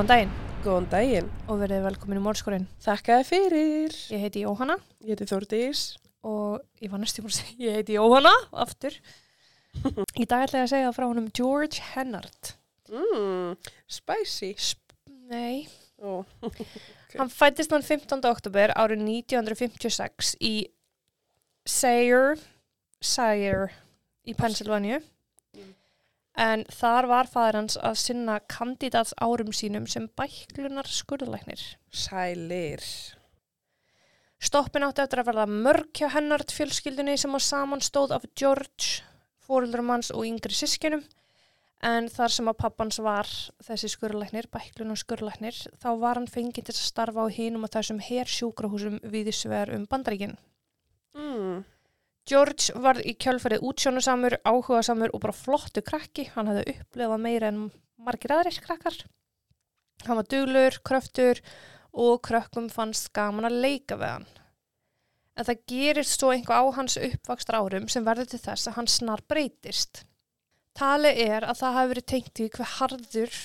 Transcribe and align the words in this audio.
Góðan 0.00 0.08
daginn 0.08 0.30
Góðan 0.64 0.86
daginn. 0.88 1.26
og 1.44 1.58
verið 1.60 1.82
velkomin 1.84 2.16
í 2.16 2.20
Mólskorinn. 2.24 2.62
Þakka 2.80 3.18
þið 3.18 3.26
fyrir. 3.28 3.96
Ég 4.08 4.22
heiti 4.24 4.42
Jóhanna 4.46 4.78
Ég 5.04 5.10
heiti 5.12 5.26
Þórdís. 5.28 5.82
og 6.24 6.62
ég 6.80 6.88
var 6.90 7.00
næstum 7.02 7.26
að 7.28 7.34
segja, 7.36 7.66
ég 7.66 7.74
heiti 7.76 7.96
Jóhanna 7.98 8.32
aftur. 8.64 8.96
Í 10.16 10.24
dag 10.24 10.46
ætla 10.46 10.62
ég 10.62 10.64
að 10.64 10.72
segja 10.72 10.92
frá 10.96 11.04
honum 11.04 11.28
George 11.36 11.82
Hennard. 11.92 12.54
Mm, 12.88 13.58
spicy. 13.92 14.54
Nei, 15.28 15.68
Ó, 16.00 16.24
hann 17.20 17.28
fættist 17.28 17.70
hann 17.70 17.84
15. 17.84 18.24
oktober 18.24 18.72
árið 18.72 19.04
1956 19.04 20.32
í 20.40 20.54
Sayre, 21.68 22.38
Sayre 23.04 23.68
í 24.24 24.32
Pennsylvania. 24.32 25.02
En 26.40 26.62
þar 26.72 27.08
var 27.10 27.28
fæður 27.28 27.58
hans 27.58 27.76
að 27.84 27.98
sinna 28.00 28.38
kandidats 28.48 29.12
árum 29.20 29.52
sínum 29.52 29.86
sem 29.90 30.08
bæklunar 30.16 30.88
skurðlæknir. 30.88 31.60
sælir. 31.92 32.80
Stoppin 34.40 34.86
átti 34.86 35.02
eftir 35.04 35.20
að 35.20 35.28
verða 35.28 35.44
mörg 35.50 35.90
hjá 35.92 36.08
hennart 36.14 36.52
fjölskyldunni 36.56 37.18
sem 37.20 37.34
að 37.36 37.44
saman 37.44 37.82
stóð 37.84 38.14
af 38.16 38.24
George, 38.40 39.02
fóröldurum 39.44 39.92
hans 39.92 40.08
og 40.14 40.24
yngri 40.24 40.56
sískinum. 40.56 41.02
En 41.84 42.08
þar 42.12 42.32
sem 42.32 42.48
að 42.48 42.58
pappans 42.60 42.98
var 43.04 43.28
þessi 43.64 43.90
skurlæknir, 43.92 44.48
bæklun 44.52 44.92
og 44.92 45.00
skurlæknir, 45.00 45.56
þá 45.80 45.90
var 46.00 46.16
hann 46.20 46.28
fengið 46.28 46.70
til 46.70 46.74
að 46.74 46.80
starfa 46.86 47.24
á 47.24 47.28
hinum 47.32 47.64
og 47.68 47.72
þessum 47.72 48.00
hersjúkrahúsum 48.04 48.98
við 49.12 49.30
svegar 49.36 49.72
um 49.76 49.86
bandaríkinn. 49.88 50.36
Mm, 51.16 51.64
George 52.28 52.74
var 52.78 53.00
í 53.02 53.14
kjölfarið 53.18 53.64
útsjónusamur, 53.66 54.36
áhugasamur 54.44 55.14
og 55.14 55.22
bara 55.24 55.36
flottu 55.36 55.82
krakki. 55.82 56.28
Hann 56.34 56.50
hafði 56.50 56.76
upplefað 56.76 57.24
meira 57.24 57.48
en 57.50 57.62
margir 58.00 58.34
aðrir 58.34 58.60
krakkar. 58.64 58.98
Hann 60.06 60.20
var 60.20 60.28
duglur, 60.30 60.78
kröftur 60.86 61.40
og 61.90 62.20
krökkum 62.26 62.68
fannst 62.72 63.10
gaman 63.16 63.48
að 63.48 63.58
leika 63.64 63.98
við 64.00 64.14
hann. 64.14 64.28
En 65.36 65.48
það 65.48 65.64
gerist 65.72 66.20
svo 66.20 66.30
einhvað 66.34 66.62
á 66.62 66.64
hans 66.76 66.96
uppvakstra 67.00 67.62
árum 67.64 67.88
sem 67.90 68.04
verður 68.06 68.30
til 68.32 68.42
þess 68.42 68.68
að 68.68 68.76
hann 68.78 68.90
snar 68.90 69.24
breytist. 69.28 70.04
Tali 70.76 71.10
er 71.24 71.46
að 71.48 71.62
það 71.62 71.76
hafi 71.76 71.92
verið 71.94 72.08
tengt 72.12 72.42
í 72.44 72.48
hver 72.54 72.72
harður 72.76 73.36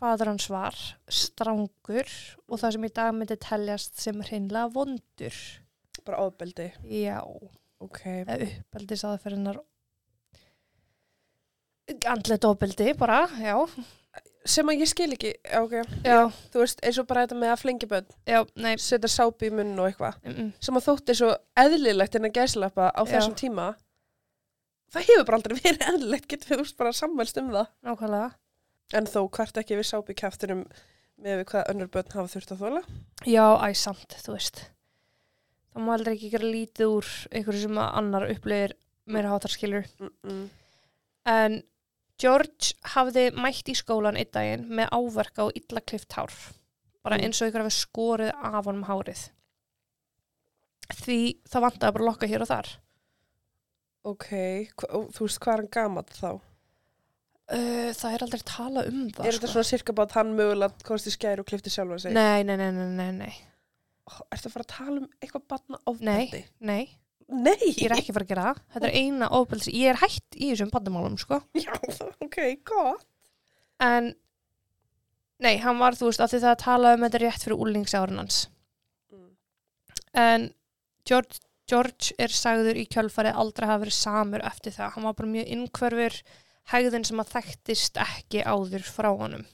fadur 0.00 0.30
hans 0.32 0.48
var, 0.52 0.78
strangur 1.08 2.10
og 2.50 2.60
það 2.60 2.76
sem 2.76 2.86
í 2.88 2.94
dag 2.98 3.12
myndi 3.16 3.38
teljast 3.40 4.02
sem 4.02 4.24
hreinlega 4.26 4.72
vondur. 4.74 5.36
bara 6.04 6.26
ofbeldi. 6.26 6.66
Já 6.84 7.22
Ok. 7.84 8.00
eða 8.24 8.38
uppeldis 8.48 9.04
aðferðinar 9.08 9.60
andlet 12.08 12.44
ofbeldi 12.48 12.94
bara, 12.98 13.24
já 13.40 13.58
Sem 14.44 14.68
að 14.68 14.82
ég 14.82 14.88
skil 14.90 15.06
ekki, 15.14 15.30
já, 15.40 15.56
ok. 15.64 15.72
já, 16.04 16.18
Þú 16.52 16.60
veist, 16.60 16.80
eins 16.84 16.98
og 17.00 17.06
bara 17.08 17.22
þetta 17.24 17.36
með 17.40 17.52
að 17.54 17.60
flengja 17.62 17.86
bönn, 17.88 18.10
já, 18.28 18.42
setja 18.84 19.08
sápi 19.08 19.48
í 19.48 19.52
munn 19.56 19.70
og 19.80 19.86
eitthvað. 19.88 20.18
mm 20.20 20.34
-mm. 20.34 20.50
Sem 20.60 20.76
að 20.76 20.84
þótti 20.84 21.14
svo 21.16 21.30
eðlilegt 21.62 22.14
en 22.18 22.26
að 22.28 22.34
gæslappa 22.36 22.90
á 22.92 23.02
Já. 23.04 23.12
þessum 23.14 23.34
tíma. 23.40 23.74
Það 24.92 25.06
hefur 25.08 25.24
bara 25.24 25.36
aldrei 25.38 25.54
verið 25.64 25.86
eðlilegt, 25.88 26.28
getur 26.28 26.48
við 26.50 26.58
veist 26.60 26.76
bara 26.76 26.92
sammælst 26.92 27.36
um 27.40 27.50
það. 27.50 27.66
nákvæmlega 27.82 28.30
En 28.92 29.06
þó, 29.06 29.28
hvert 29.30 29.56
ekki 29.56 29.76
við 29.76 29.86
sápi 29.88 30.14
kæftunum 30.14 30.66
með 31.18 31.44
hvað 31.44 31.68
önnur 31.70 31.88
bönn 31.88 32.12
hafa 32.12 32.28
þurft 32.28 32.52
að 32.52 32.58
þóla? 32.60 32.82
já, 33.24 33.46
æ, 33.64 33.72
samt, 33.74 34.12
þú 34.26 34.32
veist 34.36 34.70
það 35.74 35.84
má 35.86 35.92
aldrei 35.96 36.14
ekki 36.16 36.30
gera 36.30 36.50
lítið 36.54 36.86
úr 36.96 37.08
einhverju 37.32 37.60
sem 37.66 37.78
annar 37.84 38.28
upplifir 38.30 38.74
meira 39.06 39.28
hátarskilur 39.34 39.86
Mm 40.00 40.10
-mm. 40.24 40.48
en 41.26 41.62
George 42.18 42.74
hafði 42.94 43.30
mætt 43.34 43.68
í 43.68 43.74
skólan 43.74 44.16
einn 44.16 44.30
daginn 44.32 44.68
með 44.70 44.88
áverka 44.94 45.44
og 45.44 45.52
illa 45.56 45.80
klift 45.80 46.12
hár 46.12 46.30
bara 47.02 47.16
Mm. 47.18 47.24
eins 47.24 47.42
og 47.42 47.48
ykkur 47.48 47.62
hafi 47.62 47.74
skorið 47.84 48.32
af 48.42 48.64
honum 48.64 48.84
hárið 48.84 49.30
því 50.94 51.18
það 51.48 51.62
vantaði 51.64 51.92
bara 51.92 52.04
að 52.04 52.08
lokka 52.08 52.26
hér 52.30 52.42
og 52.44 52.48
þar 52.48 52.68
Ok, 54.04 54.26
þú 54.76 55.20
veist 55.24 55.40
hvað 55.40 55.52
er 55.54 55.60
hann 55.62 55.70
gamall 55.72 56.04
þá? 56.12 56.30
uh, 57.54 57.90
það 57.96 58.14
er 58.14 58.22
aldrei 58.26 58.42
tala 58.44 58.82
um 58.90 59.08
það 59.10 59.26
er 59.26 59.32
þetta 59.38 59.48
svona 59.52 59.64
cirka 59.70 59.92
bát 59.96 60.12
hann 60.12 60.34
mögulega 60.36 60.84
komst 60.84 61.06
í 61.08 61.10
skæri 61.14 61.40
og 61.40 61.46
klifti 61.48 61.70
sjálfa 61.72 61.98
sig? 61.98 62.12
Nei, 62.12 62.42
nei, 62.44 62.56
nei, 62.56 62.70
nei, 62.70 62.88
nei, 62.98 63.12
nei, 63.12 63.34
ertu 64.04 64.48
að 64.50 64.54
fara 64.54 64.66
að 64.66 64.72
tala 64.74 64.96
um 65.00 65.08
eitthvað 65.20 65.46
batna 65.54 65.78
nei, 65.78 65.88
ofbeldi? 65.92 66.42
nei, 66.60 66.84
Nei! 67.24 67.56
ég 67.70 67.86
er 67.86 67.94
ekki 67.96 68.12
að 68.12 68.18
fara 68.18 68.26
að 68.26 68.32
gera 68.34 68.42
það. 68.48 68.58
Þetta 68.74 68.88
er 68.90 68.96
eina 69.00 69.28
ofbeldi, 69.38 69.72
ég 69.80 69.94
er 69.94 70.00
hætt 70.02 70.36
í 70.36 70.50
þessum 70.50 70.72
bandamálum, 70.74 71.16
sko. 71.20 71.38
Já, 71.56 71.72
ok, 72.26 72.38
gott. 72.68 73.06
En, 73.82 74.10
nei, 75.42 75.54
hann 75.64 75.80
var, 75.80 75.96
þú 75.96 76.10
veist, 76.10 76.20
af 76.20 76.34
því 76.34 76.42
það 76.44 76.52
að 76.52 76.60
tala 76.66 76.92
um 76.98 77.06
þetta 77.06 77.22
rétt 77.24 77.46
fyrir 77.46 77.64
úlningsárun 77.64 78.20
hans. 78.20 78.42
Mm. 79.14 79.30
En 80.20 80.46
George, 81.08 81.40
George 81.70 82.12
er 82.20 82.32
sagður 82.36 82.76
í 82.80 82.84
kjölfari 82.92 83.32
aldrei 83.32 83.70
hafa 83.70 83.86
verið 83.86 83.96
samur 83.96 84.44
eftir 84.44 84.76
það. 84.76 84.92
Hann 84.98 85.08
var 85.08 85.16
bara 85.18 85.32
mjög 85.32 85.50
innkverfur 85.56 86.20
hegðun 86.74 87.08
sem 87.08 87.20
að 87.24 87.32
þekktist 87.38 87.98
ekki 88.04 88.44
áður 88.44 88.84
frá 88.84 89.10
honum. 89.16 89.48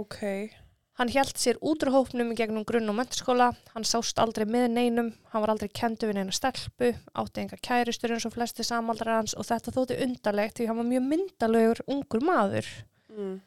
Ok, 0.00 0.22
Hann 1.00 1.08
hjælt 1.08 1.38
sér 1.40 1.56
út 1.64 1.80
úr 1.86 1.94
hópnum 1.94 2.34
í 2.34 2.36
gegnum 2.36 2.64
grunn 2.68 2.90
og 2.92 2.96
mentaskóla, 2.98 3.46
hann 3.72 3.86
sást 3.88 4.18
aldrei 4.20 4.44
með 4.44 4.66
neinum, 4.74 5.06
hann 5.32 5.40
var 5.40 5.54
aldrei 5.54 5.70
kendu 5.72 6.10
við 6.10 6.18
neina 6.18 6.34
stelpu, 6.36 6.90
átti 7.16 7.40
enga 7.40 7.56
kærustur 7.64 8.12
eins 8.12 8.26
og 8.28 8.34
flesti 8.34 8.66
samaldrar 8.68 9.16
hans 9.22 9.32
og 9.32 9.46
þetta 9.48 9.72
þótti 9.72 9.96
undarlegt 10.04 10.58
því 10.60 10.66
hann 10.68 10.76
var 10.82 10.88
mjög 10.90 11.06
myndalegur 11.08 11.80
ungur 11.88 12.20
maður. 12.28 12.68
mm. 13.16 13.38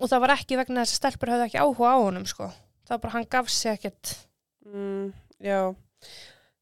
Og 0.00 0.08
það 0.08 0.22
var 0.24 0.32
ekki 0.36 0.56
vegna 0.56 0.84
þess 0.86 0.94
að 0.94 1.00
stelpur 1.02 1.32
höfðu 1.34 1.46
ekki 1.48 1.60
áhuga 1.60 1.90
á 1.90 1.98
honum 2.00 2.24
sko. 2.30 2.46
Það 2.86 2.94
var 2.94 3.00
bara 3.02 3.14
hann 3.18 3.26
gaf 3.34 3.50
sig 3.50 3.72
ekkert 3.74 4.14
Mm. 4.64 5.12
já. 5.42 5.74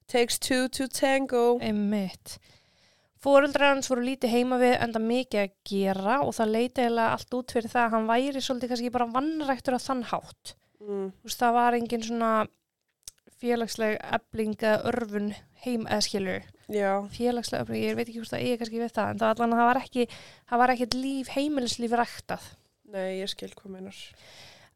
Takes 0.08 0.38
two 0.38 0.68
to 0.68 0.88
tango. 0.88 1.58
einmitt. 1.60 2.38
Fóreldrar 3.20 3.75
hans 3.75 3.91
voru 3.91 4.04
lítið 4.06 4.32
heima 4.32 4.56
við 4.60 4.78
enda 4.81 5.03
mikið 5.03 5.42
að 5.42 5.56
gera 5.69 6.20
og 6.25 6.32
það 6.36 6.54
leiti 6.54 6.84
eiginlega 6.84 7.16
allt 7.16 7.36
út 7.36 7.53
fyrir 7.53 7.72
það 7.72 7.82
að 7.84 7.92
hann 7.97 8.08
væri 8.08 8.44
svolítið 8.44 8.72
kannski 8.72 8.94
bara 8.94 9.10
vannræktur 9.12 9.76
á 9.76 9.81
þann 9.84 10.06
hátt. 10.08 10.54
Mm. 10.81 11.10
Þú 11.12 11.28
veist, 11.28 11.42
það 11.42 11.56
var 11.59 11.76
engin 11.76 12.06
svona 12.06 12.30
félagsleg 13.41 13.98
ebling 14.16 14.56
eða 14.60 14.80
örfun 14.91 15.30
heim 15.64 15.86
eða 15.86 16.04
skilur 16.04 16.48
Já, 16.70 16.91
félagsleg 17.10 17.64
öflug, 17.64 17.80
ég 17.80 17.97
veit 17.98 18.06
ekki 18.06 18.20
hvort 18.20 18.32
það 18.34 18.44
eigi 18.44 18.59
kannski 18.60 18.80
við 18.80 18.92
það 18.94 19.12
en 19.12 19.20
það 19.22 19.32
allan 19.34 19.54
að 19.54 19.60
það 19.60 19.69
var 19.70 19.80
ekki 19.80 20.06
það 20.12 20.62
var 20.62 20.72
ekkit 20.75 20.97
líf, 20.98 21.30
heimilislíf 21.34 21.97
ræktað 21.98 22.48
nei, 22.91 23.09
ég 23.20 23.30
skil 23.32 23.50
meinar. 23.70 24.00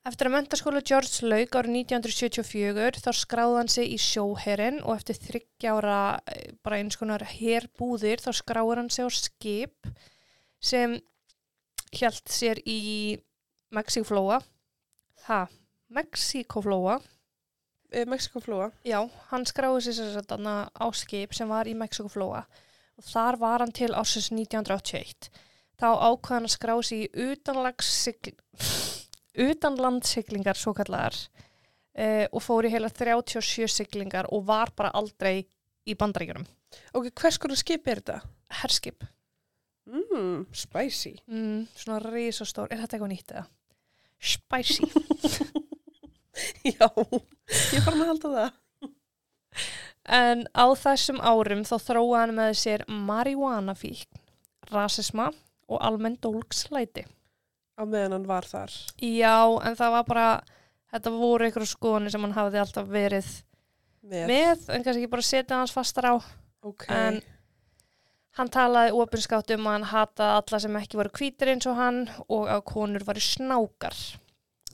Eftir 0.04 0.28
að 0.28 0.34
mentaskóla 0.34 0.82
George 0.84 1.24
lauk 1.24 1.56
árið 1.56 1.78
1974 1.80 3.00
þá 3.00 3.10
skráði 3.16 3.56
hann 3.56 3.72
sig 3.72 3.94
í 3.94 3.98
sjóherrin 4.00 4.82
og 4.84 4.98
eftir 4.98 5.16
þryggja 5.22 5.76
ára 5.78 6.00
eh, 6.28 6.50
bara 6.60 6.80
eins 6.82 6.98
konar 7.00 7.24
herbúðir 7.24 8.20
þá 8.20 8.30
skráði 8.36 8.76
hann 8.82 8.92
sig 8.92 9.08
á 9.08 9.10
skip 9.16 9.88
sem 10.60 10.98
hjælt 11.94 12.28
sér 12.28 12.60
í 12.68 13.16
Mexikoflóa 13.72 14.42
ha, 15.24 15.40
Mexikoflóa 15.88 17.00
E, 17.94 18.04
Mexikoflúa. 18.10 18.72
Já, 18.82 18.98
hann 19.30 19.44
skráði 19.46 19.84
sér 19.86 20.08
sér 20.10 20.54
á 20.74 20.86
skip 20.98 21.34
sem 21.36 21.50
var 21.50 21.68
í 21.70 21.76
Mexikoflóa 21.78 22.42
og 22.98 23.06
þar 23.06 23.38
var 23.38 23.62
hann 23.62 23.74
til 23.74 23.92
ásins 23.94 24.32
1981. 24.34 25.30
Þá 25.78 25.88
ákvaði 25.90 26.34
hann 26.34 26.48
að 26.48 26.54
skrá 26.56 26.74
sig 26.82 27.04
í 27.06 27.12
utanlandssigl... 29.34 29.54
utanlandsiglingar 29.54 30.58
svo 30.58 30.74
kallar 30.74 31.14
uh, 31.98 32.26
og 32.30 32.42
fór 32.42 32.68
í 32.68 32.72
heila 32.74 32.90
37 32.90 33.68
siglingar 33.70 34.30
og 34.32 34.46
var 34.46 34.72
bara 34.76 34.92
aldrei 34.94 35.44
í 35.84 35.96
bandaríkjunum. 35.98 36.46
Ok, 36.94 37.10
hvers 37.20 37.38
konar 37.38 37.58
skip 37.58 37.86
er 37.88 38.00
þetta? 38.00 38.20
Herskip. 38.62 39.04
Mm, 39.84 40.46
spicy. 40.54 41.18
Mm, 41.28 41.66
svona 41.76 42.00
risastór. 42.02 42.70
Er 42.72 42.80
þetta 42.82 42.96
eitthvað 42.96 43.12
nýtt 43.12 43.34
eða? 43.34 43.44
Spicy. 44.24 44.88
Já, 46.74 46.88
ég 46.88 47.84
bara 47.84 47.98
að 47.98 48.08
halda 48.08 48.30
það. 48.34 48.60
En 50.14 50.44
á 50.52 50.66
þessum 50.76 51.20
árum 51.24 51.62
þá 51.64 51.76
þróaði 51.80 52.20
hann 52.20 52.34
með 52.36 52.54
sér 52.60 52.84
marihuana 52.88 53.74
fík, 53.78 54.08
rasisma 54.72 55.30
og 55.68 55.78
almenn 55.80 56.18
dólkslæti. 56.20 57.06
Á 57.74 57.82
meðan 57.82 58.14
hann 58.18 58.28
var 58.28 58.46
þar. 58.46 58.72
Já, 59.02 59.36
en 59.66 59.76
það 59.78 59.94
var 59.96 60.06
bara, 60.06 60.28
þetta 60.94 61.12
voru 61.14 61.46
einhverju 61.48 61.70
skoðanir 61.72 62.14
sem 62.14 62.22
hann 62.22 62.36
hafði 62.36 62.60
alltaf 62.62 62.90
verið 62.90 63.30
Með. 64.04 64.26
með, 64.30 64.66
en 64.68 64.84
kannski 64.84 65.00
ekki 65.02 65.12
bara 65.14 65.26
setja 65.26 65.58
hans 65.58 65.74
fastar 65.74 66.10
á. 66.12 66.14
Ok. 66.64 66.84
En 66.92 67.18
hann 68.38 68.50
talaði 68.52 68.92
opinskátt 68.98 69.54
um 69.56 69.66
að 69.66 69.78
hann 69.78 69.88
hataði 69.90 70.36
alla 70.40 70.60
sem 70.64 70.76
ekki 70.80 71.00
voru 71.00 71.14
hvítir 71.18 71.50
eins 71.54 71.66
og 71.70 71.78
hann 71.78 72.04
og 72.28 72.46
að 72.52 72.62
konur 72.70 73.06
varu 73.06 73.24
snákar. 73.24 73.96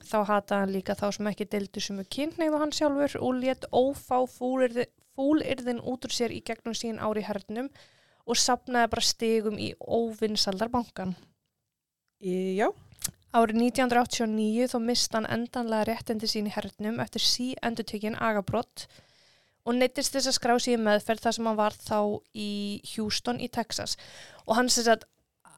Þá 0.01 0.17
hataði 0.27 0.59
hann 0.59 0.75
líka 0.75 0.97
þá 0.99 1.07
sem 1.15 1.31
ekki 1.31 1.49
deildu 1.49 1.83
sem 1.83 2.01
er 2.01 2.11
kynneið 2.11 2.59
hann 2.59 2.75
sjálfur 2.75 3.17
og 3.21 3.41
let 3.41 3.65
ófá 3.71 4.19
fúlirði, 4.29 4.85
fúlirðin 5.15 5.81
út 5.87 6.05
úr 6.05 6.13
sér 6.13 6.33
í 6.35 6.41
gegnum 6.45 6.77
sín 6.77 7.01
ári 7.01 7.23
hernum 7.25 7.71
og 8.29 8.37
sapnaði 8.37 8.91
bara 8.93 9.05
stigum 9.05 9.57
í 9.57 9.71
óvinnsaldar 9.79 10.69
bankan. 10.73 11.15
Já. 12.21 12.69
Árið 13.31 13.61
1989 13.63 14.67
þó 14.73 14.77
mist 14.83 15.13
hann 15.15 15.27
endanlega 15.31 15.87
réttindi 15.87 16.27
sín 16.27 16.49
í 16.49 16.55
hernum 16.55 16.99
eftir 16.99 17.23
sí 17.23 17.53
endutökin 17.63 18.17
agabrott 18.19 18.87
og 19.63 19.77
neittist 19.77 20.15
þess 20.15 20.31
að 20.31 20.35
skrá 20.35 20.55
sig 20.59 20.75
í 20.75 20.81
meðferð 20.81 21.23
þar 21.25 21.37
sem 21.37 21.47
hann 21.47 21.59
var 21.59 21.77
þá 21.77 21.99
í 22.35 22.51
Houston 22.95 23.39
í 23.39 23.47
Texas 23.53 23.95
og 24.43 24.57
hann 24.57 24.71
sem 24.73 24.83
sagt, 24.87 25.07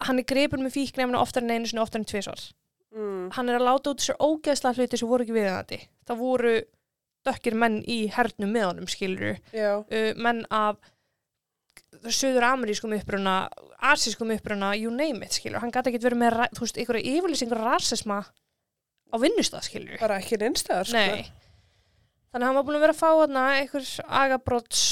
hann 0.05 0.21
er 0.21 0.27
greipur 0.29 0.61
með 0.61 0.75
fíknefna 0.77 1.21
oftar 1.23 1.45
en 1.45 1.55
einu 1.55 1.69
sinni, 1.69 1.81
oftar 1.81 2.03
en 2.03 2.07
tvisvar. 2.09 2.45
Mm. 2.93 3.31
Hann 3.33 3.49
er 3.49 3.57
að 3.57 3.67
láta 3.69 3.93
út 3.93 4.05
sér 4.05 4.21
ógeðslega 4.21 4.77
hluti 4.77 4.99
sem 4.99 5.09
voru 5.09 5.25
ekki 5.25 5.37
við 5.37 5.49
þetta. 5.49 5.79
Það 6.09 6.19
voru 6.21 6.55
dökkir 7.25 7.55
menn 7.57 7.79
í 7.89 8.03
hernum 8.13 8.51
með 8.53 8.67
honum, 8.67 8.89
skilur 8.91 9.39
uh, 9.55 10.11
menn 10.19 10.43
af 10.53 10.77
söður 12.11 12.43
amerískum 12.49 12.93
uppruna 12.97 13.35
asískum 13.83 14.31
uppruna, 14.35 14.73
you 14.75 14.91
name 14.91 15.23
it, 15.25 15.37
skilur 15.37 15.61
hann 15.63 15.71
gæti 15.71 15.91
ekki 15.91 16.01
verið 16.03 16.21
með, 16.23 16.39
þú 16.55 16.65
veist, 16.65 16.79
einhverja 16.79 17.13
yfirlýsingur 17.13 17.61
rasisma 17.63 18.19
á 19.13 19.15
vinnustað, 19.21 19.67
skilur 19.67 20.01
Bara 20.01 20.19
ekki 20.21 20.39
neinstæðar, 20.41 20.89
sko. 20.89 20.97
Nei. 20.99 21.25
Þannig 22.33 22.43
að 22.43 22.49
hann 22.49 22.57
var 22.57 22.67
búin 22.67 22.79
að 22.79 22.85
vera 22.87 22.95
að 22.95 23.01
fá 23.01 23.09
þarna 23.21 23.45
einhver 23.59 23.89
agabrots 24.23 24.83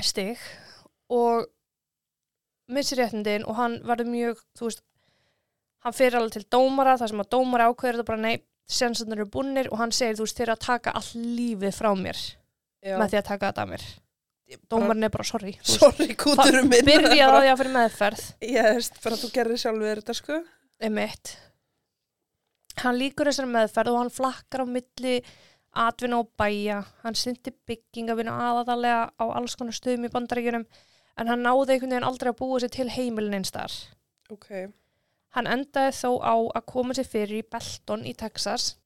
stig 0.00 0.42
og 1.12 1.48
missir 2.72 3.00
réttindin 3.02 3.46
og 3.48 3.58
hann 3.58 3.78
verður 3.86 4.12
mjög, 4.12 4.42
þú 4.56 4.68
veist, 4.70 4.84
hann 5.84 5.96
fyrir 5.96 6.18
alveg 6.18 6.38
til 6.38 6.46
dómara 6.52 6.96
þar 7.00 7.12
sem 7.12 7.22
að 7.24 7.32
dómara 7.34 7.68
ákveður 7.70 7.98
þetta 7.98 8.10
bara 8.10 8.24
nei, 8.24 8.44
sensarnir 8.68 9.22
eru 9.22 9.30
búnir 9.32 9.70
og 9.72 9.80
hann 9.82 9.94
segir, 9.94 10.18
þú 10.18 10.26
veist, 10.26 10.40
þeir 10.40 10.54
að 10.54 10.64
taka 10.66 10.94
all 10.98 11.08
lífið 11.38 11.76
frá 11.76 11.90
mér 11.96 12.18
Já. 12.18 12.96
með 13.00 13.08
því 13.10 13.20
að 13.20 13.28
taka 13.30 13.50
þetta 13.50 13.64
af 13.64 13.72
mér. 13.72 13.86
Dómarinn 14.70 15.04
er 15.04 15.12
bara, 15.12 15.26
sorry. 15.28 15.52
Sorry, 15.66 16.14
kúturum 16.16 16.70
minn. 16.70 16.86
Byrjaði 16.86 17.20
á 17.20 17.28
því 17.34 17.50
að 17.50 17.58
fyrir 17.60 17.74
meðferð. 17.74 18.24
Ég 18.48 18.70
veist, 18.78 18.96
bara 19.04 19.18
þú 19.20 19.30
gerir 19.34 19.60
sjálfur 19.60 20.00
þetta, 20.00 20.16
sko. 20.16 20.38
Emitt. 20.88 21.34
Hann 22.80 22.98
líkur 23.00 23.28
þessari 23.28 23.50
meðferð 23.52 23.92
og 23.92 24.00
hann 24.02 24.14
flakkar 24.14 24.64
á 24.64 24.66
milli 24.70 25.18
atvinna 25.78 26.22
og 26.22 26.30
bæja. 26.38 26.80
Hann 27.04 27.18
syndi 27.18 27.52
byggingavinu 27.68 28.32
aðalega 28.32 29.08
á 29.18 29.24
alls 29.26 29.56
konar 29.58 29.76
stöðum 29.76 30.08
í 30.08 30.12
bandaríkjunum 30.14 30.66
en 31.18 31.30
hann 31.32 31.44
náði 31.44 31.74
einhvern 31.74 31.92
veginn 31.92 32.08
aldrei 32.08 32.30
að 32.32 32.38
búa 32.40 32.60
sér 32.62 32.72
til 32.74 32.88
heimilin 32.94 33.40
einstar. 33.40 33.74
Ok. 34.32 34.70
Hann 35.36 35.50
endaði 35.50 35.96
þó 35.98 36.10
á 36.24 36.34
að 36.56 36.68
koma 36.70 36.96
sér 36.96 37.08
fyrir 37.10 37.42
í 37.42 37.48
Belton 37.52 38.06
í 38.06 38.14
Texas. 38.16 38.76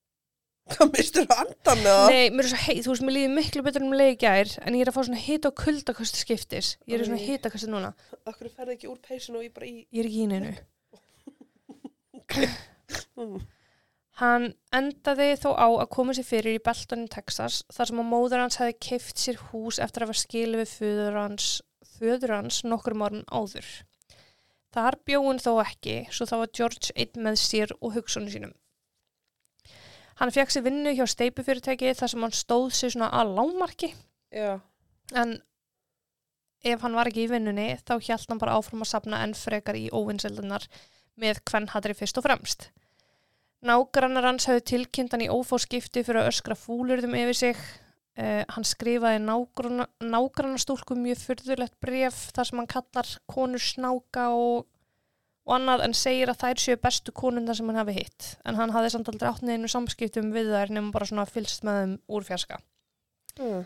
Hvað 0.72 0.92
mistur 0.94 1.26
andan 1.34 1.80
eða? 1.82 2.10
Nei, 2.12 2.28
mér 2.30 2.46
er 2.46 2.52
svo 2.52 2.60
heit, 2.62 2.82
þú 2.84 2.92
veist, 2.92 3.04
mér 3.06 3.16
líði 3.16 3.30
miklu 3.34 3.64
betur 3.66 3.86
um 3.86 3.96
leið 3.98 4.12
í 4.12 4.18
gær 4.22 4.52
en 4.62 4.76
ég 4.78 4.84
er 4.84 4.90
að 4.92 4.96
fá 4.96 5.00
svona 5.02 5.22
hita 5.24 5.50
og 5.50 5.56
kuldakosti 5.58 6.20
skiptis. 6.22 6.68
Ég 6.86 6.96
er 6.96 7.02
í 7.02 7.08
svona 7.08 7.18
Æ. 7.18 7.24
hitakosti 7.26 7.70
núna. 7.72 7.90
Akkur 8.30 8.52
ferði 8.52 8.76
ekki 8.76 8.90
úr 8.92 9.00
peysun 9.02 9.40
og 9.40 9.46
ég 9.46 9.54
bara 9.56 9.66
í... 9.66 9.82
Ég 9.90 10.04
er 10.04 10.10
ekki 10.10 10.22
í 10.22 10.30
neinu. 10.30 10.54
Mm. 13.16 13.42
Hann 14.20 14.50
endaði 14.76 15.30
þó 15.40 15.50
á 15.56 15.66
að 15.66 15.90
koma 15.94 16.14
sér 16.16 16.26
fyrir 16.28 16.58
í 16.58 16.62
Belton 16.64 17.06
í 17.06 17.10
Texas 17.12 17.62
þar 17.72 17.90
sem 17.90 18.02
að 18.02 18.10
móður 18.12 18.42
hans 18.44 18.58
hefði 18.60 18.76
keift 18.86 19.22
sér 19.22 19.40
hús 19.48 19.80
eftir 19.82 20.04
að 20.04 20.12
hafa 20.12 20.22
skilið 20.22 20.62
við 20.62 20.74
föður 20.76 21.18
hans, 21.18 21.46
föður 21.96 22.34
hans 22.36 22.60
nokkur 22.68 22.96
morgun 23.00 23.24
áður. 23.32 23.70
Þar 24.72 24.98
bjóðun 25.08 25.40
þó 25.42 25.52
ekki, 25.64 25.96
svo 26.12 26.28
þá 26.28 26.36
var 26.42 26.52
George 26.56 26.92
einn 26.96 27.24
með 27.26 27.40
sér 27.40 27.74
og 27.80 27.96
hugsunum 27.96 28.30
sínum. 28.32 28.54
Hann 30.22 30.30
fekk 30.30 30.52
sér 30.54 30.62
vinnu 30.68 30.92
hjá 30.94 31.02
steipufyrirtæki 31.10 31.96
þar 31.98 32.10
sem 32.12 32.22
hann 32.22 32.34
stóð 32.36 32.68
sér 32.78 32.92
svona 32.94 33.08
að 33.18 33.32
lámarki 33.40 33.88
Já. 34.30 34.60
en 35.18 35.40
ef 36.62 36.84
hann 36.84 36.94
var 36.94 37.10
ekki 37.10 37.24
í 37.24 37.30
vinnunni 37.32 37.72
þá 37.82 37.96
hjælt 37.98 38.30
hann 38.30 38.38
bara 38.38 38.54
áfram 38.54 38.84
að 38.84 38.92
sapna 38.92 39.24
enn 39.26 39.34
frekar 39.34 39.74
í 39.74 39.88
óvinnseldunar 39.90 40.68
með 41.18 41.42
hvernhatri 41.50 41.96
fyrst 41.98 42.20
og 42.22 42.26
fremst. 42.28 42.68
Nágrannar 43.66 44.26
hans 44.26 44.46
hafði 44.46 44.62
tilkynnt 44.72 45.14
hann 45.14 45.24
í 45.26 45.30
ófóskipti 45.30 46.02
fyrir 46.06 46.22
að 46.22 46.32
öskra 46.32 46.56
fúlurðum 46.58 47.18
yfir 47.18 47.38
sig. 47.38 47.66
Uh, 48.12 48.42
hann 48.52 48.66
skrifaði 48.68 49.22
nágranna, 49.24 49.86
nágrannastúlku 50.04 50.94
mjög 50.98 51.22
fyrðulegt 51.22 51.78
bref 51.80 52.26
þar 52.36 52.48
sem 52.48 52.58
hann 52.60 52.68
kallar 52.68 53.12
konur 53.30 53.62
snáka 53.62 54.26
og, 54.36 54.66
og 55.42 55.54
annað 55.56 55.82
en 55.88 55.94
segir 55.98 56.30
að 56.30 56.38
þær 56.44 56.60
séu 56.62 56.78
bestu 56.78 57.12
konundar 57.16 57.56
sem 57.58 57.66
hann 57.70 57.80
hafi 57.80 57.96
hitt. 57.96 58.28
En 58.46 58.58
hann 58.60 58.70
hafði 58.74 58.92
samt 58.94 59.08
aldrei 59.10 59.30
átt 59.32 59.42
neinu 59.46 59.70
samskiptum 59.70 60.30
við 60.34 60.52
þær 60.54 60.70
nema 60.76 60.92
bara 60.94 61.08
svona 61.08 61.26
fylst 61.26 61.64
með 61.66 61.80
þeim 61.80 61.94
úr 62.14 62.26
fjarska. 62.28 62.60
Mm. 63.40 63.64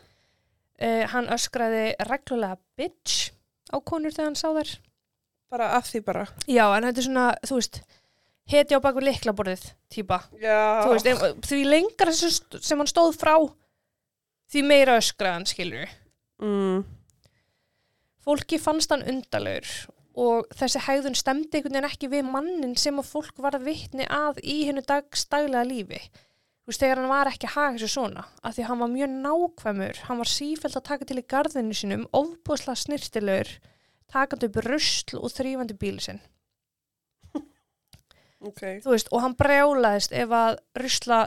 Uh, 0.77 1.05
hann 1.13 1.29
öskraði 1.33 1.85
reglulega 2.09 2.57
bitch 2.81 3.31
á 3.73 3.77
konur 3.81 4.15
þegar 4.15 4.31
hann 4.31 4.41
sá 4.41 4.49
þær. 4.57 4.73
Bara 5.53 5.69
af 5.77 5.87
því 5.91 6.01
bara. 6.07 6.25
Já, 6.49 6.65
en 6.75 6.89
þetta 6.89 7.03
er 7.03 7.07
svona, 7.07 7.27
þú 7.47 7.61
veist, 7.61 7.81
heti 8.51 8.77
á 8.77 8.81
baku 8.83 9.05
veist, 10.97 11.11
ef- 11.13 11.49
því 11.51 11.61
lengra 11.69 12.13
sem, 12.17 12.81
hann 12.81 12.91
stóð 12.91 13.15
frá, 13.21 13.35
því 14.53 14.65
meira 14.67 14.97
öskraði 15.01 15.37
hann, 15.39 15.49
skilur. 15.53 15.93
Mm. 16.43 16.83
Fólki 18.27 18.59
fannst 18.59 18.91
hann 18.91 19.05
undalegur 19.07 19.71
og 20.17 20.47
þessi 20.57 20.81
hægðun 20.87 21.17
stemdi 21.19 21.59
einhvern 21.59 21.77
veginn 21.77 21.89
ekki 21.91 22.09
við 22.13 22.29
mannin 22.33 22.77
sem 22.81 22.97
að 23.01 23.11
fólk 23.11 23.37
var 23.45 23.59
að 23.59 23.67
vitni 23.69 24.07
að 24.09 24.41
í 24.43 24.63
hennu 24.69 24.85
dagstaglega 24.89 25.67
lífi. 25.69 26.01
Þú 26.67 26.73
veist, 26.73 26.83
þegar 26.83 26.99
hann 27.03 27.11
var 27.13 27.29
ekki 27.31 27.47
að 27.47 27.57
haga 27.57 27.81
sér 27.83 27.93
svona, 27.93 28.23
af 28.43 28.57
því 28.57 28.63
að 28.65 28.71
hann 28.71 28.81
var 28.83 28.93
mjög 28.95 29.13
nákvæmur, 29.27 30.01
hann 30.09 30.19
var 30.23 30.31
sífælt 30.33 30.79
að 30.81 30.87
taka 30.89 31.07
til 31.07 31.19
í 31.21 31.27
garðinu 31.31 31.77
sínum, 31.79 32.07
ofbúðslega 32.17 32.81
snirtilegur, 32.81 33.53
takandi 34.11 34.49
upp 34.49 34.59
rusl 34.67 35.21
og 35.21 35.31
þrýfandi 35.37 35.77
bíli 35.79 36.03
sinn. 36.09 36.23
Ok. 38.47 38.63
þú 38.85 38.93
veist, 38.97 39.13
og 39.13 39.23
hann 39.23 39.37
brjálaðist 39.39 40.13
ef 40.17 40.33
að 40.35 40.59
rusla 40.83 41.21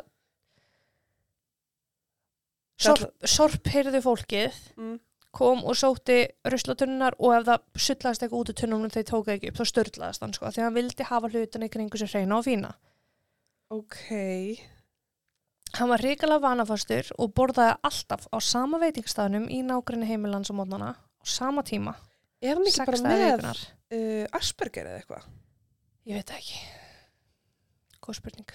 sorp, 2.79 3.07
sorphyrði 3.27 4.01
fólkið 4.05 4.59
Mm. 4.79 4.97
Kom 5.39 5.63
og 5.63 5.77
sótti 5.79 6.19
ruslatunnar 6.51 7.15
og 7.19 7.37
ef 7.37 7.47
það 7.47 7.85
sullaðist 7.85 8.25
eitthvað 8.25 8.41
út 8.41 8.51
úr 8.51 8.57
tunnunum 8.59 8.93
þegar 8.93 9.07
tók 9.11 9.31
ekki 9.33 9.51
upp, 9.51 9.59
þá 9.59 9.71
störtlaðist 9.71 10.25
hann 10.25 10.35
sko, 10.35 10.49
af 10.49 10.57
því 10.57 10.65
hann 10.65 10.75
vildi 10.75 11.07
hafa 11.07 11.31
hlutina 11.31 11.71
kringu 11.71 12.01
sér 12.01 12.11
hreina 12.13 12.39
og 12.39 12.45
fína. 12.47 12.73
Ok. 13.71 14.03
Hann 15.77 15.91
var 15.91 16.01
ríkala 16.01 16.39
vanafastur 16.41 17.11
og 17.21 17.33
borðaði 17.37 17.77
alltaf 17.85 18.25
á 18.33 18.37
sama 18.41 18.79
veitingstafnum 18.81 19.45
í 19.53 19.61
nágrinni 19.65 20.09
heimilans 20.09 20.49
á 20.49 20.57
mótnana 20.57 20.95
á 20.97 21.23
sama 21.23 21.63
tíma, 21.63 21.93
Er 22.39 22.55
hann 22.55 22.67
ekki 22.69 22.85
bara 22.87 22.99
með 23.03 23.41
uh, 23.45 24.25
Asperger 24.37 24.87
eða 24.87 25.01
eitthvað? 25.01 25.25
Ég 26.07 26.21
veit 26.21 26.31
ekki. 26.37 26.61
Góð 27.99 28.17
spurning. 28.21 28.53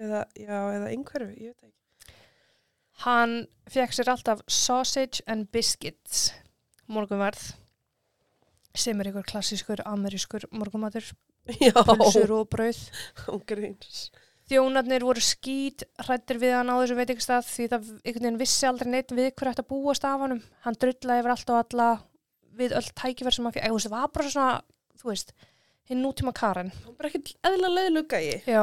Eða, 0.00 0.22
já, 0.32 0.56
eða 0.56 0.88
einhverju, 0.88 1.34
ég 1.36 1.52
veit 1.52 1.68
ekki. 1.68 1.79
Hann 3.04 3.46
fekk 3.70 3.94
sér 3.96 4.10
alltaf 4.12 4.42
sausage 4.50 5.22
and 5.30 5.48
biscuits 5.54 6.30
morgunverð 6.90 7.52
sem 8.76 8.98
er 9.00 9.10
einhver 9.10 9.26
klassískur 9.26 9.80
amerískur 9.88 10.44
morgumatur, 10.52 11.06
pulsur 11.46 12.34
og 12.36 12.50
brauð. 12.52 12.82
Þjónarnir 14.50 15.04
voru 15.06 15.22
skýt 15.22 15.84
hrættir 16.02 16.40
við 16.42 16.56
hann 16.58 16.70
á 16.70 16.76
þessu 16.80 16.98
veitingstað 16.98 17.46
því 17.46 17.66
það 17.70 17.88
einhvern 17.90 18.24
veginn 18.26 18.40
vissi 18.40 18.66
aldrei 18.66 18.90
neitt 18.90 19.14
við 19.14 19.30
hver 19.30 19.52
ætti 19.52 19.62
að 19.62 19.70
búast 19.70 20.06
af 20.06 20.24
honum. 20.24 20.42
Hann 20.66 20.78
drullaði 20.82 21.22
yfir 21.22 21.34
allt 21.36 21.52
og 21.54 21.60
alla 21.60 21.88
við 22.58 22.74
öll 22.78 22.88
tækifær 22.98 23.36
sem 23.36 23.46
hann 23.46 23.54
fyrir. 23.54 23.76
Það 23.86 23.94
var 23.94 24.12
bara 24.16 24.32
svona, 24.34 24.56
þú 25.00 25.12
veist, 25.12 25.32
hinn 25.90 26.02
nútíma 26.04 26.32
Karen. 26.36 26.70
Hún 26.86 26.96
bara 26.96 27.10
ekki 27.10 27.34
eðla 27.46 27.70
leiðluga 27.74 28.20
í. 28.22 28.32
Já, 28.46 28.62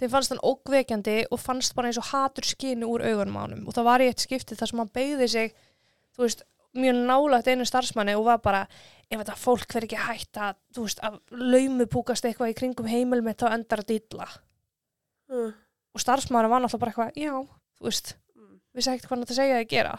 þeim 0.00 0.12
fannst 0.12 0.32
hann 0.32 0.42
ógveikjandi 0.48 1.16
og 1.30 1.40
fannst 1.42 1.74
bara 1.76 1.90
eins 1.90 1.98
og 2.00 2.08
hatur 2.10 2.46
skinu 2.48 2.88
úr 2.88 3.04
augunum 3.04 3.36
á 3.36 3.42
honum 3.44 3.66
og 3.68 3.76
það 3.76 3.88
var 3.90 4.04
í 4.04 4.08
eitt 4.10 4.24
skipti 4.24 4.56
þar 4.58 4.70
sem 4.72 4.82
hann 4.82 4.92
beigði 4.94 5.28
sig, 5.34 5.54
þú 6.16 6.24
veist, 6.24 6.44
mjög 6.78 6.98
nálægt 7.08 7.48
einu 7.52 7.64
starfsmanni 7.68 8.14
og 8.18 8.26
var 8.28 8.40
bara, 8.44 8.64
ef 9.10 9.18
þetta 9.22 9.36
fólk 9.40 9.72
verður 9.72 9.88
ekki 9.88 10.02
hægt 10.04 10.38
að, 10.40 10.58
þú 10.76 10.84
veist, 10.84 11.00
að 11.02 11.16
laumupúkast 11.32 12.28
eitthvað 12.28 12.52
í 12.52 12.58
kringum 12.58 12.90
heimil 12.90 13.22
með 13.24 13.38
þá 13.42 13.46
endar 13.56 13.82
að 13.82 13.88
dýla. 13.94 14.26
Mm. 15.32 15.48
Og 15.96 16.02
starfsmanni 16.04 16.50
var 16.52 16.62
náttúrulega 16.62 16.82
bara 16.84 16.92
eitthvað, 16.92 17.18
já, 17.18 17.34
þú 17.80 17.88
veist, 17.88 18.14
Mm. 18.38 18.60
vissi 18.76 18.90
ekkert 18.92 19.08
hvað 19.08 19.16
hann 19.16 19.24
átti 19.26 19.34
að 19.34 19.40
segja 19.42 19.58
að 19.58 19.68
gera. 19.72 19.94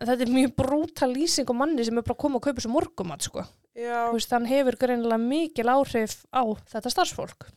En 0.00 0.08
þetta 0.08 0.24
er 0.26 0.32
mjög 0.34 0.54
brútal 0.56 1.12
lýsing 1.14 1.48
og 1.48 1.56
manni 1.56 1.84
sem 1.84 1.96
er 1.96 2.02
bara 2.02 2.16
að 2.16 2.22
koma 2.24 2.40
að 2.40 2.46
kaupa 2.48 2.60
svo 2.64 2.72
morgumat, 2.74 3.22
sko. 3.22 3.44
Veist, 3.76 4.32
hann 4.32 4.48
hefur 4.48 4.78
greinilega 4.80 5.18
mikil 5.20 5.68
áhrif 5.68 6.22
á 6.32 6.42
þetta 6.72 6.92
starfsfólk. 6.92 7.48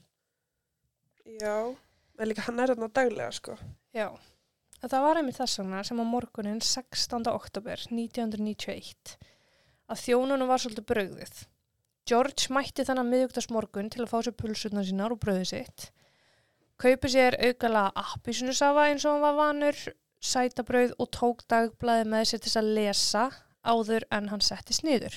já. 1.39 1.75
En 2.19 2.27
líka 2.27 2.43
hann 2.49 2.59
er 2.59 2.73
þarna 2.73 2.89
daglega, 2.91 3.31
sko. 3.31 3.55
Já, 3.95 4.09
það 4.83 5.05
var 5.05 5.19
einmitt 5.21 5.37
þess 5.39 5.61
vegna 5.61 5.83
sem 5.87 6.01
á 6.03 6.05
morgunin 6.05 6.59
16. 6.59 7.29
oktober 7.31 7.79
1991 7.87 9.15
að 9.89 10.03
þjónunum 10.03 10.51
var 10.51 10.59
svolítið 10.59 10.89
brauðið. 10.91 11.39
George 12.09 12.51
mætti 12.51 12.83
þannig 12.83 13.07
miðugdagsmorgun 13.13 13.89
til 13.93 14.03
að 14.03 14.11
fá 14.11 14.19
sér 14.25 14.35
pulsurnar 14.35 14.85
sínar 14.87 15.15
og 15.15 15.21
brauðið 15.23 15.49
sitt. 15.53 15.87
Kaupi 16.79 17.11
sér 17.11 17.37
aukala 17.39 17.89
appisnusafa 17.95 18.89
eins 18.89 19.05
og 19.05 19.15
hann 19.15 19.25
var 19.25 19.39
vanur, 19.39 19.79
sætabrauð 20.19 20.95
og 20.99 21.09
tók 21.15 21.43
dagblæði 21.51 22.07
með 22.11 22.29
sér 22.31 22.43
til 22.43 22.55
að 22.59 22.71
lesa 22.77 23.25
áður 23.63 24.07
en 24.15 24.29
hann 24.33 24.43
setti 24.43 24.75
sniður. 24.75 25.15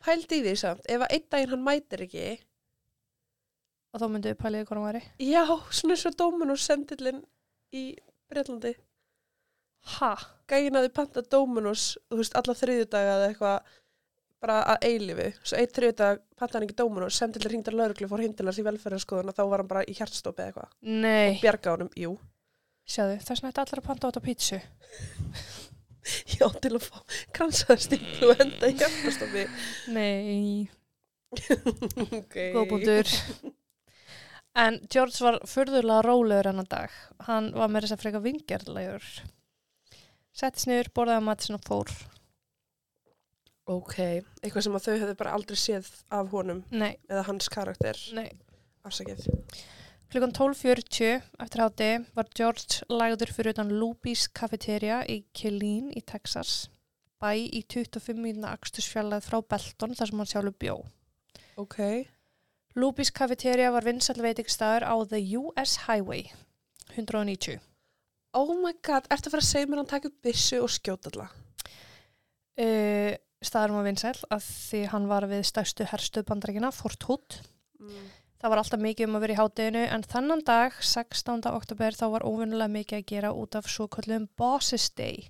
Pældi 0.00 0.38
í 0.40 0.44
því 0.46 0.54
samt, 0.56 0.86
ef 0.88 1.02
að 1.04 1.12
einn 1.16 1.26
daginn 1.32 1.50
hann 1.54 1.64
mætir 1.66 2.04
ekki, 2.06 2.28
og 3.92 4.00
þá 4.00 4.06
myndu 4.08 4.30
við 4.30 4.38
pæliði 4.40 4.68
hvað 4.68 4.78
hann 4.78 4.86
væri. 4.88 5.02
Já, 5.26 5.42
svona 5.76 5.96
eins 5.96 6.06
og 6.08 6.16
Dominos 6.20 6.64
sendillin 6.64 7.20
í 7.76 7.84
Breitlandi. 8.30 8.72
Ha? 9.96 10.14
Gægin 10.50 10.78
að 10.78 10.86
þið 10.88 10.96
panta 10.96 11.24
Dominos, 11.34 11.84
þú 12.08 12.20
veist, 12.20 12.36
alla 12.38 12.56
þriðjudaga 12.56 13.14
eða 13.18 13.28
eitthvað 13.30 13.76
bara 14.40 14.58
að 14.72 14.86
eilifu. 14.88 15.26
Svo 15.44 15.60
eitt 15.60 15.76
þriðjudag 15.76 16.20
panta 16.40 16.56
hann 16.56 16.66
ekki 16.66 16.78
Dominos, 16.80 17.18
sendillin 17.20 17.52
hringdar 17.54 17.76
lauruglu, 17.76 18.08
fór 18.08 18.24
heimdilars 18.24 18.60
í 18.60 18.64
velferðarskoðun 18.64 19.32
og 19.32 19.36
þá 19.36 19.42
var 19.52 19.62
hann 19.62 19.72
bara 19.72 19.84
í 19.84 19.96
hjartstopi 19.98 20.44
eða 20.44 20.52
eitthvað. 20.52 20.76
Nei, 21.04 21.40
Bjarga 21.42 21.74
honum, 21.76 21.90
jú. 21.98 22.14
sjáðu, 22.88 23.18
þess 23.20 23.42
vegna 23.42 23.52
ætti 23.52 23.64
allir 23.66 23.82
að 23.82 23.88
panta 23.90 24.08
á 24.08 24.10
þetta 24.10 24.24
pítsu. 24.30 24.60
Já, 26.36 26.46
til 26.62 26.74
að 26.76 26.86
fá 26.86 27.00
kransaða 27.36 27.78
stíplu 27.86 28.30
og 28.32 28.44
enda 28.44 28.70
í 28.70 28.76
hjartstopi. 28.80 29.46
Nei, 29.94 30.68
okay. 32.20 32.52
góðbúndur. 32.56 33.10
En 34.60 34.80
George 34.90 35.22
var 35.22 35.38
furðulega 35.46 36.02
rólegur 36.06 36.50
enn 36.50 36.64
dag. 36.70 36.94
Hann 37.28 37.52
var 37.54 37.70
með 37.70 37.86
þess 37.86 37.96
að 37.96 38.02
freka 38.04 38.22
vingjarlegur. 38.24 39.10
Settist 40.34 40.70
niður, 40.70 40.90
borðaði 40.96 41.26
mat 41.26 41.44
sinna 41.44 41.60
og 41.60 41.66
fór. 41.68 41.92
Ok, 43.70 43.96
eitthvað 44.42 44.64
sem 44.66 44.76
að 44.76 44.86
þau 44.86 44.94
hefðu 44.94 45.16
bara 45.20 45.32
aldrei 45.36 45.58
séð 45.60 45.90
af 46.10 46.30
honum 46.32 46.64
Nei, 46.74 46.96
eða 47.10 47.22
hans 47.28 47.46
karakter 47.52 47.98
nei. 48.16 48.26
afsakið. 48.88 49.28
Klukkan 50.10 50.32
12.40 50.34 51.20
eftir 51.38 51.60
hátti 51.62 51.88
var 52.16 52.26
George 52.34 52.82
lagður 52.90 53.30
fyrir 53.30 53.52
utan 53.54 53.68
Luby's 53.70 54.24
Cafeteria 54.34 55.04
í 55.06 55.20
Killeen 55.38 55.92
í 55.94 56.00
Texas. 56.02 56.64
Bæ 57.22 57.36
í 57.38 57.60
25 57.62 58.18
mínuna 58.18 58.50
akstusfjallað 58.56 59.28
frá 59.28 59.38
Belton 59.38 59.94
þar 59.94 60.10
sem 60.10 60.22
hann 60.24 60.30
sjálfur 60.32 60.56
bjó. 60.64 60.74
Ok, 61.62 61.78
Luby's 62.74 63.14
Cafeteria 63.14 63.70
var 63.70 63.86
vinsall 63.86 64.18
veitingstæður 64.24 64.88
á 64.90 64.94
The 65.06 65.22
US 65.38 65.78
Highway 65.86 66.32
190. 66.96 67.60
oh 68.34 68.50
my 68.58 68.74
god, 68.82 69.06
ertu 69.14 69.30
að 69.30 69.36
fara 69.36 69.46
að 69.46 69.52
segja 69.52 69.68
mér 69.70 69.78
að 69.78 69.84
hann 69.84 69.92
taka 69.94 70.10
upp 70.10 70.22
byssu 70.26 70.58
og 70.64 70.74
skjóta 70.74 71.12
alla? 71.12 71.28
Uh, 72.58 73.14
staðurum 73.46 73.78
var 73.78 73.86
vinsæll 73.86 74.26
að 74.26 74.42
því 74.50 74.86
hann 74.90 75.06
var 75.10 75.30
við 75.30 75.46
stærstu 75.46 75.86
herstuð 75.86 76.26
bandarækina, 76.26 76.74
Fort 76.74 77.06
Hood. 77.06 77.44
Mm. 77.78 78.10
Það 78.40 78.52
var 78.52 78.60
alltaf 78.62 78.80
mikið 78.80 79.04
um 79.04 79.16
að 79.18 79.24
vera 79.26 79.34
í 79.34 79.36
hátteginu 79.36 79.80
en 79.92 80.04
þannan 80.08 80.42
dag, 80.48 80.76
16. 80.80 81.42
oktober, 81.50 81.92
þá 81.92 82.06
var 82.14 82.22
óvinnulega 82.24 82.72
mikið 82.72 82.96
að 82.96 83.08
gera 83.10 83.32
út 83.36 83.56
af 83.58 83.66
svo 83.68 83.84
kallum 83.92 84.30
Bosses 84.40 84.86
Day. 84.96 85.26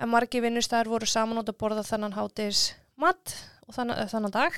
En 0.00 0.08
margi 0.08 0.40
vinnustæðar 0.40 0.88
voru 0.88 1.08
saman 1.10 1.42
út 1.42 1.50
að 1.52 1.58
borða 1.60 1.84
þannan 1.84 2.16
háttegis 2.16 2.70
mat 2.96 3.34
og 3.66 3.76
þannan, 3.76 4.08
þannan 4.08 4.32
dag 4.32 4.56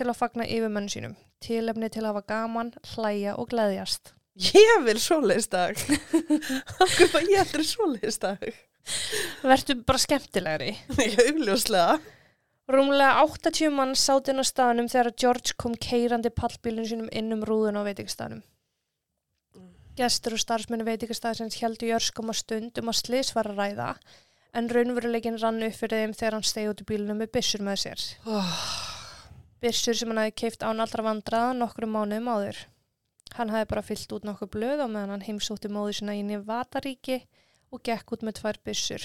til 0.00 0.06
að 0.08 0.16
fagna 0.16 0.46
yfirmennu 0.48 0.94
sínum. 0.94 1.18
Tilefni 1.44 1.90
til 1.92 2.06
að 2.06 2.14
hafa 2.14 2.24
gaman, 2.32 2.72
hlæja 2.94 3.36
og 3.36 3.50
gleðjast. 3.52 4.14
Ég 4.40 4.80
vil 4.86 4.96
svoleiðisdag. 4.96 5.76
Akkur 6.80 7.12
var 7.12 7.28
ég 7.28 7.42
aldrei 7.42 7.66
svoleiðisdag. 7.68 8.48
Vertu 9.44 9.76
bara 9.84 10.00
skemmtilegri. 10.00 10.72
Ég 11.04 11.20
augljóslega. 11.26 11.98
Rúmlega 12.70 13.24
80 13.24 13.72
mann 13.74 13.96
sátt 13.98 14.28
inn 14.30 14.38
á 14.38 14.46
staðnum 14.46 14.88
þegar 14.90 15.14
George 15.18 15.56
kom 15.58 15.74
keirandi 15.74 16.30
pallbílun 16.30 16.86
sínum 16.86 17.08
inn 17.10 17.34
um 17.34 17.42
rúðun 17.46 17.80
á 17.80 17.82
veitingstaðnum. 17.82 18.44
Gestur 19.98 20.36
og 20.36 20.42
starfsmenni 20.42 20.86
veitingastæðsins 20.86 21.58
heldur 21.60 21.90
jörskum 21.90 22.30
að 22.30 22.38
stund 22.44 22.78
um 22.78 22.92
að 22.92 23.00
slis 23.00 23.32
var 23.34 23.50
að 23.50 23.58
ræða 23.58 23.88
en 24.54 24.70
raunveruleikin 24.70 25.40
rann 25.42 25.58
upp 25.66 25.76
fyrir 25.80 26.04
þeim 26.04 26.14
þegar 26.20 26.36
hann 26.38 26.46
stegi 26.46 26.70
út 26.70 26.84
í 26.84 26.86
bílunum 26.86 27.20
með 27.22 27.32
byssur 27.34 27.66
með 27.66 27.82
sér. 27.82 28.06
Oh, 28.30 28.54
Byssur 29.60 29.98
sem 29.98 30.08
hann 30.08 30.22
hafi 30.22 30.36
keift 30.44 30.62
án 30.64 30.80
allra 30.80 31.04
vandraða 31.04 31.52
nokkrum 31.58 31.90
mánuðum 31.92 32.30
áður. 32.32 32.60
Hann 33.36 33.50
hafi 33.52 33.68
bara 33.68 33.82
fyllt 33.84 34.14
út 34.16 34.24
nokkuð 34.24 34.52
blöð 34.54 34.80
á 34.80 34.86
meðan 34.86 35.12
hann 35.16 35.26
heimsótti 35.26 35.68
móðu 35.68 35.98
sína 35.98 36.14
í 36.16 36.22
Nevadaríki 36.24 37.18
og 37.74 37.82
gekk 37.84 38.14
út 38.14 38.24
með 38.24 38.40
tvær 38.40 38.60
byssur. 38.64 39.04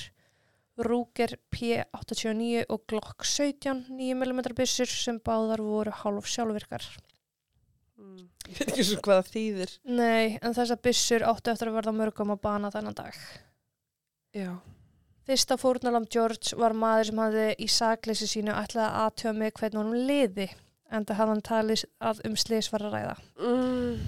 Ruger 0.77 1.37
P89 1.55 2.65
og 2.69 2.83
Glock 2.89 3.23
17 3.23 3.85
9mm 3.95 4.41
byssur 4.57 4.91
sem 4.91 5.19
báðar 5.23 5.63
voru 5.63 5.93
hálf 6.03 6.27
sjálfvirkar. 6.27 6.85
mm. 7.95 8.23
Ég 8.49 8.57
veit 8.59 8.71
ekki 8.73 8.85
svo 8.85 9.01
hvað 9.05 9.21
það 9.21 9.33
þýðir. 9.35 9.75
Nei, 9.87 10.37
en 10.41 10.55
þessar 10.57 10.81
byssur 10.83 11.27
áttu 11.27 11.53
eftir 11.53 11.71
að 11.71 11.77
verða 11.79 11.95
mörgum 11.95 12.33
að 12.35 12.41
bana 12.43 12.71
þennan 12.73 12.97
dag. 12.97 13.21
Já. 14.35 14.51
Fyrsta 15.25 15.57
fórnalam 15.57 16.05
George 16.11 16.57
var 16.59 16.75
maður 16.77 17.09
sem 17.09 17.21
hafði 17.23 17.47
í 17.57 17.67
sakleysi 17.71 18.27
sínu 18.29 18.53
ætlaði 18.53 18.85
að 18.85 18.97
aðtöða 19.05 19.37
með 19.39 19.53
hvernig 19.57 19.79
honum 19.81 20.07
liði 20.09 20.49
en 20.91 21.05
það 21.07 21.17
hafði 21.19 21.33
hann 21.33 21.45
talið 21.49 21.85
að 22.11 22.19
um 22.29 22.35
slis 22.37 22.69
var 22.73 22.85
að 22.85 22.97
ræða. 22.97 23.15
Mm. 23.41 24.03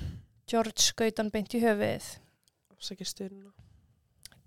George 0.47 0.83
skaut 0.83 1.17
hann 1.23 1.31
beint 1.33 1.55
í 1.57 1.63
styrna. 3.07 3.55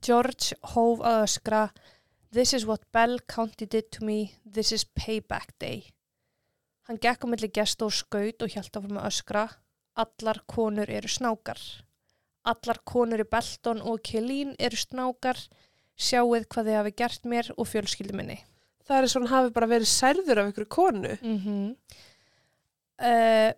George 0.04 0.56
hóf 0.72 1.02
að 1.04 1.24
öskra 1.24 1.64
This 2.32 2.54
is 2.54 2.66
what 2.66 2.92
Bell 2.92 3.18
County 3.26 3.66
did 3.66 3.90
to 3.92 4.04
me, 4.04 4.34
this 4.44 4.70
is 4.72 4.84
payback 4.84 5.50
day. 5.58 5.90
Hann 6.86 6.98
gekk 7.02 7.22
á 7.22 7.26
milli 7.26 7.50
gest 7.50 7.82
og 7.82 7.90
skaut 7.94 8.42
og 8.42 8.52
hjælt 8.54 8.76
áfram 8.78 9.00
að 9.00 9.08
öskra 9.10 9.48
Allar 9.98 10.38
konur 10.46 10.90
eru 10.90 11.10
snákar. 11.10 11.58
Allar 12.46 12.78
konur 12.86 13.20
í 13.24 13.26
Belton 13.28 13.82
og 13.82 13.98
Killeen 14.06 14.54
eru 14.58 14.78
snákar. 14.78 15.40
Sjáuð 16.00 16.46
hvað 16.46 16.70
þið 16.70 16.78
hafi 16.78 16.94
gert 17.02 17.26
mér 17.28 17.50
og 17.56 17.68
fjölskyldu 17.68 18.16
minni. 18.16 18.38
Það 18.86 19.02
er 19.02 19.12
svona 19.12 19.32
hafi 19.34 19.52
bara 19.56 19.68
verið 19.70 19.90
særður 19.90 20.40
af 20.44 20.52
ykkur 20.52 20.68
konu. 20.70 21.16
Mm 21.20 21.38
-hmm. 21.44 21.66
uh, 23.10 23.52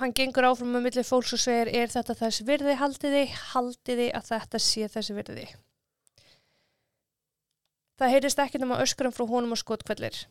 hann 0.00 0.14
gengur 0.14 0.48
áfram 0.48 0.72
með 0.72 0.86
milli 0.86 1.02
fólks 1.02 1.34
og 1.34 1.42
segir 1.42 1.68
er 1.68 1.88
þetta 1.88 2.14
þess 2.14 2.46
virði 2.46 2.74
haldiði, 2.74 3.24
haldiði 3.52 4.10
að 4.14 4.24
þetta 4.32 4.58
sé 4.58 4.88
þess 4.88 5.10
virði. 5.10 5.48
Það 7.96 8.12
heyrist 8.12 8.40
ekki 8.42 8.60
nema 8.60 8.80
öskrum 8.84 9.12
frá 9.14 9.24
honum 9.28 9.54
og 9.56 9.60
skotkvellir. 9.60 10.26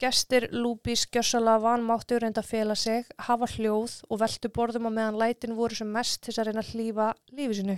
Gestir 0.00 0.48
Lúbís 0.50 1.04
gjössala 1.12 1.58
vanmáttu 1.62 2.16
reynda 2.18 2.40
að 2.42 2.48
fela 2.48 2.74
sig, 2.74 3.04
hafa 3.22 3.46
hljóð 3.52 4.00
og 4.08 4.20
veltu 4.22 4.48
borðum 4.50 4.88
á 4.88 4.90
meðan 4.90 5.18
lætin 5.20 5.54
voru 5.54 5.76
sem 5.78 5.92
mest 5.92 6.24
til 6.24 6.34
að 6.34 6.48
reyna 6.48 6.64
að 6.64 6.70
hlýfa 6.72 7.08
lífi 7.36 7.58
sinu. 7.60 7.76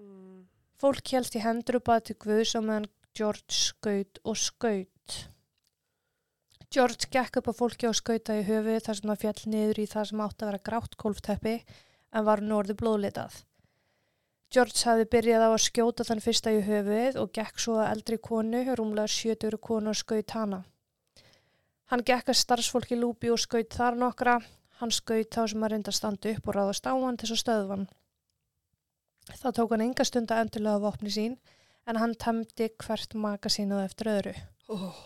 Mm. 0.00 0.46
Fólk 0.80 1.12
hélst 1.12 1.36
í 1.36 1.42
hendur 1.44 1.80
og 1.80 1.84
baði 1.90 2.06
til 2.08 2.16
Guðs 2.24 2.54
á 2.56 2.60
meðan 2.62 2.88
George 3.18 3.58
skaut 3.58 4.22
og 4.24 4.38
skaut. 4.40 5.18
George 6.72 7.10
gekk 7.12 7.40
upp 7.42 7.50
á 7.50 7.54
fólki 7.54 7.90
og 7.90 7.98
skauta 7.98 8.38
í 8.38 8.46
höfu 8.46 8.78
þar 8.86 9.00
sem 9.00 9.10
það 9.10 9.20
fjall 9.26 9.50
niður 9.52 9.82
í 9.82 9.90
það 9.90 10.08
sem 10.10 10.22
átti 10.24 10.46
að 10.46 10.52
vera 10.52 10.66
grátt 10.70 10.96
kólfteppi 11.02 11.56
en 12.14 12.26
var 12.30 12.42
norðu 12.42 12.78
blóðlitað. 12.80 13.42
George 14.54 14.84
hafði 14.86 15.06
byrjað 15.10 15.44
á 15.44 15.50
að 15.50 15.62
skjóta 15.64 16.04
þann 16.06 16.20
fyrsta 16.22 16.52
í 16.54 16.60
höfuð 16.62 17.16
og 17.18 17.32
gekk 17.34 17.56
svo 17.58 17.80
að 17.82 17.88
eldri 17.96 18.18
konu, 18.22 18.60
rúmlega 18.78 19.10
sjötur 19.10 19.56
konu 19.58 19.90
og 19.90 19.98
skaut 19.98 20.30
hana. 20.30 20.60
Hann 21.90 22.04
gekk 22.06 22.30
að 22.30 22.38
starfsfólki 22.38 22.98
lúpi 23.00 23.32
og 23.34 23.40
skaut 23.42 23.74
þar 23.74 23.98
nokkra. 23.98 24.36
Hann 24.78 24.94
skaut 24.94 25.34
þá 25.34 25.42
sem 25.50 25.66
að 25.66 25.74
reynda 25.74 25.90
að 25.90 25.98
standa 25.98 26.30
upp 26.30 26.46
og 26.46 26.56
ráðast 26.56 26.86
á 26.86 26.94
hann 26.94 27.18
til 27.18 27.32
þess 27.32 27.34
að 27.34 27.42
stöðvan. 27.42 27.84
Það 29.32 29.58
tók 29.58 29.74
hann 29.74 29.84
enga 29.88 30.06
stund 30.06 30.30
að 30.30 30.44
endurlega 30.44 30.84
vopni 30.86 31.10
sín 31.10 31.36
en 31.90 31.98
hann 31.98 32.14
temdi 32.14 32.70
hvert 32.78 33.18
maka 33.18 33.50
sínuð 33.50 33.84
eftir 33.88 34.14
öðru. 34.14 34.38
Oh. 34.70 35.02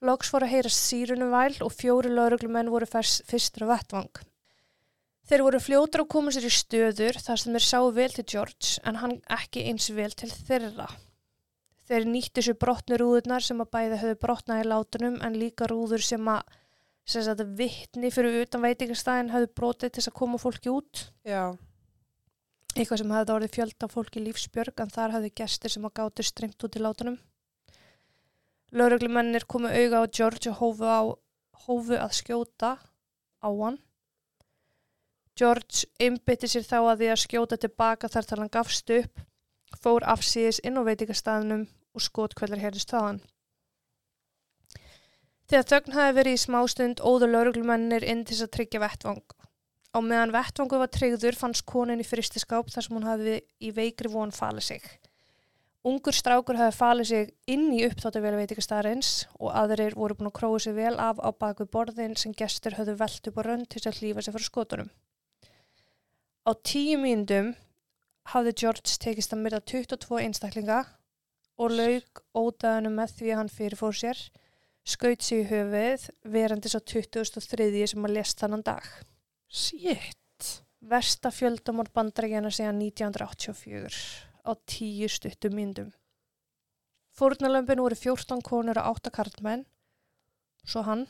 Loks 0.00 0.32
fór 0.32 0.48
að 0.48 0.56
heyrast 0.56 0.80
sírunum 0.88 1.36
væl 1.36 1.60
og 1.60 1.76
fjóri 1.76 2.10
lauruglumenn 2.10 2.72
voru 2.72 2.88
fyrst, 2.88 3.26
fyrstur 3.28 3.68
á 3.68 3.76
vettvang. 3.76 4.24
Þeir 5.28 5.44
voru 5.46 5.60
fljótur 5.62 6.02
að 6.02 6.10
koma 6.10 6.32
sér 6.34 6.48
í 6.48 6.52
stöður 6.52 7.18
þar 7.22 7.40
sem 7.40 7.54
þeir 7.54 7.64
sáu 7.68 7.90
vel 7.94 8.10
til 8.10 8.24
George 8.26 8.82
en 8.88 8.98
hann 9.02 9.18
ekki 9.30 9.64
eins 9.70 9.86
vel 9.94 10.10
til 10.18 10.30
þeirra. 10.32 10.88
Þeir 11.86 12.08
nýttu 12.10 12.42
sér 12.42 12.56
brotnu 12.58 12.98
rúðurnar 12.98 13.44
sem 13.44 13.60
að 13.62 13.70
bæði 13.74 14.00
höfðu 14.00 14.18
brotnað 14.22 14.62
í 14.62 14.66
látunum 14.70 15.18
en 15.22 15.38
líka 15.38 15.68
rúður 15.70 16.02
sem 16.06 16.30
að, 16.30 16.42
sem 17.06 17.28
að 17.30 17.44
vittni 17.58 18.10
fyrir 18.14 18.42
utan 18.42 18.64
veitingastæðin 18.66 19.30
höfðu 19.34 19.50
brotið 19.60 19.94
til 19.94 20.04
að 20.06 20.16
koma 20.18 20.40
fólki 20.42 20.72
út. 20.72 21.04
Já. 21.26 21.54
Eitthvað 22.72 23.02
sem 23.02 23.14
hefði 23.14 23.34
orðið 23.36 23.54
fjölda 23.58 23.90
fólki 23.92 24.24
lífsbjörg 24.24 24.82
en 24.82 24.92
þar 24.94 25.16
hefðu 25.18 25.32
gestir 25.42 25.74
sem 25.74 25.86
að 25.86 25.94
gátu 26.00 26.26
streymt 26.26 26.66
út 26.66 26.78
í 26.78 26.82
látunum. 26.82 27.18
Lauruglumennir 28.72 29.44
komu 29.44 29.68
auga 29.68 30.00
á 30.00 30.04
George 30.08 30.48
og 30.48 30.62
hófu, 30.62 30.88
á, 30.88 31.02
hófu 31.66 31.98
að 32.00 32.14
skjóta 32.16 32.70
á 32.80 33.48
hann. 33.52 33.76
George 35.38 35.86
einbytti 35.96 36.48
sér 36.50 36.64
þá 36.68 36.78
að 36.78 37.02
því 37.02 37.06
að 37.12 37.20
skjóta 37.22 37.56
tilbaka 37.60 38.08
þar 38.12 38.26
til 38.28 38.38
hann 38.40 38.52
gafst 38.52 38.90
upp, 38.92 39.22
fór 39.80 40.04
afsíðis 40.14 40.60
inn 40.60 40.76
á 40.76 40.82
veitingastæðnum 40.84 41.62
og 41.96 42.04
skotkveldur 42.04 42.60
heyrðist 42.60 42.92
þaðan. 42.92 43.22
Þegar 45.48 45.68
þögn 45.70 45.96
hafi 45.96 46.16
verið 46.16 46.36
í 46.36 46.42
smástund 46.42 47.00
óðu 47.04 47.30
lauruglumennir 47.30 48.04
inn 48.08 48.22
til 48.24 48.36
þess 48.36 48.46
að 48.46 48.52
tryggja 48.56 48.82
vettvang. 48.84 49.24
Á 49.92 49.98
meðan 50.00 50.32
vettvangu 50.32 50.78
var 50.80 50.92
tryggður 50.92 51.36
fannst 51.36 51.66
konin 51.68 52.00
í 52.00 52.06
fristiskáp 52.08 52.70
þar 52.72 52.86
sem 52.86 52.96
hún 52.96 53.08
hafi 53.08 53.40
í 53.60 53.72
veikri 53.76 54.12
von 54.12 54.32
falið 54.32 54.68
sig. 54.68 54.86
Ungur 55.84 56.14
strákur 56.14 56.60
hefði 56.60 56.76
falið 56.78 57.08
sig 57.10 57.32
inn 57.50 57.66
í 57.74 57.82
uppþáttuvel 57.88 58.36
veitingastæðarins 58.38 59.12
og 59.40 59.50
aðrir 59.58 59.96
voru 59.98 60.16
búin 60.16 60.30
að 60.30 60.36
króa 60.38 60.60
sig 60.62 60.76
vel 60.76 60.94
af 60.94 61.18
á 61.18 61.28
baku 61.34 61.66
borðin 61.66 62.14
sem 62.16 62.36
gestur 62.38 62.76
höfðu 62.78 62.94
velt 63.00 63.32
upp 63.32 63.40
á 63.40 63.42
rönd 63.48 63.68
til 63.72 63.82
að 63.88 63.98
hlýfa 63.98 64.22
sig 64.22 64.36
fyrir 64.36 64.48
skotunum. 64.48 64.92
Á 66.42 66.50
tíu 66.58 66.98
mínundum 66.98 67.52
hafði 68.32 68.52
George 68.62 68.96
tekist 69.02 69.34
að 69.34 69.44
myrða 69.44 69.60
22 69.72 70.18
einstaklinga 70.24 70.80
og 71.62 71.74
lauk 71.76 72.22
ódæðinu 72.34 72.90
með 72.96 73.14
því 73.18 73.30
að 73.30 73.38
hann 73.38 73.52
fyrirfór 73.52 73.94
sér, 73.94 74.18
skaut 74.82 75.22
sig 75.22 75.44
í 75.44 75.48
höfuð 75.52 76.08
verandi 76.34 76.72
svo 76.72 76.80
2003 76.82 77.86
sem 77.92 78.08
að 78.08 78.16
lest 78.16 78.42
þannan 78.42 78.64
dag. 78.66 78.86
Shit. 79.46 80.18
Versta 80.82 81.30
fjöldamór 81.30 81.92
bandarækjana 81.94 82.50
síðan 82.50 82.80
1984 82.82 84.00
á 84.42 84.50
tíu 84.66 85.06
stuttum 85.06 85.54
myndum. 85.54 85.92
Fórnalömpin 87.14 87.78
voru 87.78 87.94
14 87.94 88.42
konur 88.42 88.80
og 88.80 88.96
8 88.98 89.12
karlmenn, 89.14 89.66
svo 90.66 90.82
hann, 90.82 91.06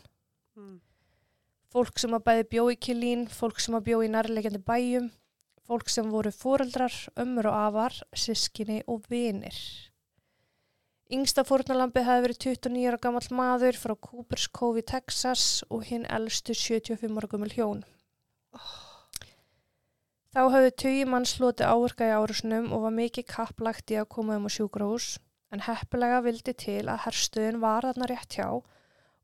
Mm. 0.52 0.82
fólk 1.72 1.96
sem 1.98 2.10
að 2.12 2.24
bæði 2.26 2.44
bjó 2.50 2.64
í 2.68 2.76
Kilín, 2.76 3.28
fólk 3.32 3.58
sem 3.58 3.74
að 3.74 3.84
bjó 3.86 4.02
í 4.04 4.10
nærlegjandi 4.12 4.60
bæjum, 4.60 5.10
fólk 5.68 5.88
sem 5.92 6.10
voru 6.10 6.32
fóreldrar, 6.34 6.94
ömmur 7.18 7.48
og 7.50 7.58
afar, 7.68 7.96
sískinni 8.14 8.82
og 8.90 9.06
vinir. 9.10 9.56
Yngsta 11.12 11.44
fórnalambi 11.44 12.02
hefði 12.06 12.24
verið 12.24 12.38
29 12.46 12.86
ára 12.88 12.98
gammal 13.02 13.26
maður 13.36 13.76
frá 13.76 13.92
Coopers 14.06 14.46
Cove 14.48 14.80
í 14.80 14.86
Texas 14.88 15.44
og 15.68 15.84
hinn 15.90 16.06
elstu 16.08 16.56
75 16.56 17.18
ára 17.20 17.28
gummul 17.28 17.52
hjón. 17.52 17.82
Þá 20.32 20.42
hafði 20.54 20.70
tugi 20.80 21.04
mann 21.12 21.28
sloti 21.28 21.66
áverka 21.68 22.08
í 22.08 22.14
árusunum 22.16 22.70
og 22.72 22.86
var 22.86 22.94
mikið 22.96 23.28
kapplagt 23.28 23.92
í 23.92 23.98
að 24.00 24.08
koma 24.14 24.38
um 24.40 24.48
á 24.48 24.50
sjúkrahús 24.54 25.18
en 25.52 25.66
heppilega 25.66 26.22
vildi 26.24 26.54
til 26.56 26.86
að 26.88 27.02
herstöðin 27.04 27.60
var 27.60 27.84
þarna 27.84 28.08
rétt 28.08 28.38
hjá 28.38 28.46
og 28.48 28.64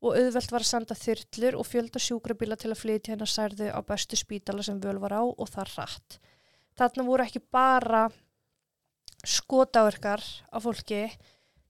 auðvelt 0.07 0.53
var 0.53 0.63
að 0.63 0.69
senda 0.69 0.95
þyrlur 0.95 1.57
og 1.59 1.67
fjölda 1.67 1.99
sjúkrabíla 1.99 2.55
til 2.59 2.71
að 2.71 2.79
flytja 2.79 3.13
hennar 3.13 3.29
særði 3.29 3.67
á 3.67 3.79
bestu 3.83 4.15
spítala 4.15 4.63
sem 4.63 4.79
völ 4.79 4.95
var 5.01 5.17
á 5.19 5.23
og 5.27 5.49
það 5.51 5.73
rætt. 5.75 6.19
Þarna 6.79 7.05
voru 7.09 7.25
ekki 7.25 7.41
bara 7.51 8.05
skotáverkar 9.27 10.23
á 10.23 10.57
fólki, 10.63 11.01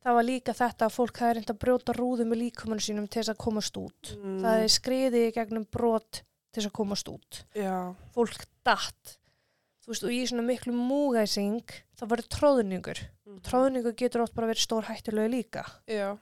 það 0.04 0.18
var 0.20 0.28
líka 0.28 0.54
þetta 0.54 0.86
að 0.86 0.96
fólk 1.00 1.22
hefði 1.24 1.38
reynd 1.40 1.54
að 1.56 1.62
brjóta 1.64 1.96
rúðu 1.98 2.28
með 2.30 2.44
líkumannu 2.44 2.86
sínum 2.86 3.08
til 3.10 3.24
þess 3.24 3.34
að 3.34 3.42
komast 3.42 3.80
út. 3.82 4.14
Mm. 4.20 4.38
Það 4.46 4.66
er 4.66 4.76
skriðið 4.76 5.26
í 5.26 5.34
gegnum 5.40 5.66
brot 5.66 6.22
til 6.22 6.62
þess 6.62 6.70
að 6.70 6.78
komast 6.78 7.10
út. 7.10 7.42
Já. 7.58 7.96
Fólk 8.14 8.46
datt. 8.68 9.18
Þú 9.82 9.94
veist, 9.96 10.06
og 10.06 10.14
í 10.14 10.22
svona 10.30 10.46
miklu 10.46 10.76
múgæsing, 10.76 11.76
það 11.98 12.12
verður 12.14 12.32
tróðningur. 12.36 13.00
Mhm. 13.26 13.44
Tróðningur 13.48 13.96
getur 13.98 14.22
oft 14.22 14.36
bara 14.38 14.52
verið 14.52 14.68
stór 14.68 14.86
hættulegu 14.86 15.34
líka. 15.34 15.66
Já. 15.90 16.20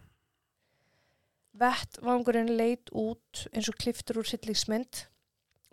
Vettvangurinn 1.58 2.54
leit 2.58 2.92
út 2.94 3.48
eins 3.52 3.70
og 3.72 3.78
kliftur 3.82 4.22
úr 4.22 4.30
sillíksmynd 4.30 5.08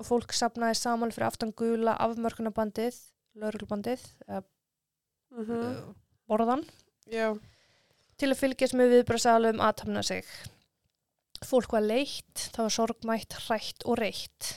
og 0.00 0.08
fólk 0.08 0.32
sapnaði 0.34 0.78
saman 0.80 1.12
fyrir 1.14 1.28
aftan 1.28 1.52
gula 1.54 1.94
afmörkunabandið, 2.02 2.96
lauruglubandið, 3.38 4.02
eða 4.26 4.42
Mm 5.34 5.50
uh, 5.50 5.78
borðan, 6.30 6.62
Já. 7.10 7.34
til 8.16 8.28
að 8.30 8.38
fylgjast 8.38 8.76
með 8.78 8.92
viðbröðsalum 8.92 9.58
aðtamna 9.60 10.02
sig. 10.06 10.28
Fólk 11.44 11.74
var 11.74 11.82
leitt, 11.82 12.52
það 12.54 12.62
var 12.62 12.74
sorgmætt, 12.76 13.36
hrætt 13.48 13.84
og 13.84 13.98
reitt. 13.98 14.52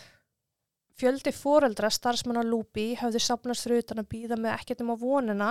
Fjöldi 0.97 1.33
foreldra 1.33 1.89
starfsmanna 1.93 2.45
Lúbi 2.45 2.91
hafði 2.97 3.23
sapnast 3.25 3.65
fyrir 3.65 3.83
utan 3.83 4.03
að 4.03 4.09
býða 4.13 4.37
með 4.37 4.53
ekkert 4.53 4.85
um 4.85 4.93
á 4.93 4.97
vonina 5.01 5.49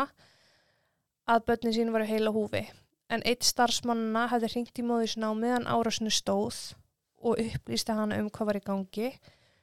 að 1.26 1.44
börnin 1.50 1.74
sín 1.74 1.92
varu 1.94 2.06
heila 2.06 2.32
húfi. 2.34 2.62
En 3.12 3.22
eitt 3.22 3.46
starfsmannana 3.46 4.26
hafði 4.32 4.50
hringt 4.54 4.80
í 4.80 4.84
móði 4.86 5.12
sinna 5.12 5.30
á 5.30 5.34
meðan 5.38 5.68
árásinu 5.70 6.10
stóð 6.10 6.74
og 7.22 7.38
upplýsti 7.42 7.94
hana 7.94 8.18
um 8.18 8.30
hvað 8.30 8.50
var 8.50 8.58
í 8.58 8.64
gangi. 8.66 9.10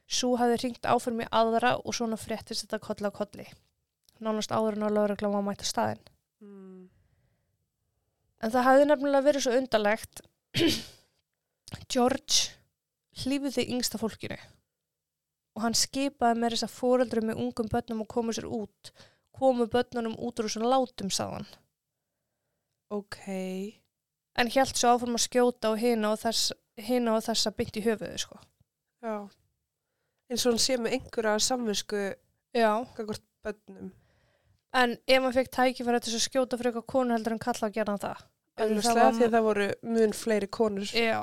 Svo 0.08 0.38
hafði 0.40 0.62
hringt 0.62 0.88
áfram 0.88 1.22
í 1.24 1.30
aðra 1.32 1.76
og 1.82 1.96
svona 1.96 2.20
fréttist 2.20 2.66
þetta 2.66 2.82
kolla 2.84 3.12
á 3.12 3.18
kolli. 3.18 3.48
Nánast 4.24 4.54
áður 4.56 4.80
en 4.80 4.88
að 4.88 4.98
lögregla 4.98 5.32
var 5.34 5.44
mæta 5.44 5.68
staðinn. 5.68 6.04
Mm. 6.44 6.88
En 8.44 8.52
það 8.54 8.68
hafði 8.70 8.90
nefnilega 8.90 9.28
verið 9.28 9.46
svo 9.46 9.56
undarlegt. 9.60 10.24
George 11.94 12.54
hlýfiði 13.24 13.70
yngsta 13.76 14.00
fólkinu 14.02 14.38
og 15.54 15.62
hann 15.62 15.76
skipaði 15.78 16.40
með 16.42 16.56
þess 16.56 16.66
að 16.68 16.78
fóreldri 16.78 17.22
með 17.26 17.42
ungum 17.44 17.68
börnum 17.70 18.02
að 18.06 18.14
koma 18.16 18.34
sér 18.34 18.48
út. 18.50 18.94
Komu 19.34 19.68
börnunum 19.70 20.16
út 20.18 20.42
úr 20.42 20.50
svona 20.50 20.72
látum, 20.72 21.12
sagðan. 21.14 21.46
Ok. 22.94 23.18
En 24.38 24.50
hjælt 24.54 24.78
svo 24.78 24.94
áfram 24.96 25.18
að 25.18 25.24
skjóta 25.28 25.72
á 25.72 25.74
hina 25.78 26.12
og 26.14 26.20
þess, 26.22 26.52
hina 26.82 27.16
og 27.18 27.24
þess 27.26 27.50
að 27.50 27.56
byndi 27.60 27.82
í 27.82 27.86
höfuðu, 27.88 28.20
sko. 28.22 28.40
Já. 29.04 29.16
eins 30.32 30.46
og 30.48 30.54
hann 30.54 30.62
sé 30.64 30.78
með 30.80 30.94
einhverja 30.98 31.40
samvisku 31.44 32.00
Já. 32.56 32.70
gagvart 32.98 33.26
bönnum. 33.46 33.92
En 34.74 34.96
ef 35.06 35.22
hann 35.22 35.34
fekk 35.36 35.52
tækifæri 35.54 36.00
til 36.02 36.14
þess 36.14 36.22
að 36.22 36.28
skjóta 36.30 36.58
fyrir 36.58 36.72
eitthvað 36.72 36.88
konu 36.94 37.14
heldur 37.14 37.36
en 37.36 37.42
kalla 37.44 37.68
að 37.68 37.76
gera 37.76 37.94
hann 37.94 38.02
það. 38.06 38.24
Auðvitað 38.58 38.96
var- 39.02 39.14
því 39.18 39.26
að 39.28 39.34
það 39.36 39.44
voru 39.50 39.68
mun 39.84 40.14
fleiri 40.14 40.48
konur. 40.48 40.90
Já. 40.94 41.20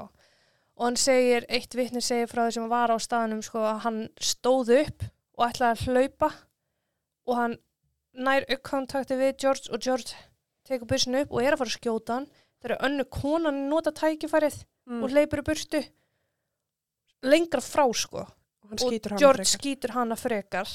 Og 0.77 0.85
hann 0.87 0.97
segir, 0.97 1.47
eitt 1.49 1.75
vitni 1.75 2.01
segir 2.03 2.27
frá 2.31 2.47
því 2.47 2.53
sem 2.55 2.69
var 2.69 2.91
á 2.95 2.97
staðanum 2.99 3.43
sko 3.43 3.59
að 3.59 3.81
hann 3.87 4.09
stóð 4.21 4.71
upp 4.87 5.03
og 5.39 5.49
ætlaði 5.49 5.73
að 5.75 5.85
hlaupa 5.89 6.31
og 7.27 7.37
hann 7.37 7.59
nær 8.15 8.45
uppkontakti 8.49 9.17
við 9.19 9.37
George 9.39 9.73
og 9.73 9.81
George 9.81 10.15
tekur 10.71 10.91
byssinu 10.91 11.25
upp 11.25 11.33
og 11.37 11.43
er 11.45 11.55
að 11.57 11.63
fara 11.63 11.73
að 11.73 11.79
skjóta 11.79 12.17
hann 12.19 12.29
þegar 12.61 12.85
önnu 12.89 13.07
konan 13.11 13.65
nota 13.71 13.93
tækifærið 13.97 14.63
Mm. 14.91 15.03
og 15.05 15.11
hleypur 15.13 15.43
í 15.43 15.45
burtu 15.47 15.81
lengra 17.23 17.61
frá 17.63 17.85
sko 17.95 18.23
Og 18.25 18.81
og 18.87 19.19
George 19.21 19.45
skýtur 19.47 19.93
hana 19.95 20.17
frekar 20.19 20.67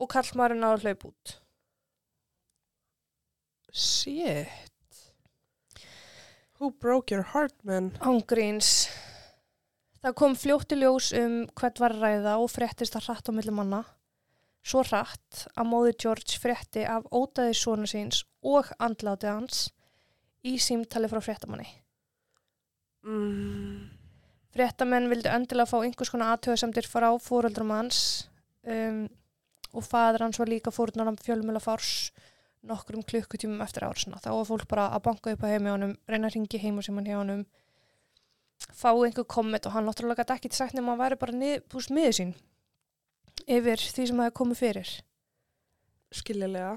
og 0.00 0.08
kallmarinn 0.10 0.64
á 0.66 0.72
að 0.72 0.82
hlaupa 0.86 1.10
út 1.12 1.34
Shit. 3.70 4.58
Who 6.58 6.70
broke 6.70 7.10
your 7.14 7.22
heart, 7.22 7.54
man? 7.62 7.92
Ángríns. 8.00 8.88
Það 10.02 10.14
kom 10.18 10.34
fljótt 10.38 10.72
í 10.74 10.78
ljós 10.80 11.12
um 11.18 11.36
hvert 11.58 11.78
var 11.82 11.94
að 11.94 12.02
ræða 12.06 12.34
og 12.42 12.50
fréttist 12.50 12.96
það 12.96 13.08
hratt 13.10 13.30
á 13.30 13.32
milli 13.36 13.54
manna. 13.54 13.82
Svo 14.64 14.82
hratt 14.86 15.44
að 15.54 15.68
móði 15.70 15.94
George 16.02 16.38
frétti 16.40 16.86
af 16.88 17.06
ótaði 17.14 17.54
svona 17.54 17.86
síns 17.86 18.24
og 18.48 18.72
andláti 18.82 19.28
hans 19.30 19.68
í 20.46 20.56
símtali 20.62 21.10
frá 21.10 21.20
fréttamanni. 21.24 21.68
Mm. 23.06 23.88
Fréttamenn 24.54 25.10
vildi 25.10 25.30
öndilega 25.30 25.68
fá 25.70 25.78
einhvers 25.82 26.10
konar 26.12 26.34
aðtöðasemdir 26.34 26.88
frá 26.88 27.10
fóreldrum 27.22 27.70
hans 27.74 28.00
um, 28.64 29.04
og 29.76 29.84
fadur 29.84 30.24
hans 30.24 30.40
var 30.40 30.50
líka 30.50 30.72
fórnar 30.74 31.10
af 31.10 31.20
fjölmjöla 31.24 31.62
fárs 31.62 32.10
nokkrum 32.68 33.04
klukkutímum 33.06 33.62
eftir 33.62 33.86
ársina. 33.86 34.18
Þá 34.18 34.30
var 34.34 34.48
fólk 34.48 34.68
bara 34.70 34.88
að 34.96 35.04
banka 35.06 35.32
upp 35.34 35.44
á 35.46 35.52
heimi 35.52 35.70
honum, 35.70 35.94
reyna 36.08 36.30
að 36.30 36.38
ringi 36.38 36.60
heim 36.62 36.80
og 36.80 36.86
sem 36.86 36.96
hann 36.98 37.10
honum, 37.14 37.44
fá 38.74 38.90
einhver 38.90 39.26
komment 39.28 39.68
og 39.68 39.76
hann 39.76 39.86
náttúrulega 39.86 40.24
gæti 40.24 40.48
ekki 40.48 40.56
sagt 40.56 40.74
nema 40.74 40.92
að 40.92 40.96
hann 40.96 41.04
væri 41.04 41.20
bara 41.20 41.36
nið, 41.38 41.60
púst 41.70 41.94
miður 41.94 42.16
sín 42.18 42.34
yfir 43.46 43.80
því 43.80 44.06
sem 44.10 44.22
það 44.22 44.34
komið 44.40 44.60
fyrir. 44.62 44.94
Skiljilega. 46.18 46.72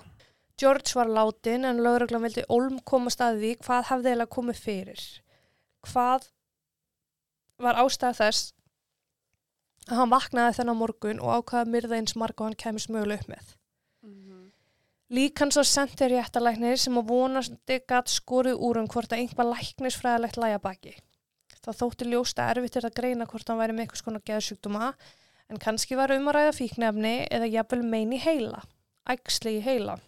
George 0.59 0.95
var 0.95 1.09
látin 1.09 1.65
en 1.65 1.81
lögreglan 1.83 2.23
vildi 2.25 2.43
ólm 2.49 2.79
koma 2.85 3.11
staði 3.13 3.39
því 3.41 3.51
hvað 3.65 3.87
hafði 3.89 4.11
eiginlega 4.11 4.35
komið 4.35 4.59
fyrir. 4.65 5.05
Hvað 5.87 6.27
var 7.61 7.79
ástæða 7.81 8.17
þess 8.19 8.51
að 9.89 9.97
hann 10.01 10.13
vaknaði 10.13 10.57
þennan 10.59 10.79
morgun 10.79 11.21
og 11.21 11.39
ákvaða 11.39 11.65
að 11.65 11.71
myrða 11.75 11.97
eins 11.99 12.17
marga 12.19 12.43
og 12.43 12.51
hann 12.51 12.59
kemist 12.63 12.91
möguleg 12.93 13.23
upp 13.23 13.31
með. 13.31 13.53
Mm. 14.05 14.51
Lík 15.17 15.41
hans 15.41 15.57
á 15.57 15.63
sendir 15.65 16.13
réttalæknir 16.13 16.77
sem 16.81 16.99
að 17.01 17.09
vonandi 17.09 17.79
gatt 17.89 18.11
skorið 18.11 18.61
úr 18.67 18.81
um 18.81 18.91
hvort 18.91 19.13
að 19.13 19.23
einhvað 19.23 19.53
læknisfræðilegt 19.55 20.39
læja 20.41 20.61
baki. 20.61 20.95
Það 21.61 21.81
þótti 21.81 22.07
ljósta 22.09 22.45
erfitt 22.49 22.77
er 22.77 22.87
að 22.89 22.95
greina 22.97 23.27
hvort 23.29 23.49
hann 23.49 23.59
væri 23.61 23.75
með 23.77 23.85
eitthvað 23.85 24.03
skona 24.03 24.23
geðsjúkdóma 24.29 24.93
en 25.51 25.59
kannski 25.61 25.97
var 25.99 26.13
um 26.15 26.29
að 26.29 26.37
ræða 26.37 26.55
fíknefni 26.57 27.17
eða 27.29 27.49
jafnvel 27.51 27.83
mein 27.85 28.13
í 28.15 28.21
heila, 28.21 28.63
ægsli 29.09 29.57
í 29.59 29.65
heila 29.65 29.99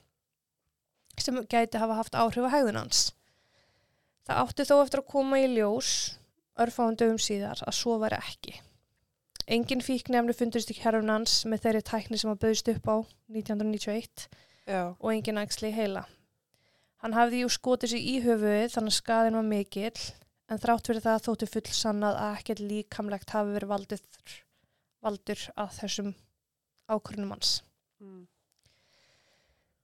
sem 1.21 1.39
gæti 1.49 1.81
hafa 1.81 1.99
haft 1.99 2.15
áhrif 2.17 2.47
á 2.47 2.53
hegðun 2.55 2.81
hans. 2.81 3.11
Það 4.23 4.43
átti 4.43 4.67
þó 4.69 4.75
eftir 4.81 5.01
að 5.03 5.09
koma 5.11 5.39
í 5.41 5.49
ljós 5.51 5.89
örfáum 6.59 6.95
dögum 6.97 7.19
síðar 7.21 7.59
að 7.65 7.77
svo 7.77 7.97
var 8.01 8.15
ekki. 8.17 8.55
Engin 9.51 9.83
fíknefni 9.83 10.35
fundist 10.37 10.71
í 10.71 10.77
kjærfun 10.77 11.11
hans 11.11 11.41
með 11.49 11.65
þeirri 11.65 11.85
tækni 11.89 12.19
sem 12.19 12.31
að 12.31 12.43
bauðist 12.45 12.69
upp 12.71 12.87
á 12.87 12.95
1991 13.33 14.27
Já. 14.69 14.95
og 14.95 15.09
engin 15.11 15.41
í 15.43 15.71
heila. 15.75 16.05
Hann 17.03 17.15
hafði 17.17 17.41
jú 17.41 17.49
skotið 17.51 17.91
sig 17.91 18.05
í 18.07 18.19
höfuðið 18.23 18.69
þannig 18.71 18.93
að 18.93 18.99
skaðin 19.01 19.35
var 19.35 19.47
mikill 19.49 20.03
en 20.47 20.61
þrátt 20.63 20.87
fyrir 20.87 21.03
það 21.03 21.25
þótti 21.25 21.49
full 21.51 21.65
sannað 21.75 22.19
að 22.21 22.35
ekkert 22.37 22.61
líkamlegt 22.63 23.33
hafi 23.35 23.55
verið 23.57 23.73
valdið, 23.73 24.03
valdur 25.03 25.41
að 25.59 25.73
þessum 25.81 26.13
ákvörnum 26.87 27.33
hans. 27.35 27.57
Mm. 27.99 28.23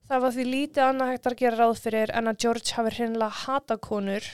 Það 0.09 0.21
var 0.23 0.33
því 0.33 0.43
lítið 0.49 0.83
annað 0.87 1.11
hægt 1.11 1.27
að 1.29 1.39
gera 1.43 1.57
ráð 1.59 1.79
fyrir 1.83 2.11
en 2.17 2.29
að 2.31 2.39
George 2.41 2.73
hafi 2.73 2.93
hreinlega 2.95 3.41
hata 3.43 3.75
konur 3.77 4.25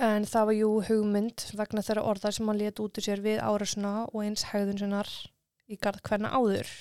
en 0.00 0.24
það 0.28 0.46
var 0.48 0.56
jú 0.56 0.70
hugmynd 0.88 1.44
vegna 1.58 1.84
þeirra 1.84 2.06
orða 2.08 2.32
sem 2.32 2.48
hann 2.48 2.60
let 2.62 2.80
út 2.80 2.96
úr 2.96 3.04
sér 3.04 3.20
við 3.24 3.42
árasuna 3.44 3.92
og 4.06 4.22
eins 4.24 4.46
hegðun 4.48 4.80
sinnar 4.80 5.12
í 5.68 5.76
garð 5.76 6.00
hverna 6.08 6.32
áður. 6.32 6.72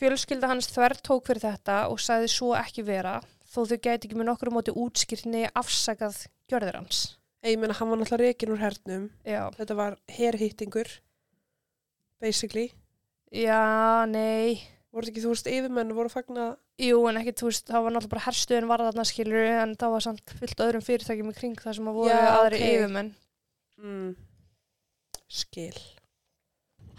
Fjölskylda 0.00 0.48
hans 0.48 0.72
þver 0.72 0.96
tók 1.04 1.28
fyrir 1.28 1.44
þetta 1.44 1.76
og 1.92 2.00
sagði 2.00 2.32
svo 2.32 2.54
ekki 2.56 2.86
vera 2.88 3.20
þó 3.52 3.66
þau 3.68 3.76
gæti 3.76 4.08
ekki 4.08 4.16
með 4.16 4.30
nokkur 4.30 4.50
móti 4.54 4.72
útskýrni 4.72 5.44
afsakað 5.52 6.24
gjörður 6.48 6.80
hans. 6.80 7.02
Ég 7.44 7.58
meina, 7.58 7.74
hann 7.76 7.90
var 7.90 7.98
náttúrulega 8.00 8.30
reikin 8.30 8.52
úr 8.54 8.62
hernum. 8.62 9.08
Já. 9.26 9.50
Þetta 9.58 9.74
var 9.76 9.96
herhýttingur, 10.16 10.88
basically. 12.22 12.70
Já, 13.34 14.06
nei. 14.08 14.62
Voru 14.92 15.08
ekki, 15.08 15.22
þú 15.24 15.30
veist, 15.32 15.46
yfirmenn 15.48 15.94
voru 15.96 16.10
fagna, 16.12 16.50
Jú, 16.82 16.98
en 17.08 17.16
ekkert, 17.16 17.38
þú 17.40 17.46
veist, 17.48 17.64
það 17.70 17.84
var 17.86 17.94
náttúrulega 17.94 18.12
bara 18.12 18.24
herstuðin 18.26 18.66
var 18.68 18.82
þarna 18.84 19.04
skilur 19.08 19.46
en 19.62 19.72
það 19.80 19.94
var 19.94 20.04
samt 20.04 20.34
fullt 20.40 20.60
öðrum 20.66 20.84
fyrirtækjum 20.84 21.30
í 21.32 21.36
kring 21.38 21.56
þar 21.62 21.78
sem 21.78 21.88
að 21.88 21.96
voru 22.02 22.10
Já, 22.12 22.20
aðri 22.42 22.58
ok. 22.60 22.66
yfirmenn. 22.74 23.08
mm, 23.80 24.10
skil. 25.32 25.80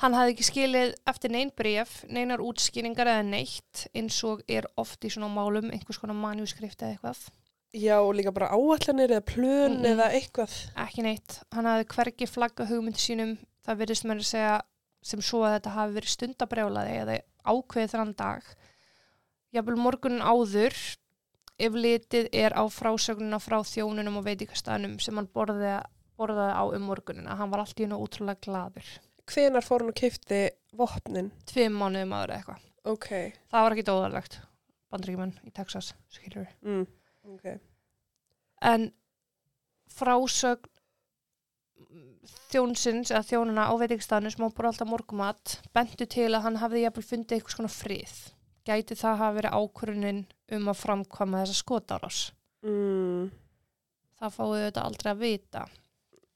Hann 0.01 0.15
hafði 0.17 0.33
ekki 0.33 0.45
skilið 0.47 0.95
eftir 1.07 1.31
neyn 1.31 1.51
bréf, 1.55 1.91
neinar 2.11 2.41
útskýringar 2.43 3.07
eða 3.13 3.23
neitt 3.27 3.83
eins 3.95 4.17
og 4.27 4.41
er 4.51 4.65
oft 4.81 5.05
í 5.05 5.11
svona 5.13 5.29
málum 5.31 5.69
einhvers 5.71 5.99
konar 6.01 6.17
manjúskrift 6.17 6.81
eða 6.81 6.95
eitthvað. 6.97 7.21
Já, 7.73 7.95
og 8.01 8.11
líka 8.17 8.33
bara 8.33 8.49
áallanir 8.53 9.13
eða 9.15 9.23
plön 9.25 9.77
Mm-mm. 9.79 9.87
eða 9.93 10.09
eitthvað. 10.17 10.57
Ekki 10.83 11.05
neitt. 11.05 11.39
Hann 11.55 11.69
hafði 11.69 11.87
hvergi 11.93 12.27
flagga 12.29 12.67
hugmyndi 12.69 13.01
sínum. 13.01 13.37
Það 13.65 13.79
virðist 13.79 14.05
mér 14.09 14.19
að 14.21 14.27
segja 14.33 14.57
sem 15.03 15.21
svo 15.23 15.41
að 15.45 15.55
þetta 15.59 15.73
hafi 15.77 15.95
verið 15.95 16.11
stundabrjálaði 16.17 16.97
eða 17.03 17.15
ákveðið 17.45 17.95
þann 17.95 18.13
dag. 18.19 18.51
Jafnvel 19.53 19.79
morgunin 19.79 20.23
áður 20.25 20.77
ef 21.61 21.75
litið 21.77 22.29
er 22.33 22.55
á 22.57 22.63
frásögnuna 22.73 23.39
frá 23.43 23.59
þjónunum 23.67 24.19
og 24.21 24.25
veitikastæðnum 24.27 24.97
sem 25.03 25.19
hann 25.19 25.29
borðaði, 25.35 25.75
borðaði 26.17 26.55
á 26.57 26.63
um 26.77 26.87
morgunina. 26.89 27.37
Hann 27.37 27.51
var 27.53 27.63
allt 27.63 27.79
í 27.79 27.85
hennu 27.85 27.99
ótrúlega 28.01 28.41
gladur. 28.47 28.89
Hvenar 29.29 29.63
fór 29.65 29.83
hann 29.83 29.93
og 29.93 29.99
kifti 29.99 30.41
vopnin? 30.75 31.29
Tveim 31.47 31.77
mánuðum 31.77 32.17
eða 32.17 32.39
eitthvað. 32.39 32.65
Ok. 32.89 33.07
Það 33.53 33.67
var 33.67 33.75
ekki 33.75 33.87
dóðarlegt. 33.87 34.39
Bandríkjumann 34.93 35.37
í 35.47 35.53
Texas, 35.55 35.93
skilur. 36.13 36.49
Mm, 36.65 36.83
ok. 37.33 37.45
en 38.63 38.91
frásögn 39.91 40.69
þjónsins 42.51 43.11
eða 43.11 43.25
þjónuna 43.27 43.67
á 43.67 43.73
veitingstæðinu 43.81 44.31
sem 44.33 44.45
á 44.45 44.49
bara 44.55 44.71
alltaf 44.71 44.89
morgumat 44.89 45.57
bentu 45.75 46.07
til 46.07 46.29
að 46.31 46.43
hann 46.47 46.59
hafði 46.61 46.83
jafnvel 46.85 47.05
fundið 47.09 47.37
eitthvað 47.37 47.55
svona 47.57 47.73
frið. 47.73 48.15
Gæti 48.63 48.95
það 48.95 49.17
hafa 49.19 49.37
verið 49.37 49.55
ákvörunin 49.59 50.21
um 50.55 50.69
að 50.71 50.79
framkvæma 50.79 51.41
þessa 51.43 51.57
skotárás. 51.59 52.19
Mm, 52.63 53.31
Það 54.23 54.35
fáið 54.37 54.61
þetta 54.63 54.83
aldrei 54.87 55.09
að 55.11 55.23
vita. 55.23 55.61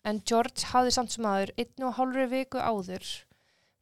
En 0.08 0.17
George 0.28 0.71
hafði 0.73 0.91
samt 0.91 1.13
sem 1.13 1.28
aður 1.28 1.54
einu 1.56 1.86
og 1.88 1.95
hálfri 1.95 2.26
viku 2.32 2.60
áður 2.60 3.06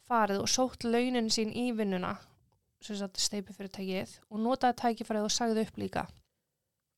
farið 0.06 0.44
og 0.44 0.52
sótt 0.52 0.86
launin 0.86 1.32
sín 1.34 1.50
í 1.58 1.72
vinnuna 1.74 2.12
sem 2.86 3.00
sagt 3.00 3.18
steipi 3.18 3.56
fyrir 3.56 3.72
tækið 3.74 4.12
og 4.30 4.44
notaði 4.44 4.78
tækifærið 4.82 5.26
og 5.26 5.34
sagði 5.34 5.64
upp 5.66 5.80
líka. 5.82 6.04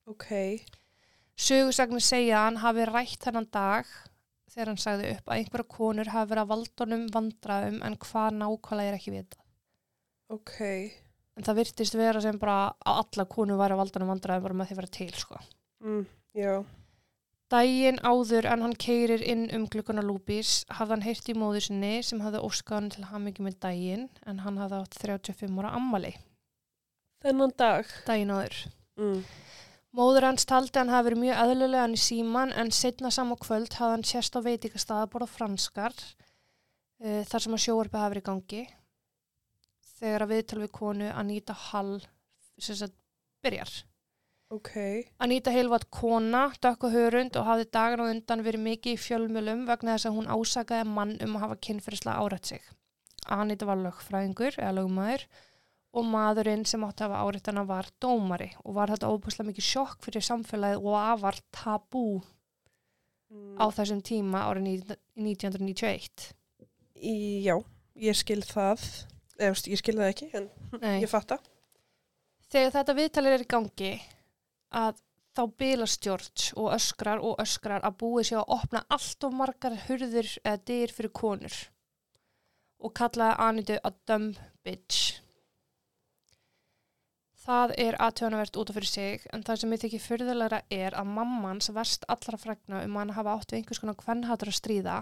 ok. 0.07 0.27
Sögusagnir 1.37 2.03
segja 2.03 2.41
að 2.41 2.45
hann 2.47 2.61
hafi 2.63 2.85
rætt 2.89 3.23
þennan 3.23 3.47
dag 3.53 3.87
þegar 4.51 4.71
hann 4.71 4.79
sagði 4.81 5.11
upp 5.15 5.27
að 5.29 5.41
einhverja 5.41 5.67
konur 5.77 6.11
hafi 6.13 6.29
verið 6.31 6.43
að 6.45 6.51
valdunum 6.53 7.03
vandraðum 7.13 7.81
en 7.87 7.97
hvað 8.05 8.37
nákvæmlega 8.39 8.91
er 8.93 8.97
ekki 8.99 9.13
vita. 9.17 9.37
Ok. 10.33 10.57
En 11.37 11.45
það 11.45 11.59
virtist 11.61 11.95
vera 11.99 12.21
sem 12.23 12.39
bara 12.41 12.57
að 12.81 13.01
alla 13.03 13.25
konur 13.29 13.59
væri 13.61 13.75
að 13.77 13.81
valdunum 13.83 14.11
vandraðum 14.15 14.47
bara 14.47 14.57
með 14.61 14.69
því 14.71 14.75
að 14.75 14.81
vera 14.81 14.93
til, 14.97 15.11
sko. 15.21 15.39
Mm, 15.85 16.05
já. 16.39 16.53
Dægin 17.47 18.01
áður 18.03 18.45
en 18.51 18.63
hann 18.65 18.73
keirir 18.75 19.21
inn 19.23 19.45
um 19.55 19.67
glukkuna 19.71 20.01
lúpís 20.03 20.65
hafði 20.67 20.97
hann 20.97 21.05
heyrt 21.05 21.29
í 21.31 21.35
móður 21.37 21.63
sinni 21.69 21.93
sem 22.03 22.19
hafði 22.19 22.41
óskað 22.43 22.75
hann 22.81 22.89
til 22.91 23.05
hamingi 23.07 23.45
með 23.45 23.55
dægin 23.63 24.07
en 24.27 24.41
hann 24.43 24.57
hafði 24.59 24.81
átt 24.81 24.97
35 24.99 25.61
ára 25.61 25.71
ammali 25.77 26.11
Þennan 27.23 27.53
dag. 27.57 27.87
dægin 28.05 28.33
áður. 28.35 28.57
Mm. 28.99 29.21
Móður 29.97 30.27
hans 30.27 30.45
taldi 30.45 30.77
hann 30.77 30.91
hafi 30.93 31.07
verið 31.07 31.23
mjög 31.23 31.39
eðlulegan 31.41 31.95
í 31.97 31.99
síman 32.01 32.51
en 32.53 32.69
setna 32.75 33.09
saman 33.13 33.39
kvöld 33.41 33.73
hafði 33.79 33.95
hann 33.95 34.05
sérst 34.05 34.35
á 34.37 34.45
veitingastað 34.45 34.99
að 35.01 35.11
borða 35.15 35.27
franskar 35.31 35.95
uh, 35.97 37.23
þar 37.25 37.43
sem 37.45 37.55
að 37.57 37.63
sjóarpi 37.63 37.97
hafi 37.97 38.13
verið 38.13 38.21
í 38.21 38.27
gangi 38.27 38.61
þegar 39.97 40.25
að 40.25 40.33
viðtal 40.35 40.59
við 40.61 40.71
konu 40.77 41.09
Anita 41.09 41.55
Hall 41.57 41.95
sagt 42.61 42.93
byrjar. 43.41 43.73
Ok. 44.53 44.71
Anita 45.23 45.51
Hall 45.51 45.73
var 45.73 45.87
kona, 45.89 46.45
dökku 46.61 46.93
hörund 46.93 47.35
og 47.39 47.49
hafði 47.49 47.67
dagan 47.73 48.05
og 48.05 48.13
undan 48.13 48.45
verið 48.45 48.65
mikið 48.69 48.93
í 48.93 49.01
fjölmjölum 49.01 49.65
vegna 49.67 49.97
þess 49.97 50.11
að 50.11 50.17
hún 50.19 50.29
ásakaði 50.29 50.87
mann 50.93 51.17
um 51.25 51.35
að 51.35 51.47
hafa 51.47 51.59
kynferðislega 51.67 52.21
árætt 52.21 52.53
sig. 52.53 52.69
Anita 53.27 53.67
var 53.67 53.81
lögfræðingur 53.81 54.61
eða 54.61 54.77
lögmaður 54.77 55.25
og 55.25 55.46
maðurinn 55.95 56.65
sem 56.67 56.83
átti 56.83 57.03
að 57.05 57.09
hafa 57.15 57.21
árætt 57.31 57.47
hana 57.47 57.63
var 57.65 57.87
dómari 58.01 58.51
og 58.65 58.73
var 58.75 58.87
þetta 58.87 59.07
óbúslega 59.09 59.47
mikið 59.51 59.63
sjokk 59.63 60.03
fyrir 60.05 60.21
samfélagið 60.21 60.83
og 60.83 60.95
afar 60.95 61.35
tabú 61.51 62.21
Mm. 63.27 63.57
á 63.59 63.67
þessum 63.75 63.99
tíma 64.01 64.39
árið 64.47 64.63
ní- 64.63 64.97
1991. 65.17 66.31
Í, 66.95 67.43
já, 67.43 67.57
ég 67.99 68.15
skil 68.15 68.39
það. 68.41 68.79
Eða, 69.37 69.67
ég 69.67 69.77
skil 69.77 69.95
það 69.95 70.11
ekki, 70.13 70.29
en 70.33 70.49
Nei. 70.79 71.01
ég 71.03 71.09
fatta. 71.09 71.37
Þegar 72.49 72.71
þetta 72.71 72.95
viðtalið 72.95 73.33
er 73.35 73.43
í 73.43 73.47
gangi 73.51 74.01
að 74.71 74.95
þá 75.35 75.41
bilast 75.57 76.01
George 76.01 76.53
og 76.55 76.71
öskrar 76.71 77.19
og 77.21 77.35
öskrar 77.43 77.81
að 77.83 77.97
búið 77.97 78.29
sér 78.31 78.39
að 78.45 78.55
opna 78.55 78.85
allt 78.89 79.23
of 79.27 79.33
margar 79.33 79.75
hurður 79.89 80.31
eða 80.45 80.63
dyr 80.65 80.87
fyrir 80.87 81.11
konur 81.11 81.57
og 82.79 82.93
kallaði 82.93 83.37
Anitu 83.43 83.77
að 83.83 83.93
dumb 84.07 84.37
bitch. 84.63 85.19
Það 87.47 87.73
er 87.79 87.95
aðtöðanvert 88.03 88.57
út 88.59 88.71
af 88.71 88.75
fyrir 88.75 88.91
sig 88.91 89.27
en 89.31 89.45
það 89.47 89.61
sem 89.61 89.75
ég 89.75 89.83
þykir 89.85 90.03
fyrðulegra 90.03 90.59
er 90.73 90.97
að 90.99 91.13
mammans 91.15 91.71
verst 91.71 92.03
allra 92.11 92.39
frækna 92.41 92.81
um 92.83 92.97
að 92.97 93.05
hann 93.05 93.15
hafa 93.15 93.37
átt 93.37 93.53
við 93.53 93.61
einhvers 93.61 93.79
konar 93.83 93.99
kvennhatur 94.01 94.51
að 94.51 94.57
stríða 94.59 94.97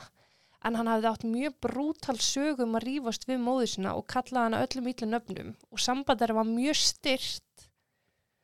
en 0.65 0.77
hann 0.77 0.89
hafði 0.91 1.09
átt 1.09 1.25
mjög 1.29 1.57
brútal 1.65 2.17
sögum 2.21 2.77
að 2.77 2.85
rífast 2.85 3.25
við 3.29 3.41
móður 3.41 3.71
sinna 3.73 3.95
og 3.97 4.05
kallaði 4.13 4.43
hana 4.43 4.61
öllum 4.67 4.91
ítlu 4.91 5.09
nöfnum 5.09 5.51
og 5.71 5.81
samband 5.81 6.21
þeirra 6.21 6.37
var 6.43 6.51
mjög 6.51 6.79
styrt 6.83 7.45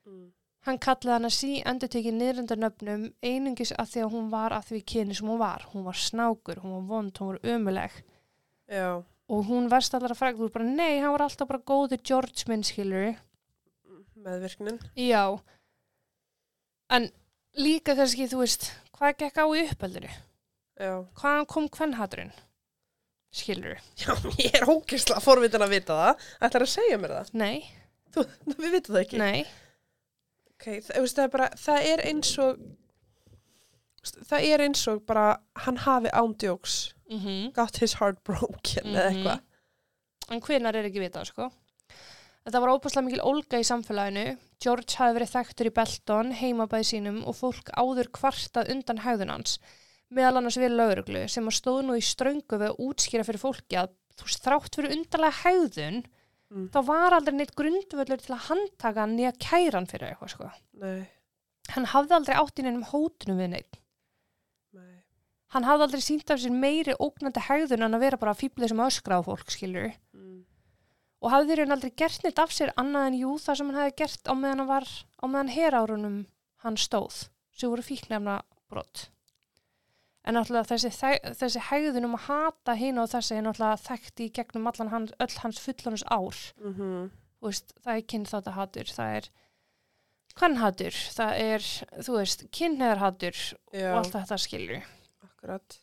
Mm. 0.08 0.32
Hann 0.68 0.78
kallaði 0.82 1.14
hana 1.16 1.30
sí 1.34 1.56
endur 1.66 1.90
tekið 1.94 2.18
niðrundar 2.18 2.60
nöfnum 2.62 3.08
einungis 3.26 3.72
að 3.82 3.94
því 3.94 4.04
að 4.06 4.14
hún 4.16 4.28
var 4.34 4.56
að 4.56 4.68
því 4.70 4.82
kyni 4.94 5.18
sem 5.18 5.30
hún 5.32 5.42
var. 5.42 5.66
Hún 5.74 5.86
var 5.88 5.98
snákur, 5.98 6.62
hún 6.62 6.76
var 6.76 6.88
vond, 6.90 7.18
hún 7.18 7.32
var 7.32 7.56
ömuleg. 7.56 7.98
Já. 8.70 9.02
Og 9.32 9.48
hún 9.48 9.70
verst 9.72 9.96
að 9.96 10.12
frækja, 10.12 10.38
þú 10.38 10.48
er 10.50 10.56
bara, 10.58 10.70
nei, 10.70 11.00
hann 11.02 11.14
var 11.16 11.26
alltaf 11.26 11.50
bara 11.50 11.64
góður 11.72 12.02
George 12.06 12.46
minn, 12.50 12.66
skilur. 12.68 13.16
Meðvirknin. 14.22 14.80
Já. 15.00 15.24
En 16.92 17.08
líka 17.58 17.96
kannski, 17.98 18.28
þú 18.32 18.42
veist, 18.44 18.70
hvað 18.98 19.18
gekk 19.24 19.40
á 19.42 19.46
í 19.58 19.64
uppeldinu? 19.72 20.12
Já. 20.82 20.94
Hvaðan 21.22 21.48
kom 21.50 21.68
kvennhaturinn? 21.72 22.34
Skilur. 23.32 23.78
Já, 23.96 24.12
ég 24.44 24.58
er 24.60 24.68
ógeðslega 24.68 25.24
forvitin 25.24 25.64
að 25.64 25.72
vita 25.78 25.96
það. 25.96 26.26
Ætlar 26.44 26.66
að 26.68 26.74
segja 26.74 26.98
mér 27.00 27.14
það? 27.16 27.34
Nei, 27.40 27.62
Við 28.60 28.72
vitum 28.76 28.96
það 28.98 29.02
ekki. 29.06 29.20
nei. 29.22 29.46
Ok, 30.52 30.66
það, 30.84 31.06
það 31.16 31.24
er 31.24 31.30
bara, 31.38 31.48
það 31.58 31.86
er 31.94 32.02
eins 32.12 32.32
og, 32.44 32.60
það 34.28 34.48
er 34.50 34.64
eins 34.66 34.82
og 34.92 35.00
bara, 35.08 35.28
hann 35.66 35.80
hafi 35.88 36.12
ándjóks, 36.22 36.80
Mm 37.12 37.50
got 37.56 37.76
his 37.82 37.98
heart 38.00 38.22
broken 38.24 38.86
eða 38.94 39.08
Mhm. 39.10 39.16
eitthvað. 39.16 39.42
En 40.32 40.40
hvenar 40.46 40.76
er 40.80 40.86
ekki 40.88 41.02
vitað, 41.04 41.26
sko. 41.32 41.50
Þetta 42.46 42.62
var 42.64 42.72
óbúslega 42.74 43.06
mikil 43.06 43.22
ólga 43.22 43.60
í 43.62 43.66
samfélaginu. 43.68 44.38
George 44.62 44.98
hafi 44.98 45.16
verið 45.18 45.32
þekktur 45.36 45.70
í 45.70 45.74
Belton, 45.78 46.32
heimabæði 46.38 46.88
sínum 46.90 47.20
og 47.30 47.36
fólk 47.38 47.70
áður 47.78 48.10
kvartað 48.18 48.72
undan 48.74 49.02
hægðun 49.06 49.34
hans. 49.36 49.60
Meðal 50.12 50.40
annars 50.42 50.58
við 50.60 50.74
lauruglu 50.76 51.22
sem 51.32 51.46
að 51.48 51.58
stóð 51.60 51.84
nú 51.88 51.98
í 51.98 52.02
ströngu 52.04 52.58
við 52.60 52.72
að 52.72 52.82
útskýra 52.88 53.24
fyrir 53.28 53.42
fólki 53.42 53.78
að 53.80 53.94
þú 54.18 54.26
veist, 54.28 54.42
þrátt 54.44 54.76
fyrir 54.80 54.98
undarlega 54.98 55.40
hægðun 55.44 56.02
Mm. 56.52 56.66
þá 56.68 56.82
var 56.84 57.14
aldrei 57.16 57.32
neitt 57.38 57.54
grundvöllur 57.56 58.20
til 58.20 58.34
að 58.36 58.42
handtaka 58.50 59.00
hann 59.06 59.14
nýja 59.16 59.30
kæran 59.40 59.86
fyrir 59.88 60.10
eitthvað, 60.12 60.32
sko. 60.34 60.50
Nei, 60.82 61.06
Hann 61.72 61.86
hafði 61.88 62.12
aldrei 62.18 62.36
átt 62.36 62.60
í 62.60 62.66
neinum 62.66 62.84
hótunum 62.90 63.38
við 63.40 63.50
neitt. 63.54 63.78
nei. 64.76 64.98
Hann 65.56 65.64
hafði 65.64 65.86
aldrei 65.88 66.02
sínt 66.04 66.30
af 66.30 66.42
sér 66.44 66.52
meiri 66.52 66.92
ógnandi 67.00 67.40
hægðun 67.48 67.86
en 67.88 67.96
að 67.96 68.04
vera 68.04 68.18
bara 68.20 68.34
fýblið 68.36 68.68
sem 68.74 68.84
öskra 68.84 69.22
á 69.24 69.24
fólk, 69.24 69.48
skilur. 69.48 69.94
Og 71.22 71.34
hafði 71.34 71.58
þeir 71.58 71.74
aldrei 71.76 71.94
gert 72.02 72.26
neitt 72.26 72.42
af 72.42 72.54
sér 72.56 72.74
annað 72.82 73.08
en 73.12 73.20
jú 73.22 73.38
það 73.42 73.60
sem 73.60 73.72
hann 73.72 73.82
hefði 73.82 73.98
gert 74.02 74.32
á 74.32 74.34
meðan 74.34 74.64
hann 74.64 74.72
var 74.72 74.92
á 75.22 75.26
meðan 75.28 75.56
herárunum 75.56 76.20
hann 76.66 76.78
stóð 76.82 77.24
sem 77.54 77.70
voru 77.70 77.86
fíknefna 77.86 78.42
brott 78.72 79.08
en 80.26 80.38
náttúrulega 80.38 80.70
þessi, 80.76 80.92
þessi 81.38 81.64
hegðun 81.70 82.10
um 82.10 82.18
að 82.18 82.28
hata 82.28 82.76
hinn 82.78 83.02
og 83.02 83.10
þessi 83.10 83.38
er 83.38 83.46
náttúrulega 83.48 83.82
þekkt 83.88 84.22
í 84.22 84.30
gegnum 84.38 84.70
allan 84.70 84.94
hans, 84.94 85.16
öll 85.18 85.38
hans 85.42 85.62
fullanus 85.62 86.06
ár 86.10 86.38
Mm 86.62 87.10
Þú 87.42 87.50
veist, 87.50 87.72
það 87.82 87.96
er 87.96 88.04
kynþáttahatur, 88.14 88.90
það 88.94 89.16
er 89.18 89.28
kannhatur, 90.38 90.98
það 91.16 91.40
er, 91.42 91.70
þú 92.06 92.18
veist, 92.20 92.44
kynneðarhatur 92.54 93.40
og 93.74 93.96
allt 93.98 94.14
þetta 94.14 94.38
skilju. 94.44 94.78
akkurat. 95.26 95.78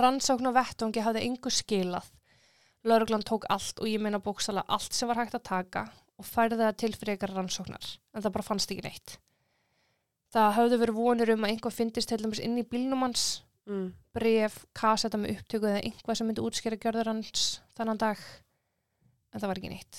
Rannsókn 0.00 0.48
á 0.48 0.52
vettvangi 0.56 1.04
hafði 1.04 1.26
engu 1.28 1.52
skilað. 1.52 2.08
Lörglan 2.88 3.24
tók 3.26 3.44
allt 3.52 3.80
og 3.80 3.88
ég 3.90 4.00
meina 4.02 4.20
bókstala 4.22 4.64
allt 4.68 4.96
sem 4.96 5.08
var 5.10 5.20
hægt 5.20 5.36
að 5.38 5.46
taka 5.48 5.84
og 6.18 6.26
færði 6.26 6.58
það 6.58 6.76
til 6.82 6.92
fyrir 6.96 7.16
ykkar 7.18 7.34
rannsóknar, 7.36 7.90
en 8.14 8.24
það 8.24 8.34
bara 8.34 8.46
fannst 8.48 8.72
ekki 8.74 8.84
neitt. 8.88 9.18
Það 10.34 10.54
hafði 10.58 10.78
verið 10.82 10.98
vonur 10.98 11.30
um 11.34 11.44
að 11.46 11.52
einhvað 11.54 11.76
fyndist 11.76 12.10
til 12.10 12.18
dæmis 12.20 12.40
inn 12.44 12.58
í 12.60 12.66
bílnum 12.66 13.04
hans, 13.06 13.28
Mm. 13.68 13.92
bref, 14.16 14.62
kaseta 14.72 15.18
með 15.20 15.34
upptöku 15.36 15.66
eða 15.68 15.82
einhvað 15.84 16.16
sem 16.16 16.26
myndi 16.26 16.40
útskýra 16.40 16.78
gjörður 16.80 17.10
hans 17.10 17.60
þannan 17.76 17.98
dag, 18.00 18.16
en 19.32 19.40
það 19.42 19.50
var 19.50 19.58
ekki 19.60 19.68
neitt. 19.68 19.98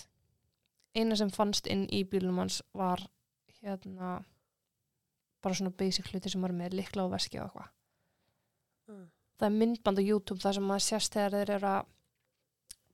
Eina 0.98 1.16
sem 1.16 1.30
fannst 1.30 1.68
inn 1.70 1.84
í 1.94 2.00
bílnum 2.04 2.40
hans 2.42 2.64
var 2.74 3.04
hérna 3.62 4.24
bara 5.44 5.54
svona 5.54 5.70
basic 5.78 6.10
hluti 6.10 6.32
sem 6.34 6.42
var 6.42 6.52
með 6.56 6.80
likla 6.80 7.06
og 7.06 7.14
veski 7.14 7.38
og 7.40 7.46
eitthvað. 7.46 7.70
Mm. 8.90 9.06
Það 9.38 9.48
er 9.52 9.58
myndband 9.60 10.02
á 10.02 10.08
YouTube 10.10 10.42
þar 10.42 10.58
sem 10.58 10.68
maður 10.68 10.86
sést 10.88 11.14
þegar 11.14 11.38
þeir 11.38 11.54
eru 11.60 11.68
að 11.76 11.86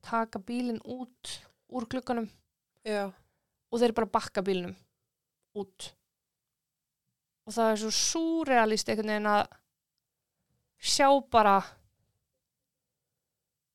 taka 0.05 0.39
bílinn 0.39 0.81
út 0.85 1.35
úr 1.75 1.85
glugganum 1.91 2.27
Já, 2.85 3.07
og 3.71 3.79
þeir 3.81 3.93
bara 3.97 4.11
bakka 4.13 4.43
bílnum 4.45 4.75
út. 5.57 5.87
Og 7.45 7.53
það 7.55 7.71
er 7.71 7.79
svo 7.81 7.91
súrealist 7.93 8.89
einhvern 8.91 9.09
veginn 9.13 9.29
að 9.31 9.47
sjá 10.85 11.07
bara 11.33 11.55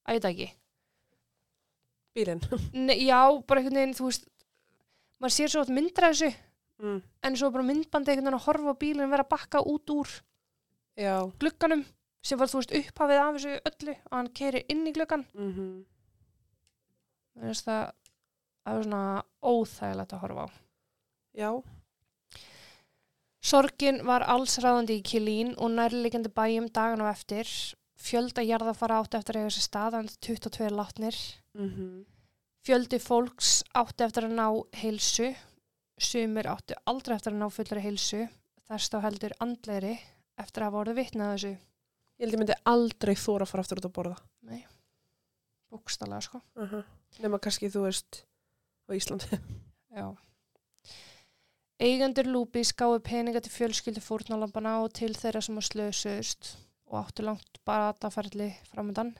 að 0.07 0.15
ég 0.15 0.21
veit 0.21 0.25
það 0.25 0.35
ekki. 0.35 0.49
bílinn. 2.15 2.43
Já, 3.11 3.21
bara 3.47 3.61
einhvern 3.63 3.79
veginn, 3.81 3.97
þú 3.99 4.09
veist, 4.11 4.27
maður 5.23 5.35
sér 5.37 5.53
svo 5.55 5.67
að 5.67 5.75
myndra 5.79 6.13
þessu 6.15 6.33
Mm. 6.81 7.03
en 7.29 7.35
svo 7.37 7.51
bara 7.53 7.61
myndbandi 7.69 8.09
einhvern 8.09 8.25
veginn 8.25 8.39
að 8.39 8.45
horfa 8.47 8.73
bílinn 8.81 9.11
vera 9.13 9.25
bakka 9.29 9.61
út 9.69 9.91
úr 9.93 10.09
Já. 10.97 11.29
glugganum 11.37 11.83
sem 12.25 12.39
var, 12.41 12.49
þú 12.49 12.57
veist, 12.63 12.73
upphafið 12.79 13.21
af 13.21 13.35
þessu 13.37 13.53
öllu 13.69 13.95
og 13.99 14.15
hann 14.17 14.31
keiri 14.33 14.63
inn 14.73 14.87
í 14.89 14.93
gluggan. 14.97 15.27
Mm 15.37 15.85
Mér 17.37 17.51
finnst 17.51 17.69
það 17.69 17.83
að 17.85 18.75
vera 18.75 18.87
svona 18.87 19.03
óþægilegt 19.41 20.15
að 20.15 20.23
horfa 20.25 20.47
á. 20.47 20.49
Já. 21.37 21.51
Sorgin 23.41 24.03
var 24.05 24.27
allsráðandi 24.29 24.99
í 24.99 25.05
Kilín 25.07 25.55
og 25.57 25.73
nærleikandi 25.73 26.33
bæjum 26.37 26.69
dagan 26.69 27.05
og 27.05 27.11
eftir. 27.13 27.49
Fjölda 28.01 28.45
jarðafara 28.45 29.01
átti 29.01 29.19
eftir 29.19 29.37
að 29.37 29.45
eiga 29.45 29.55
sér 29.55 29.65
stað, 29.67 29.97
en 30.01 30.09
22 30.27 30.73
látnir. 30.75 31.21
Mm 31.57 32.07
Fjöldi 32.61 32.99
fólks 33.01 33.63
átti 33.73 34.05
eftir 34.05 34.27
að 34.27 34.35
ná 34.37 34.47
heilsu. 34.83 35.31
Sumir 35.97 36.45
átti 36.45 36.77
aldrei 36.85 37.15
eftir 37.17 37.33
að 37.33 37.41
ná 37.41 37.49
fullari 37.49 37.85
heilsu. 37.87 38.27
Þess 38.69 38.93
þá 38.93 38.99
heldur 39.07 39.35
andleiri 39.41 39.95
eftir 40.37 40.63
að 40.63 40.69
hafa 40.69 40.81
orðið 40.83 40.99
vitnað 41.01 41.33
þessu. 41.33 41.53
Ég 42.21 42.27
held 42.27 42.37
ég 42.37 42.43
myndi 42.43 42.59
aldrei 42.69 43.15
þóra 43.17 43.47
að 43.47 43.53
fara 43.55 43.65
aftur 43.65 43.81
út 43.81 43.89
að 43.89 43.97
borða. 43.97 44.19
Nei, 44.45 44.67
bókstallega 45.73 46.27
sko. 46.29 46.43
Uh 46.55 46.83
Nefna 47.19 47.41
kannski, 47.43 47.71
þú 47.73 47.87
veist, 47.89 48.23
á 48.87 48.91
Íslandi. 48.95 49.39
Já. 49.99 50.07
Eigendur 51.81 52.29
Lúpi 52.29 52.63
skáðu 52.69 53.01
peninga 53.03 53.41
til 53.41 53.53
fjölskyldu 53.55 54.03
fórnalampana 54.05 54.77
og 54.85 54.93
til 54.95 55.15
þeirra 55.17 55.41
sem 55.43 55.57
að 55.57 55.69
slösuðust 55.71 56.53
og 56.91 56.99
áttu 57.01 57.25
langt 57.25 57.61
bara 57.67 57.95
að 57.95 58.15
ferli 58.15 58.51
framöndan. 58.69 59.15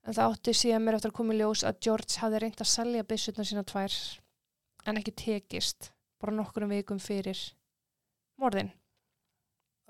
En 0.00 0.16
það 0.16 0.32
átti 0.32 0.54
síðan 0.56 0.84
mér 0.84 0.96
eftir 0.96 1.12
að 1.12 1.18
koma 1.20 1.36
í 1.36 1.38
ljós 1.38 1.62
að 1.68 1.80
George 1.86 2.18
hafði 2.22 2.40
reynt 2.42 2.62
að 2.64 2.70
selja 2.72 3.06
byssutna 3.06 3.46
sína 3.46 3.64
tvær 3.68 3.96
en 4.88 5.00
ekki 5.00 5.12
tekist 5.22 5.90
bara 6.20 6.34
nokkurum 6.34 6.72
vikum 6.72 7.00
fyrir 7.02 7.38
morðin. 8.40 8.72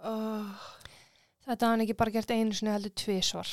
Oh. 0.02 0.50
Þetta 1.46 1.54
hafði 1.54 1.70
hann 1.70 1.84
ekki 1.86 1.98
bara 2.02 2.14
gert 2.14 2.32
einu 2.34 2.56
sinni 2.56 2.74
heldur 2.74 2.94
tvísvar. 3.00 3.50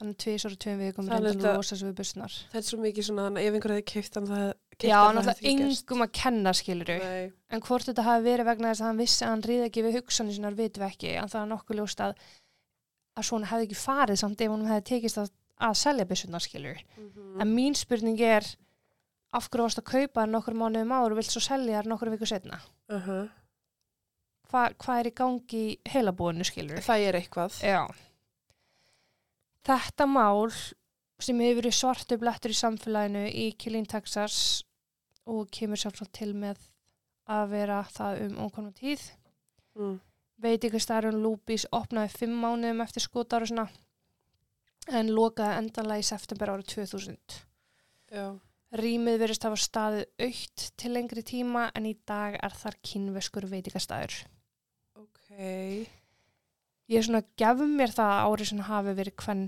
Þannig 0.00 0.16
tvísvar 0.16 0.54
og 0.54 0.60
tveim 0.64 0.78
vikum 0.80 1.08
þetta- 1.10 1.50
að 1.50 1.56
losa 1.58 1.76
sig 1.76 1.88
við 1.90 1.96
bussunar. 1.98 2.36
Það 2.50 2.60
er 2.60 2.66
svo 2.70 2.78
mikið 2.80 3.04
svona, 3.04 3.26
að 3.28 3.40
ef 3.42 3.54
einhver 3.54 3.74
hefði 3.74 3.86
keift 3.90 4.14
hann 4.16 4.26
það 4.30 4.46
keypt 4.78 4.88
Já, 4.88 4.96
hann, 4.96 5.16
náttúrulega 5.16 5.34
hefði 5.34 5.50
engum 5.52 6.04
að 6.06 6.12
kenna 6.20 6.52
skiluru. 6.56 6.96
Nei. 7.04 7.32
En 7.50 7.60
hvort 7.60 7.84
þetta 7.84 8.06
hafi 8.06 8.24
verið 8.24 8.48
vegna 8.48 8.70
þess 8.70 8.80
að 8.80 8.88
hann 8.88 9.02
vissi 9.02 9.24
að 9.26 9.28
hann 9.34 9.42
ríði 9.42 9.66
ekki 9.68 9.84
við 9.84 9.98
hugsanir 9.98 10.34
sinnar 10.38 10.56
vitum 10.56 10.84
við 10.84 10.88
ekki, 10.88 11.12
en 11.20 11.28
það 11.28 11.42
er 11.42 11.50
nokkuð 11.52 11.76
ljóst 11.82 12.00
að 12.00 12.14
að 13.20 13.26
svona 13.28 13.50
hefði 13.50 13.66
ekki 13.68 13.76
farið 13.76 14.18
samt 14.22 14.40
ef 14.40 14.50
hann 14.50 14.66
hefði 14.70 14.86
tekist 14.88 15.18
að, 15.20 15.30
að 15.60 15.76
selja 15.76 16.08
byssunar 16.08 16.40
skilur. 16.40 16.80
Mm 16.96 17.40
En 17.40 17.54
mín 17.54 17.76
spurning 17.76 18.20
er 18.20 18.46
af 19.32 19.48
hverju 19.50 19.62
varst 19.66 19.78
að 19.78 19.90
kaupa 19.90 20.24
þær 20.24 20.32
nokkur 20.32 20.56
mánuðum 20.58 20.94
áður 20.96 21.14
og 21.14 21.20
vilt 21.20 21.30
svo 21.30 21.42
selja 21.44 21.82
þær 21.82 21.90
nokkur 21.92 22.10
viku 22.10 22.26
setna? 22.26 22.58
uh 22.88 23.06
-huh. 23.06 23.28
Hva, 24.50 24.74
hvað 24.74 24.98
er 25.00 25.06
í 25.06 25.14
gangi 25.14 25.78
heilabúinu 25.86 26.44
skilur? 26.44 26.80
Það 26.82 27.04
er 27.06 27.14
eitthvað. 27.20 27.60
Já. 27.62 27.86
Þetta 29.66 30.06
mál 30.08 30.48
sem 31.20 31.40
hefur 31.42 31.60
verið 31.60 31.76
svartu 31.76 32.16
blettur 32.20 32.54
í 32.54 32.56
samfélaginu 32.56 33.26
í 33.28 33.50
Killeen, 33.60 33.88
Texas 33.88 34.62
og 35.28 35.50
kemur 35.52 35.80
sjálfsagt 35.80 36.14
til 36.16 36.32
með 36.34 36.62
að 37.30 37.52
vera 37.52 37.82
það 37.92 38.22
um 38.26 38.38
ókonum 38.46 38.72
tíð. 38.76 39.02
Mm. 39.78 39.98
Veitingastæðurinn 40.40 41.20
Lúbís 41.20 41.66
opnaði 41.76 42.14
fimm 42.16 42.40
mánuðum 42.40 42.80
eftir 42.86 43.04
skotárusina 43.04 43.68
en 44.88 45.12
lokaði 45.12 45.60
endanlega 45.60 46.02
í 46.02 46.08
september 46.08 46.54
árið 46.54 46.72
2000. 46.74 47.40
Já. 48.10 48.26
Rýmið 48.80 49.16
verist 49.20 49.44
hafa 49.44 49.58
staðið 49.58 50.26
aukt 50.26 50.66
til 50.78 50.92
lengri 50.94 51.24
tíma 51.26 51.68
en 51.76 51.88
í 51.90 51.96
dag 52.06 52.38
er 52.38 52.54
þar 52.54 52.78
kynveskur 52.86 53.48
veitingastæður. 53.50 54.20
Ok. 54.96 55.99
Ég 56.90 57.06
svona 57.06 57.22
að 57.22 57.32
gefa 57.38 57.66
mér 57.70 57.92
það 57.94 58.12
að 58.16 58.28
árið 58.28 58.50
sem 58.50 58.62
hafi 58.66 58.94
verið 58.98 59.16
hvern 59.24 59.44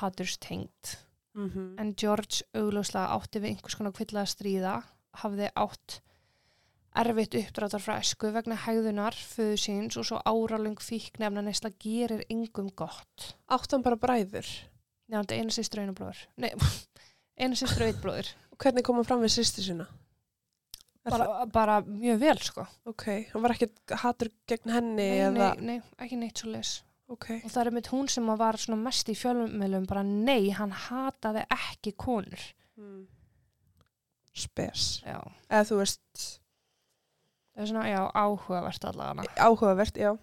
haturs 0.00 0.38
tengt. 0.38 0.96
Mm 1.34 1.48
En 1.80 1.94
George 1.98 2.44
augljóslega 2.54 3.14
átti 3.16 3.40
við 3.40 3.50
einhvers 3.54 3.74
konar 3.78 3.92
kvillaða 3.92 4.26
stríða, 4.30 4.74
hafði 5.22 5.48
átt 5.54 6.00
erfitt 6.94 7.34
uppdráttar 7.34 7.82
frá 7.82 7.96
esku 7.98 8.30
vegna 8.34 8.54
hegðunar, 8.54 9.14
föðu 9.14 9.56
síns 9.58 9.96
og 9.98 10.06
svo 10.06 10.20
áralung 10.22 10.78
fíknefna 10.78 11.42
neysla 11.42 11.72
gerir 11.82 12.22
yngum 12.30 12.70
gott. 12.76 13.34
Átt 13.50 13.72
hann 13.74 13.82
bara 13.82 13.98
bræður. 13.98 14.46
Já, 15.10 15.18
þetta 15.18 15.34
er 15.34 15.40
einu 15.42 15.50
sýstur 15.50 15.82
einu 15.82 15.94
bróður. 15.96 16.20
Nei, 16.36 16.52
einu 17.36 17.58
sýstur 17.58 17.82
og 17.82 17.90
einu 17.90 18.00
bróður. 18.04 18.30
Og 18.54 18.58
hvernig 18.62 18.84
kom 18.86 19.00
hann 19.00 19.08
fram 19.08 19.24
við 19.24 19.34
sýstu 19.34 19.64
sína? 19.66 19.88
Bara, 21.04 21.44
bara 21.52 21.80
mjög 21.84 22.20
vel, 22.22 22.38
sko. 22.40 22.64
Ok, 22.88 23.04
hann 23.32 23.42
var 23.44 23.52
ekkert 23.52 23.92
hatur 24.00 24.30
gegn 24.48 24.72
henni 24.72 25.04
Nei, 25.04 25.18
eða... 25.26 25.50
nei, 25.60 25.66
nei, 25.68 25.96
ekki 26.00 26.16
neitt 26.16 26.40
svo 26.40 26.52
les. 26.54 26.78
Ok. 27.12 27.26
Og 27.44 27.50
það 27.52 27.60
er 27.60 27.74
mitt 27.76 27.90
hún 27.92 28.08
sem 28.08 28.30
var 28.40 28.56
mest 28.80 29.10
í 29.12 29.16
fjölumilum, 29.18 29.84
bara 29.90 30.02
nei, 30.06 30.48
hann 30.56 30.72
hataði 30.86 31.44
ekki 31.52 31.92
konur. 32.00 32.40
Mm. 32.80 33.04
Spes. 34.34 35.02
Já, 35.04 35.20
Eða 35.50 35.68
þú 35.68 35.80
veist, 35.82 36.24
það 37.52 37.66
er 37.66 37.70
svona, 37.70 37.84
já, 37.92 38.00
áhugavert 38.24 38.88
allavega. 38.88 39.34
áhugavert, 39.36 40.00
já. 40.00 40.14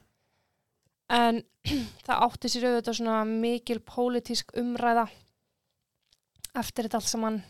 En 1.11 1.43
það 2.07 2.25
átti 2.25 2.49
sér 2.51 2.69
auðvitað 2.71 2.97
svona 2.97 3.21
mikil 3.29 3.79
pólitísk 3.85 4.55
umræða 4.57 5.05
eftir 6.57 6.87
þetta 6.87 6.99
allt 6.99 7.11
saman. 7.13 7.43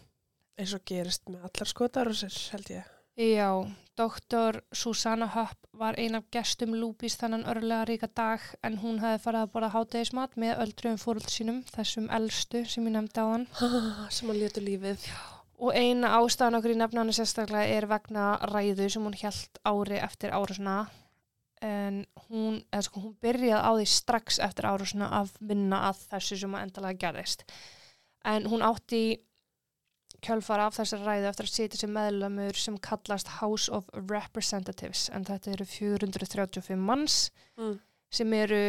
Eins 0.59 0.75
og 0.75 0.83
gerist 0.85 1.29
með 1.31 1.47
allar 1.47 1.69
skotar 1.71 2.11
og 2.11 2.19
sér, 2.19 2.35
held 2.51 2.75
ég. 2.75 2.97
Já, 3.17 3.67
doktor 3.97 4.63
Susanna 4.71 5.27
Höpp 5.27 5.67
var 5.73 5.97
ein 5.99 6.15
af 6.15 6.29
gestum 6.31 6.71
Lúbís 6.71 7.17
þennan 7.19 7.43
örlega 7.43 7.83
ríka 7.89 8.07
dag 8.07 8.39
en 8.63 8.77
hún 8.79 9.01
hefði 9.03 9.19
farið 9.25 9.41
að 9.41 9.51
borða 9.51 9.69
hátegismat 9.73 10.37
með 10.39 10.61
öldruðum 10.63 11.01
fóröld 11.01 11.27
sínum, 11.27 11.59
þessum 11.75 12.07
elstu 12.07 12.63
sem 12.63 12.87
ég 12.87 12.95
nefndi 12.95 13.19
á 13.19 13.27
hann. 13.27 13.45
Sem 14.15 14.31
hann 14.31 14.39
létur 14.39 14.63
lífið. 14.63 15.03
Og 15.59 15.75
eina 15.75 16.13
ástæðan 16.21 16.57
okkur 16.61 16.73
í 16.73 16.77
nefnana 16.79 17.13
sérstaklega 17.13 17.75
er 17.75 17.89
vegna 17.91 18.29
ræðu 18.47 18.87
sem 18.89 19.03
hún 19.03 19.19
hjælt 19.19 19.59
ári 19.67 19.99
eftir 19.99 20.31
árásuna 20.31 20.77
en 21.61 22.05
hún, 22.29 22.61
eða 22.71 22.85
sko, 22.87 23.03
hún 23.03 23.17
byrjaði 23.21 23.59
á 23.59 23.71
því 23.75 23.89
strax 23.91 24.39
eftir 24.41 24.69
árásuna 24.71 25.11
að 25.19 25.35
vinna 25.51 25.83
að 25.91 25.99
þessu 26.13 26.39
sem 26.41 26.55
að 26.55 26.63
endalega 26.65 27.03
gerðist. 27.03 27.43
En 28.25 28.47
hún 28.47 28.63
átti 28.65 29.03
í 29.11 29.19
kjölfara 30.21 30.67
af 30.69 30.75
þessari 30.77 31.05
ræðu 31.07 31.29
eftir 31.31 31.47
að 31.47 31.53
sitja 31.55 31.79
sem 31.81 31.93
meðlamur 31.95 32.57
sem 32.57 32.77
kallast 32.77 33.27
House 33.39 33.71
of 33.73 33.87
Representatives 33.93 35.09
en 35.13 35.25
þetta 35.25 35.53
eru 35.55 35.65
435 35.65 36.77
manns 36.77 37.31
Mm. 37.57 37.79
sem 38.11 38.33
eru 38.33 38.61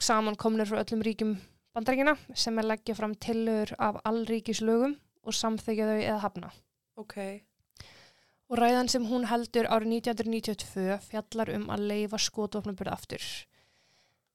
samankomnir 0.00 0.66
frá 0.68 0.82
öllum 0.84 1.02
ríkjum 1.02 1.36
bandaríkina 1.74 2.16
sem 2.34 2.58
er 2.58 2.64
leggja 2.68 2.94
fram 2.94 3.14
tillögur 3.14 3.74
af 3.78 4.00
allríkislögum 4.04 4.96
og 5.24 5.32
samþykja 5.32 5.86
þau 5.88 6.00
eða 6.04 6.20
hafna. 6.20 6.50
Ok. 6.96 7.16
Og 8.50 8.58
ræðan 8.60 8.88
sem 8.92 9.06
hún 9.08 9.24
heldur 9.26 9.66
árið 9.72 9.94
1992 10.04 10.98
fjallar 11.08 11.50
um 11.56 11.70
að 11.72 11.86
leifa 11.88 12.18
skotvopnabyrð 12.20 12.92
aftur. 12.92 13.22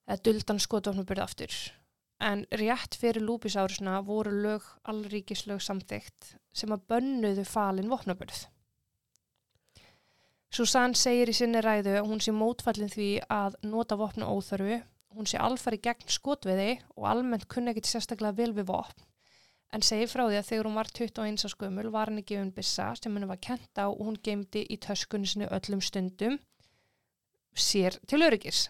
Eða 0.09 0.23
duldan 0.25 0.59
skotvopnabyrð 0.59 1.21
aftur. 1.23 1.53
En 2.19 2.45
rétt 2.51 2.95
fyrir 2.99 3.23
lúpisárusna 3.23 3.99
voru 4.05 4.31
lög 4.43 4.65
allríkislög 4.91 5.61
samþygt 5.63 6.35
sem 6.51 6.71
að 6.75 6.85
bönnuðu 6.91 7.45
falin 7.47 7.91
vopnaburð. 7.91 8.47
Susanne 10.49 10.97
segir 10.97 11.29
í 11.29 11.35
sinni 11.37 11.61
ræðu 11.61 11.93
að 11.99 12.07
hún 12.09 12.23
sé 12.25 12.33
mótfallin 12.33 12.89
því 12.89 13.09
að 13.31 13.59
nota 13.69 13.95
vopna 13.99 14.31
óþörfu, 14.33 14.79
hún 15.13 15.29
sé 15.29 15.37
alfari 15.37 15.77
gegn 15.77 16.09
skotviði 16.09 16.79
og 16.97 17.05
almennt 17.11 17.47
kunni 17.51 17.71
ekkit 17.71 17.91
sérstaklega 17.91 18.37
vel 18.41 18.55
við 18.57 18.67
vopn. 18.71 19.05
En 19.69 19.85
segir 19.85 20.09
frá 20.09 20.23
því 20.25 20.39
að 20.39 20.47
þegar 20.47 20.67
hún 20.67 20.79
var 20.79 20.89
21 20.89 21.45
á 21.45 21.49
skömmul 21.53 21.91
var 21.93 22.09
henni 22.09 22.25
gefin 22.25 22.49
byssa 22.55 22.87
sem 22.97 23.13
henni 23.13 23.29
var 23.29 23.37
kent 23.37 23.77
á 23.77 23.85
og 23.85 24.01
hún 24.01 24.17
geymdi 24.25 24.65
í 24.65 24.79
töskunni 24.81 25.29
sinni 25.29 25.45
öllum 25.53 25.83
stundum 25.85 26.39
sér 27.53 27.99
til 28.09 28.23
öryggis. 28.25 28.65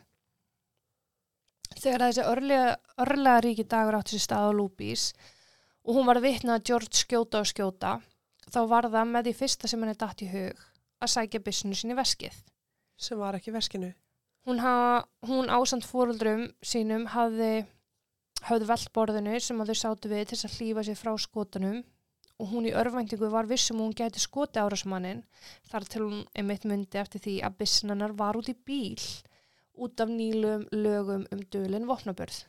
Þegar 1.77 2.05
þessi 2.07 2.25
örlega, 2.25 2.71
örlega 2.97 3.41
ríki 3.45 3.65
dagur 3.69 3.99
átti 3.99 4.17
sér 4.17 4.25
stað 4.25 4.49
á 4.49 4.51
Lúbís 4.57 5.11
og 5.85 5.95
hún 5.95 6.07
var 6.09 6.19
vitna 6.23 6.57
að 6.57 6.65
George 6.69 7.01
skjóta 7.03 7.43
og 7.43 7.49
skjóta, 7.49 7.99
þá 8.49 8.59
var 8.67 8.89
það 8.89 9.11
með 9.13 9.29
því 9.29 9.35
fyrsta 9.41 9.69
sem 9.69 9.83
henni 9.85 9.97
datt 9.99 10.23
í 10.25 10.29
hug 10.31 10.63
að 10.99 11.13
sækja 11.13 11.43
byssinu 11.45 11.77
sinni 11.77 11.97
veskið. 11.97 12.35
sem 12.99 13.19
var 13.19 13.37
ekki 13.37 13.53
veskinu. 13.55 13.93
Hún, 14.47 14.59
ha, 14.59 15.05
hún 15.23 15.47
ásand 15.47 15.85
fóruldrum 15.87 16.49
sínum 16.65 17.05
hafði, 17.13 17.63
hafði 18.43 18.67
veldborðinu 18.67 19.39
sem 19.39 19.61
að 19.61 19.71
þau 19.71 19.79
sátu 19.81 20.11
við 20.11 20.25
til 20.27 20.35
þess 20.35 20.47
að 20.49 20.57
hlýfa 20.57 20.83
sér 20.87 20.99
frá 20.99 21.13
skotunum 21.15 21.79
og 22.39 22.51
hún 22.53 22.67
í 22.69 22.75
örvæntingu 22.75 23.29
var 23.31 23.47
vissum 23.47 23.81
hún 23.83 23.95
gæti 23.95 24.21
skoti 24.23 24.59
árásmannin 24.59 25.25
þar 25.71 25.87
til 25.91 26.03
hún 26.05 26.21
einmitt 26.35 26.67
myndi 26.67 26.99
eftir 26.99 27.23
því 27.23 27.35
að 27.43 27.57
byssinannar 27.59 28.15
var 28.19 28.39
út 28.39 28.51
í 28.51 28.55
bíl 28.55 28.99
út 29.79 30.03
af 30.03 30.11
nýlum 30.11 30.65
lögum 30.75 31.25
um 31.31 31.43
dölinn 31.53 31.87
vopnabörð. 31.89 32.43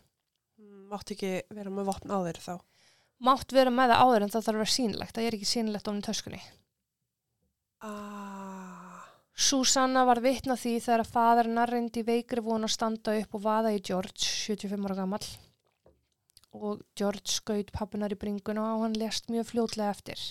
Mm, 0.60 0.88
Mátti 0.90 1.16
ekki 1.16 1.32
vera 1.56 1.72
með 1.72 1.90
vopn 1.90 2.12
á 2.12 2.18
þeir 2.26 2.40
þá. 2.44 2.54
Mátt 3.20 3.52
vera 3.52 3.72
með 3.74 3.92
það 3.92 4.02
áður 4.06 4.24
en 4.24 4.32
það 4.32 4.44
þarf 4.46 4.56
að 4.56 4.62
vera 4.62 4.74
sínlegt, 4.74 5.14
það 5.16 5.26
er 5.28 5.36
ekki 5.36 5.48
sínlegt 5.50 5.88
ofnum 5.90 6.04
töskunni. 6.06 6.40
Ah, 7.84 9.04
Susanna 9.36 10.06
var 10.08 10.22
vitna 10.24 10.56
því 10.56 10.72
þegar 10.84 11.02
að 11.04 11.12
faðurinn 11.14 11.62
reyndi 11.68 12.04
veikri 12.04 12.42
von 12.44 12.64
að 12.64 12.74
standa 12.74 13.14
upp 13.20 13.36
og 13.36 13.44
vaða 13.44 13.74
í 13.76 13.80
George, 13.84 14.24
75 14.24 14.88
ára 14.88 14.98
gammal. 15.02 15.22
Og 16.56 16.80
George 16.98 17.30
skaut 17.30 17.70
pappunar 17.72 18.12
í 18.12 18.18
bringuna 18.20 18.72
og 18.74 18.86
hann 18.86 18.96
lest 19.00 19.28
mjög 19.32 19.52
fljótlega 19.52 19.92
eftir. 19.92 20.24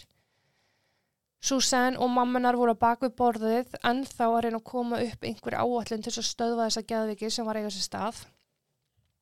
Susanne 1.39 1.99
og 1.99 2.09
mammunar 2.11 2.57
voru 2.59 2.73
að 2.75 2.81
baka 2.81 3.07
við 3.07 3.15
borðið 3.15 3.77
en 3.87 4.03
þá 4.05 4.25
að 4.27 4.41
reyna 4.43 4.59
að 4.59 4.67
koma 4.67 4.99
upp 5.05 5.23
einhver 5.23 5.55
áallin 5.55 6.03
til 6.03 6.11
að 6.11 6.27
stöðva 6.27 6.65
þessa 6.67 6.83
geðviki 6.89 7.29
sem 7.31 7.47
var 7.47 7.59
eiga 7.59 7.71
sér 7.71 7.85
stað. 7.85 8.25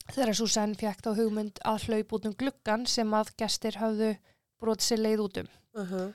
Þegar 0.08 0.40
Susanne 0.40 0.80
fekk 0.80 1.04
þá 1.06 1.12
hugmynd 1.20 1.62
að 1.68 1.86
hlaup 1.86 2.16
út 2.18 2.26
um 2.26 2.34
gluggan 2.40 2.88
sem 2.90 3.14
að 3.14 3.34
gestir 3.38 3.78
hafðu 3.78 4.16
brotið 4.62 4.88
sér 4.88 5.04
leið 5.04 5.24
út 5.26 5.40
um 5.44 5.50
uh 5.78 5.92
-huh. 5.92 6.14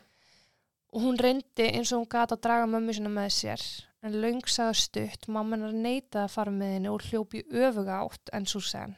og 0.93 1.03
hún 1.03 1.19
reyndi 1.19 1.69
eins 1.71 1.93
og 1.93 2.01
hún 2.01 2.13
gata 2.15 2.35
að 2.35 2.43
draga 2.47 2.67
mömmu 2.67 2.95
sinna 2.95 3.09
með 3.09 3.31
sér 3.39 3.63
en 4.03 4.19
löngsaða 4.23 4.75
stutt 4.75 5.29
mammanar 5.29 5.73
neitaði 5.73 6.25
að 6.25 6.35
fara 6.35 6.51
með 6.51 6.73
henni 6.75 6.89
og 6.89 7.03
hljópi 7.07 7.45
öfuga 7.51 8.01
átt 8.03 8.33
en 8.33 8.47
Susanne 8.47 8.97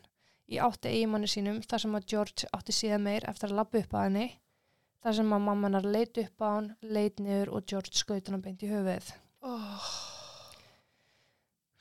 í 0.48 0.58
átti 0.58 0.88
eigimanni 0.88 1.28
sínum 1.28 1.60
þar 1.62 1.80
sem 1.80 1.94
að 1.94 2.06
George 2.12 2.48
átti 2.56 2.72
síðan 2.72 3.02
meir 3.02 3.28
eftir 3.28 3.50
að 3.50 3.56
labba 3.58 3.78
upp 3.78 3.94
að 3.94 4.04
henni 4.04 4.26
þar 5.04 5.18
sem 5.18 5.36
að 5.36 5.44
mammanar 5.44 5.84
leit 5.84 6.18
upp 6.22 6.44
á 6.44 6.48
hann, 6.48 6.72
leit 6.80 7.20
niður 7.20 7.52
og 7.58 7.68
George 7.68 7.92
skaut 7.98 8.30
hann 8.32 8.42
beint 8.44 8.64
í 8.64 8.70
höfuðið. 8.72 9.12
oh, 9.44 9.88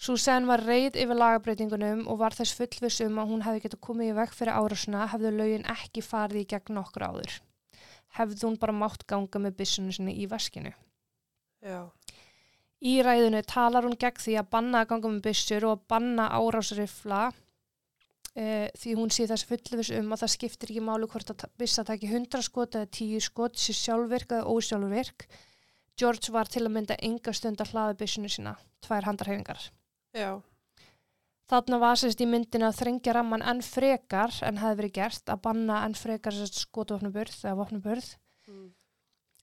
Susanne 0.04 0.50
var 0.50 0.60
reið 0.68 0.98
yfir 1.00 1.16
lagabreitingunum 1.16 2.02
og 2.12 2.18
var 2.20 2.36
þess 2.36 2.58
fullviss 2.58 3.00
um 3.06 3.22
að 3.22 3.30
hún 3.30 3.44
hefði 3.46 3.62
getað 3.64 3.84
komið 3.88 4.10
í 4.10 4.16
vekk 4.18 4.34
fyrir 4.36 4.58
árásuna 4.58 5.06
hefðu 5.14 5.32
lögin 5.38 5.68
ekki 5.72 6.04
farið 6.04 6.42
í 6.42 6.48
gegn 6.52 6.76
nokkur 6.76 7.06
áður. 7.08 7.38
Hefði 8.18 8.42
hún 8.44 8.58
bara 8.60 8.76
mátt 8.76 9.06
ganga 9.08 9.40
með 9.40 9.56
byssunni 9.62 9.96
sinni 9.96 10.18
í 10.20 10.28
veskinu. 10.28 10.74
Já. 11.64 11.88
Í 12.84 12.98
ræðinu 13.00 13.40
talar 13.48 13.88
hún 13.88 13.96
gegn 13.96 14.20
því 14.26 14.36
að 14.42 14.52
banna 14.58 14.84
að 14.84 14.90
ganga 14.92 15.14
með 15.14 15.24
byssur 15.30 15.70
og 15.70 15.78
að 15.78 15.88
banna 15.94 16.28
árásrifla 16.36 17.22
e, 18.36 18.70
því 18.80 18.96
hún 19.00 19.12
sé 19.14 19.28
þess 19.30 19.48
fullvis 19.50 19.92
um 19.98 20.14
að 20.14 20.24
það 20.24 20.34
skiptir 20.36 20.74
ekki 20.74 20.86
máli 20.86 21.10
hvort 21.10 21.34
að 21.34 21.46
byssa 21.60 21.86
taki 21.88 22.10
100 22.10 22.46
skot 22.48 22.78
eða 22.80 22.92
10 23.00 23.28
skot 23.28 23.60
sér 23.60 23.80
sjálfvirk 23.80 24.38
eða 24.38 24.54
ósjálfvirk. 24.54 25.28
George 26.00 26.34
var 26.34 26.50
til 26.50 26.66
að 26.66 26.74
mynda 26.74 26.98
enga 27.06 27.34
stund 27.36 27.62
að 27.62 27.76
hlaða 27.76 28.00
byssunu 28.00 28.32
sína, 28.32 28.56
tvær 28.82 29.06
handarhefingar. 29.06 29.70
Já. 30.18 30.42
Þarna 31.52 31.78
var 31.82 32.00
sérst 32.00 32.22
í 32.24 32.28
myndinu 32.30 32.66
að 32.66 32.80
þrengja 32.80 33.14
ramman 33.18 33.44
enn 33.46 33.62
frekar 33.66 34.34
en 34.48 34.62
hefði 34.62 34.80
verið 34.80 34.96
gert 34.96 35.30
að 35.30 35.42
banna 35.44 35.84
enn 35.86 35.98
frekar 35.98 36.34
sérst 36.34 36.62
skotvopnaburð 36.64 37.36
eða 37.44 37.58
vopnaburð. 37.60 38.08
Mm. 38.50 38.70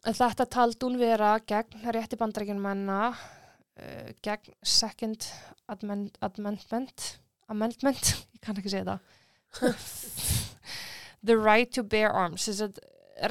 En 0.08 0.16
þetta 0.16 0.46
taldi 0.48 0.86
hún 0.86 0.96
vera 0.98 1.34
gegn 1.44 1.90
rétti 1.92 2.16
bandarækjum 2.18 2.62
menna, 2.64 3.12
uh, 3.12 4.08
gegn 4.24 4.56
second 4.64 5.28
amend 5.70 6.16
amendment, 6.24 7.20
amendment, 7.52 8.14
ég 8.36 8.42
kann 8.44 8.58
ekki 8.60 8.72
segja 8.72 8.96
það, 8.96 9.70
the 11.30 11.36
right 11.36 11.72
to 11.74 11.84
bear 11.84 12.12
arms, 12.14 12.48
þess 12.48 12.68
að 12.68 12.80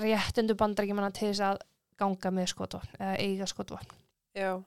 réttindu 0.04 0.56
bandarækjum 0.60 1.00
menna 1.00 1.14
til 1.16 1.32
þess 1.32 1.46
að 1.48 1.64
ganga 2.00 2.32
með 2.34 2.52
skotvopn 2.54 3.00
eða 3.00 3.16
eiga 3.20 3.48
skotvopn. 3.50 3.96
Já. 4.38 4.60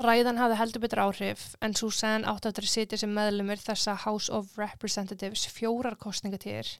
Ræðan 0.00 0.40
hafði 0.40 0.56
heldur 0.56 0.82
betur 0.84 1.02
áhrif 1.04 1.42
en 1.60 1.74
Susanne 1.76 2.28
átti 2.28 2.48
eftir 2.48 2.66
að 2.66 2.72
sitja 2.72 2.98
sem 3.02 3.12
meðlumur 3.12 3.60
þessa 3.60 3.98
House 4.06 4.32
of 4.32 4.54
Representatives 4.56 5.44
fjórar 5.52 5.98
kostningatíðir 6.00 6.70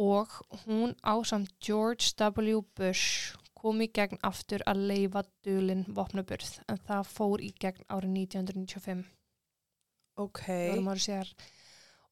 og 0.00 0.38
hún 0.64 0.94
ásamt 1.04 1.52
George 1.60 2.14
W. 2.16 2.62
Bush 2.76 3.36
kom 3.52 3.82
í 3.84 3.90
gegn 3.92 4.20
aftur 4.24 4.64
að 4.66 4.86
leifa 4.88 5.26
dulinn 5.44 5.84
vopnaburð 5.92 6.62
en 6.72 6.80
það 6.88 7.10
fór 7.12 7.44
í 7.44 7.52
gegn 7.60 7.84
árið 7.92 8.16
1995 8.24 9.04
Ok. 10.22 10.44
fjórum 10.46 10.92
ári 10.92 11.04
sér 11.06 11.34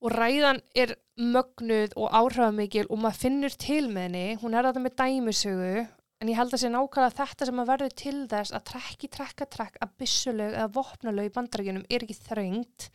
og 0.01 0.15
ræðan 0.17 0.61
er 0.75 0.95
mögnuð 1.21 1.97
og 2.01 2.15
áhrifamikil 2.21 2.87
og 2.89 3.03
maður 3.03 3.23
finnur 3.25 3.57
til 3.61 3.89
með 3.93 4.07
henni 4.09 4.27
hún 4.41 4.57
er 4.57 4.69
þetta 4.69 4.85
með 4.85 4.97
dæmisögu 5.03 5.75
en 6.21 6.29
ég 6.29 6.37
held 6.37 6.55
að 6.55 6.63
sé 6.63 6.71
nákvæmlega 6.73 7.19
þetta 7.21 7.49
sem 7.49 7.61
að 7.61 7.71
verður 7.73 7.95
til 7.97 8.17
þess 8.29 8.57
að 8.57 8.65
trekki, 8.71 9.09
trekka, 9.13 9.47
trekk 9.49 9.79
að 9.81 9.95
byssulög 10.01 10.57
eða 10.57 10.73
vopnalög 10.77 11.31
í 11.31 11.35
bandarækjunum 11.37 11.87
er 11.89 12.05
ekki 12.05 12.19
þröngt 12.25 12.91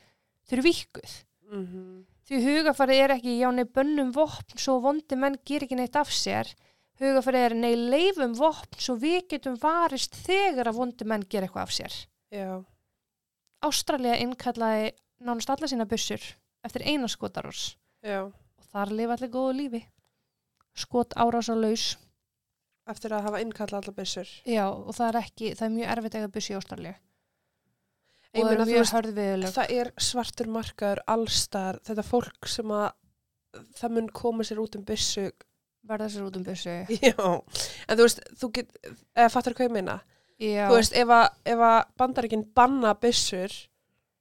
þau 0.45 0.57
eru 0.57 0.67
vikkuð 0.71 1.15
Mm 1.45 1.65
-hmm. 1.65 2.05
því 2.25 2.37
hugafarið 2.41 3.01
er 3.03 3.11
ekki 3.15 3.33
já 3.37 3.49
nei 3.53 3.65
bönnum 3.65 4.11
vopn 4.11 4.57
svo 4.57 4.79
vondi 4.81 5.15
menn 5.15 5.37
ger 5.45 5.63
ekki 5.63 5.75
neitt 5.77 5.95
af 5.95 6.09
sér 6.09 6.47
hugafarið 6.99 7.45
er 7.45 7.53
nei 7.53 7.75
leifum 7.75 8.33
vopn 8.33 8.79
svo 8.79 8.95
við 8.95 9.27
getum 9.29 9.57
varist 9.61 10.15
þegar 10.25 10.67
að 10.67 10.77
vondi 10.79 11.05
menn 11.05 11.25
ger 11.29 11.43
eitthvað 11.45 11.61
af 11.67 11.71
sér 11.71 11.93
Já. 12.31 12.65
Ástralja 13.61 14.17
innkallaði 14.17 14.91
nánast 15.23 15.49
alla 15.49 15.67
sína 15.67 15.85
byssur 15.89 16.23
eftir 16.65 16.85
eina 16.85 17.07
skotarás 17.11 17.75
og 18.03 18.65
þar 18.71 18.91
lifa 18.91 19.17
allir 19.17 19.31
góðu 19.33 19.53
lífi 19.59 19.83
skot 20.75 21.15
árás 21.15 21.49
og 21.53 21.61
laus 21.63 21.95
Eftir 22.85 23.15
að 23.17 23.23
hafa 23.25 23.39
innkalla 23.41 23.79
allar 23.79 23.95
byssur. 23.97 24.29
já 24.45 24.67
og 24.69 24.93
það 24.93 25.07
er 25.07 25.15
ekki, 25.23 25.47
það 25.57 25.65
er 25.65 25.73
mjög 25.73 25.91
erfitt 25.95 26.15
að 26.15 26.19
eiga 26.19 26.33
byssu 26.35 26.53
í 26.53 26.57
Ástralja 26.59 26.93
Ég 28.35 28.43
og 28.43 28.49
það 28.49 28.53
er 28.59 28.67
mjög 28.67 28.81
veist, 28.81 28.93
hörð 28.93 29.13
viðlög 29.15 29.53
Það 29.55 29.73
er 29.79 29.89
svartur 29.97 30.49
markaður 30.51 31.01
allstar. 31.07 31.77
Þetta 31.87 32.03
fólk 32.05 32.49
sem 32.51 32.73
að 32.75 32.87
það 33.79 33.93
mun 33.95 34.09
koma 34.19 34.45
sér 34.45 34.59
út 34.59 34.75
um 34.75 34.83
byssu. 34.85 35.29
verða 35.85 36.09
sér 36.11 36.25
út 36.27 36.35
um 36.37 36.43
byssu 36.43 36.75
Já. 36.89 37.15
En 37.87 37.97
þú 37.97 38.07
veist, 38.07 38.21
þú 38.41 38.51
get, 38.57 38.75
eða 39.15 39.31
fattar 39.31 39.55
hvað 39.55 39.69
ég 39.69 40.01
já. 40.51 40.67
Þú 40.67 40.75
veist, 40.75 40.95
ef 40.99 41.13
að, 41.15 41.25
ef 41.45 41.63
að 41.69 41.77
bandaríkinn 41.97 42.45
banna 42.57 42.93
byssur, 42.99 43.53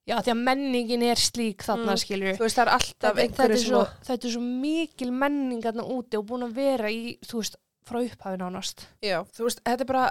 já 0.07 0.17
því 0.21 0.33
að 0.35 0.41
menningin 0.51 1.03
er 1.09 1.21
slík 1.21 1.65
þarna 1.65 1.95
Mm, 1.95 2.03
skilju 2.05 2.37
þú 2.39 2.45
veist, 2.47 2.57
það 2.59 2.67
er 2.67 2.73
alltaf 2.79 3.21
einhverju 3.25 3.55
er 3.59 3.63
sem 3.65 3.71
svo, 3.73 3.83
að, 3.85 4.01
þetta 4.11 4.27
er 4.31 4.35
svo 4.39 4.47
mikil 4.65 5.13
menning 5.13 5.63
þarna 5.65 5.87
úti 5.99 6.19
og 6.21 6.27
búin 6.29 6.49
að 6.49 6.57
vera 6.61 6.91
í 6.93 7.19
þú 7.25 7.41
veist, 7.43 7.57
frá 7.85 7.99
upphafi 8.01 8.39
nánast 8.41 8.87
já, 9.05 9.19
þú 9.37 9.45
veist, 9.45 9.59
þetta 9.61 9.85
er 9.85 9.89
bara, 9.91 10.05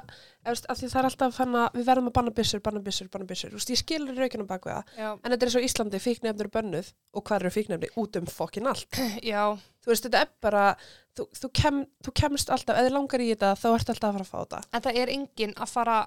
eða, 0.46 0.52
veist, 0.54 0.68
það 0.94 0.98
er 1.00 1.08
alltaf 1.10 1.38
fann 1.40 1.56
að 1.58 1.78
við 1.80 1.88
verðum 1.88 2.10
að 2.12 2.14
banna 2.20 2.34
byssur, 2.38 2.62
banna 2.62 2.82
byssur, 2.86 3.08
banna 3.10 3.26
byssur. 3.26 3.50
Þú 3.50 3.58
veist, 3.58 3.72
ég 3.74 3.80
skilur 3.82 4.20
raukinu 4.22 4.46
bak 4.46 4.68
við 4.68 4.76
það. 4.76 4.92
já, 5.00 5.08
En 5.24 5.34
þetta 5.34 5.48
er 5.48 5.54
svo 5.56 5.64
Íslandi, 5.66 6.02
fíknefnir 6.04 6.46
eru 6.46 6.52
bönnuð 6.54 6.92
og 7.18 7.24
hvað 7.26 7.40
eru 7.42 7.52
fíknefni? 7.56 7.90
Út 7.98 8.20
um 8.22 8.30
fokkin 8.30 8.70
allt. 8.70 9.00
já, 9.32 9.42
Þú 9.82 9.90
veist, 9.90 10.06
þetta 10.06 10.22
er 10.22 10.30
bara, 10.46 10.66
þú, 11.18 11.26
þú, 11.42 11.50
kem, 11.64 11.80
þú 12.06 12.14
kemst 12.22 12.54
alltaf, 12.54 12.78
þið 12.78 12.94
langar 12.94 13.26
í 13.26 13.32
þetta, 13.34 13.56
þá 13.58 13.68
ertu 13.74 13.96
alltaf 13.96 14.10
að 14.12 14.20
fara 14.20 14.28
að 14.28 14.30
fá 14.30 14.38
þetta. 14.44 14.62
en 14.78 14.86
það 14.86 15.02
er 15.02 15.14
enginn 15.18 15.58
að 15.58 15.74
fara 15.74 15.98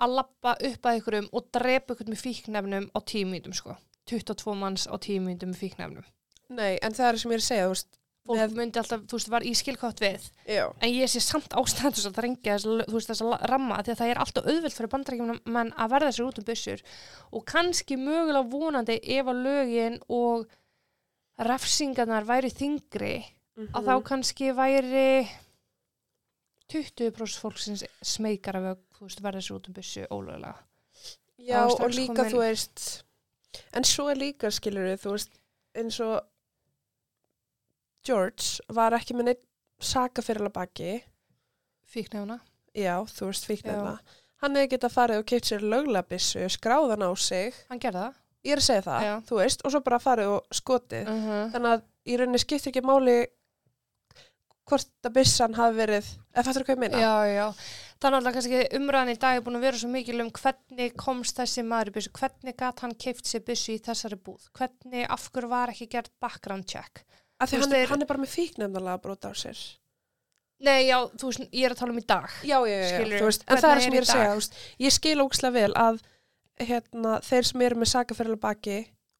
að 0.00 0.14
lappa 0.18 0.56
upp 0.70 0.82
að 0.86 0.98
ykkurum 1.00 1.28
og 1.32 1.48
drepa 1.52 1.94
ykkur 1.94 2.08
með 2.12 2.22
fíknefnum 2.22 2.90
á 2.94 2.98
tímítum 3.02 3.54
sko. 3.54 3.76
22 4.08 4.54
manns 4.56 4.86
á 4.88 4.94
tímítum 4.98 5.50
með 5.52 5.62
fíknefnum. 5.64 6.04
Nei, 6.50 6.78
en 6.82 6.92
það 6.96 7.08
er 7.12 7.18
sem 7.18 7.30
ég 7.30 7.34
er 7.34 7.42
að 7.42 7.48
segja, 7.48 7.64
þú 7.66 7.72
veist, 7.74 7.88
fólk 8.28 8.38
Með- 8.38 8.54
myndi 8.56 8.78
alltaf, 8.80 9.00
þú 9.08 9.16
veist, 9.18 9.28
var 9.32 9.42
í 9.44 9.52
skilkvátt 9.56 10.00
við. 10.00 10.30
Já, 10.48 10.64
en 10.80 10.90
ég 10.94 11.08
sé 11.08 11.20
samt 11.20 11.52
ástæðan 11.52 11.92
þess 11.96 12.08
að 12.08 12.16
þrengja 12.18 12.54
þess, 12.88 13.20
að 13.24 13.48
ramma 13.50 13.82
því 13.82 13.92
að 13.92 13.98
það 14.00 14.10
er 14.14 14.18
alltaf 14.22 14.44
auðvelt 14.48 14.76
fyrir 14.78 14.92
bandarækjum 14.94 15.40
menn 15.46 15.72
að 15.76 15.90
verða 15.90 16.12
sér 16.12 16.26
út 16.28 16.38
um 16.38 16.44
byssur. 16.44 16.82
Og 17.32 17.44
kannski 17.44 17.96
mögulega 17.96 18.48
vonandi 18.50 18.98
ef 19.02 19.26
að 19.26 19.42
lögin 19.44 19.98
og 20.08 20.46
refsingarnar 21.38 22.24
væri 22.26 22.50
þingri 22.50 23.24
Mhm. 23.58 23.70
að 23.74 23.84
þá 23.84 23.94
kannski 24.04 24.52
væri 24.54 25.28
20% 26.72 27.40
fólksins 27.40 27.84
smekar 28.02 28.56
af 28.56 28.76
að 29.00 29.20
verða 29.24 29.40
sér 29.40 29.56
út 29.56 29.68
um 29.68 29.74
byssu 29.74 30.06
ólögulega. 30.10 30.54
Já, 31.38 31.64
og 31.64 31.90
líka 31.90 32.14
komin- 32.24 32.32
þú 32.32 32.38
veist 32.38 33.02
en 33.72 33.84
svo 33.84 34.08
er 34.10 34.16
líka 34.16 34.50
skilur 34.50 34.96
þú 34.98 35.10
veist, 35.14 35.30
eins 35.74 36.00
og 36.00 36.20
George 38.06 38.60
var 38.72 38.92
ekki 38.96 39.14
með 39.16 39.24
neitt 39.32 39.44
saka 39.80 40.22
fyrir 40.24 40.48
að 40.48 40.52
baki 40.56 40.92
Fíknefna. 41.88 42.40
já, 42.74 42.96
þú 43.08 43.30
veist, 43.30 43.46
fíknefna 43.48 43.98
hann 44.42 44.54
hefði 44.54 44.70
getað 44.76 44.92
farið 44.94 45.18
og 45.22 45.26
keitt 45.26 45.48
sér 45.48 45.64
lögla 45.66 46.02
byssu 46.06 46.44
skráðan 46.52 47.02
á 47.02 47.10
sig, 47.18 47.54
Hann 47.68 47.80
gerði 47.80 48.02
það. 48.04 48.14
ég 48.44 48.52
er 48.52 48.60
að 48.62 48.66
segja 48.68 48.82
það 48.86 49.02
Já. 49.08 49.14
þú 49.28 49.36
veist, 49.40 49.64
og 49.64 49.72
svo 49.72 49.80
bara 49.80 49.98
farið 49.98 50.28
og 50.36 50.42
skotið 50.52 51.08
Uh 51.08 51.24
-huh. 51.26 51.50
þannig 51.52 51.72
að 51.72 51.82
í 52.06 52.16
rauninni 52.18 52.38
skiptir 52.38 52.70
ekki 52.72 52.82
máli 52.86 53.26
hvort 54.68 55.08
að 55.08 55.14
byssan 55.18 55.56
hafi 55.58 55.76
verið 55.78 56.08
eða 56.34 56.44
fattur 56.48 56.64
hvað 56.68 56.74
ég 56.76 56.82
meina? 56.84 57.00
Já, 57.02 57.14
já. 57.32 57.46
Þannig 57.98 58.28
að 58.28 58.36
kannski 58.36 58.58
umræðan 58.78 59.10
í 59.10 59.18
dag 59.18 59.36
er 59.38 59.42
búin 59.46 59.58
að 59.58 59.64
vera 59.66 59.78
svo 59.80 59.88
mikil 59.90 60.20
um 60.22 60.28
hvernig 60.38 60.92
komst 61.00 61.40
þessi 61.40 61.64
maður 61.66 61.90
í 61.90 61.94
byssu, 61.96 62.12
hvernig 62.14 62.56
gat 62.60 62.84
hann 62.84 62.94
keift 62.94 63.26
sér 63.26 63.42
byssu 63.48 63.74
í 63.74 63.80
þessari 63.82 64.18
búð, 64.22 64.44
hvernig 64.54 65.08
af 65.10 65.24
hverju 65.34 65.50
var 65.50 65.72
ekki 65.72 65.88
gert 65.96 66.12
background 66.22 66.68
check. 66.70 67.02
Af 67.40 67.50
því 67.50 67.58
Þú 67.58 67.64
hann, 67.66 67.74
er- 67.80 67.90
hann 67.92 68.02
er 68.02 68.10
bara 68.12 68.22
með 68.22 68.32
fíknefnalega 68.36 69.02
brota 69.02 69.30
á 69.30 69.34
sér 69.34 69.58
Nei, 70.58 70.88
já, 70.88 70.96
þú 71.14 71.28
veist, 71.30 71.42
ég 71.54 71.64
er 71.68 71.74
að 71.74 71.78
tala 71.78 71.92
um 71.94 71.98
í 72.00 72.06
dag. 72.06 72.30
já, 72.42 72.58
já, 72.66 72.78
já, 72.82 73.18
þú 73.20 73.26
veist, 73.28 73.44
en 73.46 73.60
það 73.62 73.74
er 73.76 73.80
sem 73.84 73.92
ég 73.94 74.00
er 74.00 74.06
að 74.06 74.10
segja 74.10 74.30
þú 74.32 74.38
veist, 74.40 74.56
ég 74.82 74.94
skil 74.96 75.20
ókslega 75.22 75.54
vel 75.54 75.74
að 75.78 76.00
hérna, 76.58 77.12
þeir 77.22 77.44
sem 77.46 77.62
eru 77.62 77.76
með 77.78 77.90
sakaferðilega 77.92 78.42
baki 78.42 78.78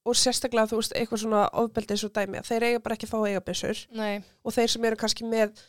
og 0.08 0.16
sérstaklega 0.18 0.70
þú 0.70 0.78
veist 0.80 0.94
eitthvað 0.96 1.22
svona 1.24 1.42
ofbeldis 1.62 2.04
og 2.08 2.12
dæmi, 2.16 2.40
þeir 2.48 2.66
eiga 2.70 2.80
bara 2.84 2.96
ekki 2.98 3.06
að 3.08 3.12
fá 3.12 3.18
að 3.20 3.26
eiga 3.32 3.42
byssur. 3.48 3.82
Nei, 3.98 4.22
og 4.44 4.54
þeir 4.56 4.72
sem 4.74 4.84
eru 4.88 4.96
kannski 5.00 5.28
með 5.28 5.60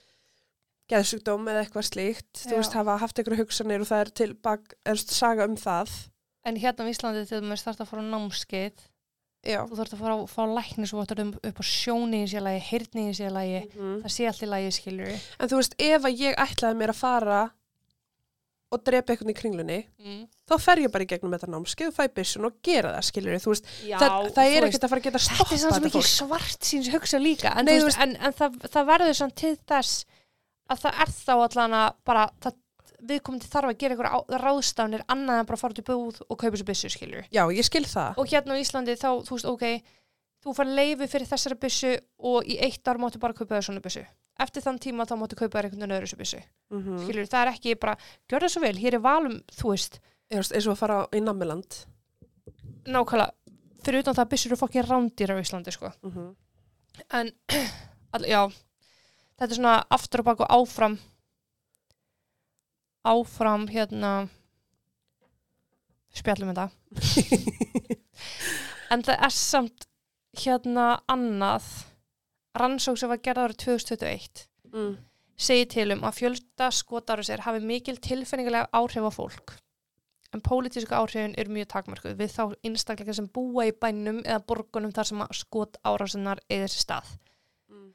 geðsugdóm 0.89 1.49
eða 1.51 1.63
eitthvað 1.65 1.85
slíkt 1.89 2.39
þú 2.47 2.53
Já. 2.55 2.59
veist, 2.61 2.77
hafa 2.79 2.95
haft 3.03 3.19
einhverju 3.21 3.43
hugsanir 3.43 3.83
og 3.83 3.89
það 3.91 4.05
er 4.05 4.13
til 4.21 4.31
bak, 4.47 4.71
er 4.89 5.01
saga 5.03 5.45
um 5.45 5.57
það. 5.59 5.91
En 6.49 6.57
hérna 6.57 6.87
á 6.87 6.89
Íslandi 6.89 7.25
til 7.29 7.43
þess 7.45 7.67
þarf 7.67 7.83
að 7.83 7.91
fara 7.91 8.01
á 8.01 8.11
námskeið, 8.15 8.79
já, 9.45 9.59
þú 9.69 9.77
þarf 9.77 9.93
að 9.93 10.01
fara 10.01 10.15
að 10.15 10.25
fá 10.33 10.41
læknisvottur 10.55 11.21
um, 11.25 11.33
upp 11.45 11.61
á 11.61 11.65
sjóni 11.67 12.23
í 12.25 12.29
sér 12.31 12.41
lagi, 12.47 12.63
heyrni 12.71 13.05
í 13.11 13.13
sér 13.19 13.35
lagi, 13.35 13.59
Mhm. 13.75 14.01
það 14.05 14.15
sé 14.15 14.27
allt 14.31 14.41
í 14.47 14.49
lagi, 14.49 14.71
skilur 14.79 15.13
en 15.13 15.49
þú 15.51 15.59
veist, 15.61 15.75
ef 15.77 16.01
að 16.09 16.17
ég 16.25 16.35
ætlaði 16.41 16.79
mér 16.81 16.89
að 16.95 17.01
fara 17.03 17.41
og 18.69 18.83
drepa 18.85 19.13
eitthvað 19.13 19.31
í 19.31 19.35
kringlunni 19.37 19.77
mm. 19.81 20.21
þá 20.49 20.53
fer 20.61 20.83
ég 20.83 20.93
bara 20.93 21.05
í 21.05 21.09
gegnum 21.09 21.33
þetta 21.33 21.49
námskeið 21.49 21.89
og 21.89 21.95
fæ 21.95 22.13
byssun 22.19 22.47
og 22.49 22.57
gera 22.65 22.93
það, 23.01 23.49
veist, 23.49 23.69
Já, 23.87 23.97
það, 23.97 24.29
það 24.35 24.53
er 24.53 24.67
ekkert 24.67 24.85
að 24.85 24.93
fara 24.93 25.01
að 25.01 25.07
geta 25.07 25.21
Þetta 25.25 25.57
er 25.57 25.89
ekki 25.89 25.93
fólk. 25.95 26.09
svart 26.11 26.69
síns 26.69 26.89
hugsa 26.93 27.21
líka 27.21 27.53
en, 27.57 27.65
Nei, 27.65 27.79
þú 27.79 27.89
veist, 27.89 28.01
en, 28.05 28.15
en 28.21 28.35
það, 28.37 28.57
það 28.69 28.89
verður 28.91 29.19
samt 29.19 29.37
til 29.41 29.53
þess 29.57 30.03
að 30.69 30.83
það 30.83 31.03
er 31.05 31.13
þá 31.17 31.33
allan 31.35 31.77
að 31.79 31.87
bara 32.05 32.25
það, 32.45 32.59
viðkomandi 33.09 33.49
þarf 33.49 33.71
að 33.71 33.79
gera 33.81 33.95
einhverja 33.97 34.41
ráðstafnir 34.43 35.05
annað 35.09 35.41
en 35.41 35.49
bara 35.49 35.61
fara 35.63 35.81
í 35.81 35.87
búð 35.89 36.21
og 36.27 36.37
kaupa 36.37 36.59
sér 36.59 36.67
byssu 36.67 36.93
skilur 36.93 37.25
já, 37.33 37.43
ég 37.49 37.65
skil 37.65 37.87
það. 37.89 38.21
Og 38.21 38.29
hérna 38.29 38.59
á 38.59 38.61
Íslandi 38.61 38.97
þá, 38.99 39.09
þú 39.25 39.37
veist, 39.39 39.49
ok 39.49 39.97
þú 40.43 40.55
far 40.55 40.69
leifi 40.71 41.07
fyrir 41.09 41.29
þessari 41.29 41.57
byssu 41.59 41.93
og 42.29 42.47
í 42.47 42.59
eitt 42.63 42.87
ár 42.87 42.99
máttu 43.01 43.21
bara 43.21 43.35
kaupa 43.35 43.61
svona 43.63 43.83
byssu 43.83 44.05
eftir 44.39 44.63
þann 44.63 44.79
tíma 44.79 45.05
þá 45.09 45.15
máttu 45.19 45.37
kaupa 45.39 45.57
þér 45.57 45.67
einhvern 45.69 45.83
veginn 45.83 45.95
öðru 45.97 46.07
þessu 46.07 46.19
byssu 46.19 46.41
mm 46.71 46.97
skilur, 47.03 47.27
það 47.27 47.41
er 47.41 47.51
ekki 47.53 47.75
bara, 47.75 47.95
gjör 48.29 48.45
það 48.45 48.53
svo 48.53 48.61
vel, 48.63 48.77
hér 48.77 48.97
er 48.97 49.03
valum 49.03 49.37
þú 49.51 49.73
veist, 49.73 49.99
eins 50.29 50.67
og 50.67 50.73
að 50.73 50.79
fara 50.79 50.97
í 51.15 51.21
Nammiland. 51.23 51.79
Nákvæmlega 52.89 53.33
fyrir 53.83 54.03
utan 54.03 54.15
það 54.15 54.25
að 54.25 54.31
byssur 54.33 54.51
eru 54.51 54.59
fokkin 54.59 54.87
rándýr 54.87 55.33
á 55.33 55.41
Íslandi 55.41 55.71
sko. 55.71 55.91
Mm 56.03 56.11
-hmm. 56.11 56.35
en 57.13 57.31
all, 58.13 58.25
já 58.25 58.51
þetta 59.37 59.51
er 59.51 59.55
svona 59.55 59.83
aftur 59.89 60.19
og 60.19 60.25
bak 60.25 60.39
og 60.39 60.49
áfram 60.49 60.99
áfram 63.03 63.67
hérna 63.67 64.29
spjallum 66.13 66.53
þetta. 66.53 66.69
En 68.89 69.03
það 69.05 69.23
er 69.25 69.29
samt 69.29 69.85
hérna 70.33 70.85
annað 71.07 71.65
rannsók 72.57 72.97
sem 72.97 73.11
var 73.11 73.21
gerð 73.23 73.45
árið 73.45 73.61
2021 73.65 74.43
mm. 74.73 74.93
segir 75.37 75.71
til 75.73 75.87
um 75.95 76.05
að 76.07 76.19
fjölda 76.21 76.69
skotárusir 76.73 77.45
hafi 77.45 77.63
mikil 77.63 77.97
tilfinningilega 77.97 78.69
áhrif 78.73 79.05
á 79.05 79.11
fólk 79.13 79.55
en 80.33 80.43
pólitísku 80.45 80.93
áhrifin 80.93 81.37
eru 81.41 81.53
mjög 81.53 81.71
takmörkuð 81.73 82.17
við 82.19 82.35
þá 82.35 82.43
einstaklega 82.65 83.15
sem 83.17 83.29
búa 83.33 83.65
í 83.69 83.73
bænum 83.73 84.21
eða 84.25 84.43
borgunum 84.45 84.93
þar 84.93 85.09
sem 85.09 85.25
skotárásinnar 85.43 86.43
eða 86.49 86.67
þessi 86.67 86.85
stað 86.85 87.17
Mm. 87.69 87.93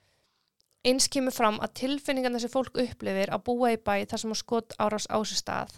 Eins 0.86 1.08
kemur 1.10 1.34
fram 1.34 1.56
að 1.58 1.72
tilfinningarna 1.80 2.38
sem 2.38 2.52
fólk 2.52 2.76
upplifir 2.78 3.32
að 3.34 3.40
búa 3.48 3.72
í 3.74 3.78
bæ 3.82 4.06
þar 4.06 4.20
sem 4.22 4.34
að 4.34 4.38
skot 4.38 4.76
árás 4.78 5.08
á 5.10 5.18
sér 5.26 5.40
stað 5.40 5.72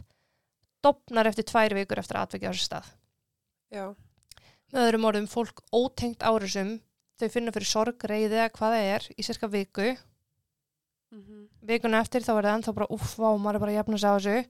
dopnar 0.84 1.30
eftir 1.30 1.46
tvær 1.48 1.74
vikur 1.76 2.00
eftir 2.02 2.18
atveki 2.20 2.50
á 2.50 2.52
sér 2.52 2.66
stað. 2.66 2.90
já, 3.72 3.86
Með 4.72 4.82
öðrum 4.82 5.06
orðum, 5.08 5.26
fólk 5.30 5.62
ótengt 5.74 6.24
árásum, 6.26 6.80
þau 7.20 7.28
finna 7.32 7.54
fyrir 7.54 7.70
sorg, 7.70 8.06
reyði 8.08 8.38
eða 8.38 8.52
hvað 8.54 8.76
það 8.76 8.88
er 8.94 9.08
í 9.16 9.26
cirka 9.26 9.50
viku. 9.52 9.96
mm 11.12 11.20
-hmm. 11.20 11.42
Vikuna 11.62 12.00
eftir 12.00 12.22
þá 12.22 12.32
er 12.38 12.44
það 12.44 12.54
ennþá 12.54 12.74
bara 12.74 12.90
uff, 12.90 13.18
vá, 13.18 13.30
maður 13.36 13.54
er 13.54 13.60
bara 13.60 13.72
að 13.72 13.78
jafna 13.78 13.98
sig 13.98 14.10
á 14.10 14.16
þessu. 14.16 14.46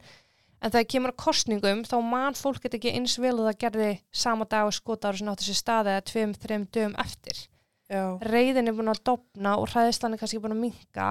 En 0.63 0.71
þegar 0.71 0.93
kemur 0.93 1.11
að 1.13 1.17
kostningum, 1.17 1.85
þá 1.85 1.97
man 2.01 2.35
fólk 2.35 2.63
get 2.63 2.75
ekki 2.75 2.95
eins 2.97 3.19
vel 3.19 3.35
og 3.39 3.47
það 3.47 3.59
gerði 3.59 4.01
sama 4.13 4.45
dag 4.45 4.67
og 4.67 4.73
skot 4.73 5.05
árásin 5.05 5.29
átti 5.29 5.45
sér 5.45 5.59
stað 5.61 5.91
eða 5.93 6.07
tveim, 6.11 6.33
þreim 6.35 6.67
dögum 6.73 6.95
eftir. 6.97 7.49
já, 7.89 8.19
reyðin 8.19 8.69
er 8.69 8.75
búin 8.75 8.91
að 8.91 9.03
dopna 9.05 9.57
og 9.61 9.69
hræðslan 9.71 10.17
er 10.17 10.19
kannski 10.19 10.41
búin 10.43 10.57
að 10.57 10.65
minka 10.65 11.11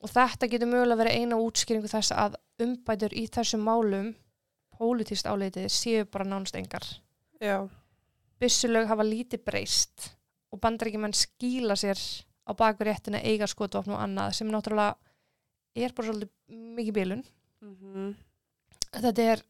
og 0.00 0.08
þetta 0.08 0.48
getur 0.48 0.70
mögulega 0.70 1.02
verið 1.02 1.18
eina 1.20 1.40
útskýringu 1.40 1.90
þess 1.90 2.14
að 2.16 2.38
umbætur 2.64 3.12
í 3.12 3.26
þessum 3.28 3.66
málum 3.66 4.14
pólitíst 4.78 5.28
áleitið 5.28 5.68
séu 5.72 6.06
bara 6.08 6.24
nánast 6.24 6.56
engar. 6.56 6.86
já, 7.40 7.68
Byssulög 8.40 8.88
hafa 8.88 9.04
lítið 9.04 9.44
breyst 9.44 10.14
og 10.50 10.60
bandaríkjumenn 10.60 11.14
skýla 11.16 11.76
sér 11.78 11.98
á 12.46 12.52
baku 12.56 12.84
réttina 12.84 13.22
eiga 13.22 13.46
skotvopn 13.46 13.94
og 13.94 14.02
annað 14.02 14.34
sem 14.38 14.50
náttúrulega 14.50 14.96
er 15.74 15.94
bara 15.94 16.08
svolítið 16.08 16.30
mikið 16.76 16.94
bílun. 16.94 17.24
mm 17.60 17.76
-hmm. 17.76 18.14
Þetta 18.90 19.22
er, 19.22 19.42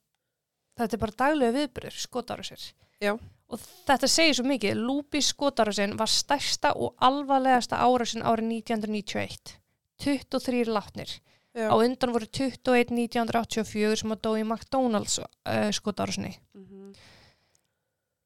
þetta 0.77 0.97
er 0.97 1.01
bara 1.01 1.19
daglega 1.19 1.53
viðbyrður 1.53 1.97
skotárusir. 1.97 2.75
Já. 3.01 3.19
Og 3.51 3.59
þetta 3.59 4.09
segir 4.09 4.35
svo 4.35 4.45
mikið, 4.45 4.77
Lúbís 4.77 5.33
skotárusin 5.33 5.97
var 5.99 6.09
stærsta 6.09 6.73
og 6.77 6.95
alvarlegasta 6.99 7.77
árásin 7.77 8.23
árið 8.23 8.45
1991. 8.45 9.57
23 9.99 10.65
látnir. 10.65 11.21
já. 11.55 11.67
Á 11.67 11.75
undan 11.75 12.13
voru 12.13 12.27
21 12.27 12.91
1984 12.91 13.97
sem 13.97 14.13
að 14.13 14.21
dó 14.23 14.37
í 14.39 14.45
McDonalds 14.45 15.19
uh, 15.19 15.71
skotárusinni. 15.73 16.39
Mm 16.55 16.67
-hmm. 16.67 16.97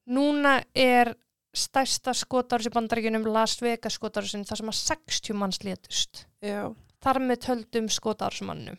Núna 0.07 0.62
er 0.75 1.16
stærsta 1.55 2.13
skotárusin 2.17 2.73
bandaríkjunum 2.75 3.27
Las 3.33 3.57
Vegas 3.63 3.95
skotárusin 3.99 4.45
þar 4.49 4.61
sem 4.61 4.73
að 4.73 4.81
60 4.81 5.39
manns 5.39 5.61
létust. 5.65 6.25
já, 6.43 6.75
Þar 7.05 7.19
með 7.21 7.41
töldum 7.45 7.89
skotárusmannum. 7.93 8.79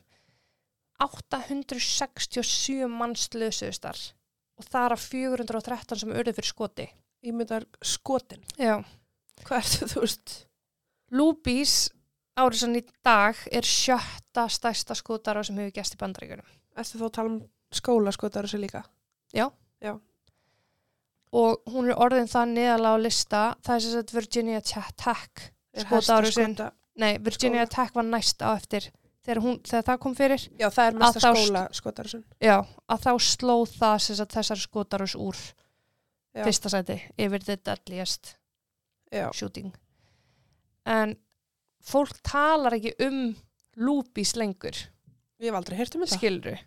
867 1.04 2.88
manns 2.90 3.28
lösuðustar 3.36 3.98
og 4.56 4.68
það 4.72 4.86
er 4.88 4.96
að 4.96 5.04
413 5.12 6.00
sem 6.02 6.14
urðu 6.16 6.34
fyrir 6.38 6.48
skoti. 6.50 6.86
ímyndar 7.26 7.66
skotin 7.84 8.44
Já. 8.58 8.80
hvað 9.44 9.58
er 9.60 9.70
þetta, 9.72 9.90
þú 9.94 10.04
veist 10.06 10.36
Lúbís 11.16 11.74
árið 12.40 12.60
sann 12.62 12.76
í 12.80 12.84
dag 13.06 13.36
er 13.52 13.68
sjötta 13.68 14.48
stærsta 14.52 14.96
skotar 14.98 15.40
sem 15.46 15.58
hefur 15.60 15.76
gæst 15.76 15.96
í 15.96 16.00
bandaríkjunum. 16.02 16.48
Ertu 16.76 16.98
þá 17.00 17.06
að 17.08 17.14
tala 17.18 17.30
um 17.30 17.38
skóla 17.72 18.12
skotar 18.16 18.48
þessu 18.48 18.60
líka? 18.64 18.82
Og 21.34 21.58
hún 21.68 21.90
er 21.90 21.96
orðin 22.00 22.30
það 22.32 22.52
neðalega 22.54 22.96
á 22.96 22.98
lista, 23.02 23.56
það 23.66 23.76
er 23.76 23.80
sagt 23.82 24.14
Virginia 24.14 24.62
Tech 24.62 25.52
Er 25.74 25.84
skotárusin. 25.84 26.54
hestaskota- 26.56 26.72
Nei, 26.96 27.18
Virginia 27.20 27.66
Tech 27.68 27.92
var 27.96 28.04
næst 28.04 28.40
á 28.42 28.56
eftir 28.56 28.92
þegar, 29.26 29.42
hún, 29.42 29.60
þegar 29.64 29.84
það 29.84 30.00
kom 30.00 30.16
fyrir. 30.16 30.50
Já, 30.60 30.70
það 30.70 30.88
er 30.88 30.94
mesta 31.02 31.20
skóla 31.20 31.64
skotarusin. 31.74 32.24
Já, 32.42 32.66
að 32.90 33.00
þá 33.04 33.12
sló 33.20 33.66
það 33.68 34.00
sagt 34.16 34.32
þessar 34.38 34.62
skotarus 34.62 35.16
úr 35.16 35.36
Já. 36.36 36.44
fyrsta 36.46 36.70
sæti 36.70 37.02
yfir 37.18 37.44
the 37.44 37.56
deadliest 37.58 38.36
Já, 39.12 39.32
shooting. 39.34 39.74
En 40.86 41.18
fólk 41.84 42.22
talar 42.24 42.72
ekki 42.78 42.94
um 43.06 43.36
Lúbís 43.78 44.36
lengur. 44.38 44.72
ég 45.42 45.50
hef 45.50 45.54
aldrei 45.56 45.78
heyrt 45.78 45.96
um 45.96 46.02
þetta. 46.06 46.18
skilru 46.18 46.58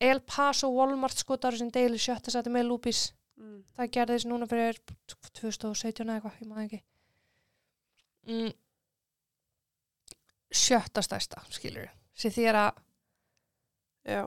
El 0.00 0.20
Paso 0.20 0.70
Walmart 0.70 1.18
skotar 1.18 1.52
sem 1.58 1.68
deili 1.70 1.98
sjötta 1.98 2.30
sæti 2.32 2.48
með 2.48 2.68
Lúbís 2.70 3.10
Mm. 3.40 3.60
það 3.76 3.92
gerðist 3.96 4.28
núna 4.28 4.48
fyrir 4.50 4.76
2017 5.38 6.04
eða 6.04 6.18
eitthvað, 6.18 6.40
ég 6.42 6.48
maður 6.50 6.66
ekki 6.66 6.80
mm. 8.28 8.50
sjötta 10.60 11.04
stærsta 11.06 11.40
skilur 11.48 11.88
sem 12.12 12.34
því 12.34 12.44
er 12.50 12.58
að, 12.66 12.82
Já, 14.00 14.22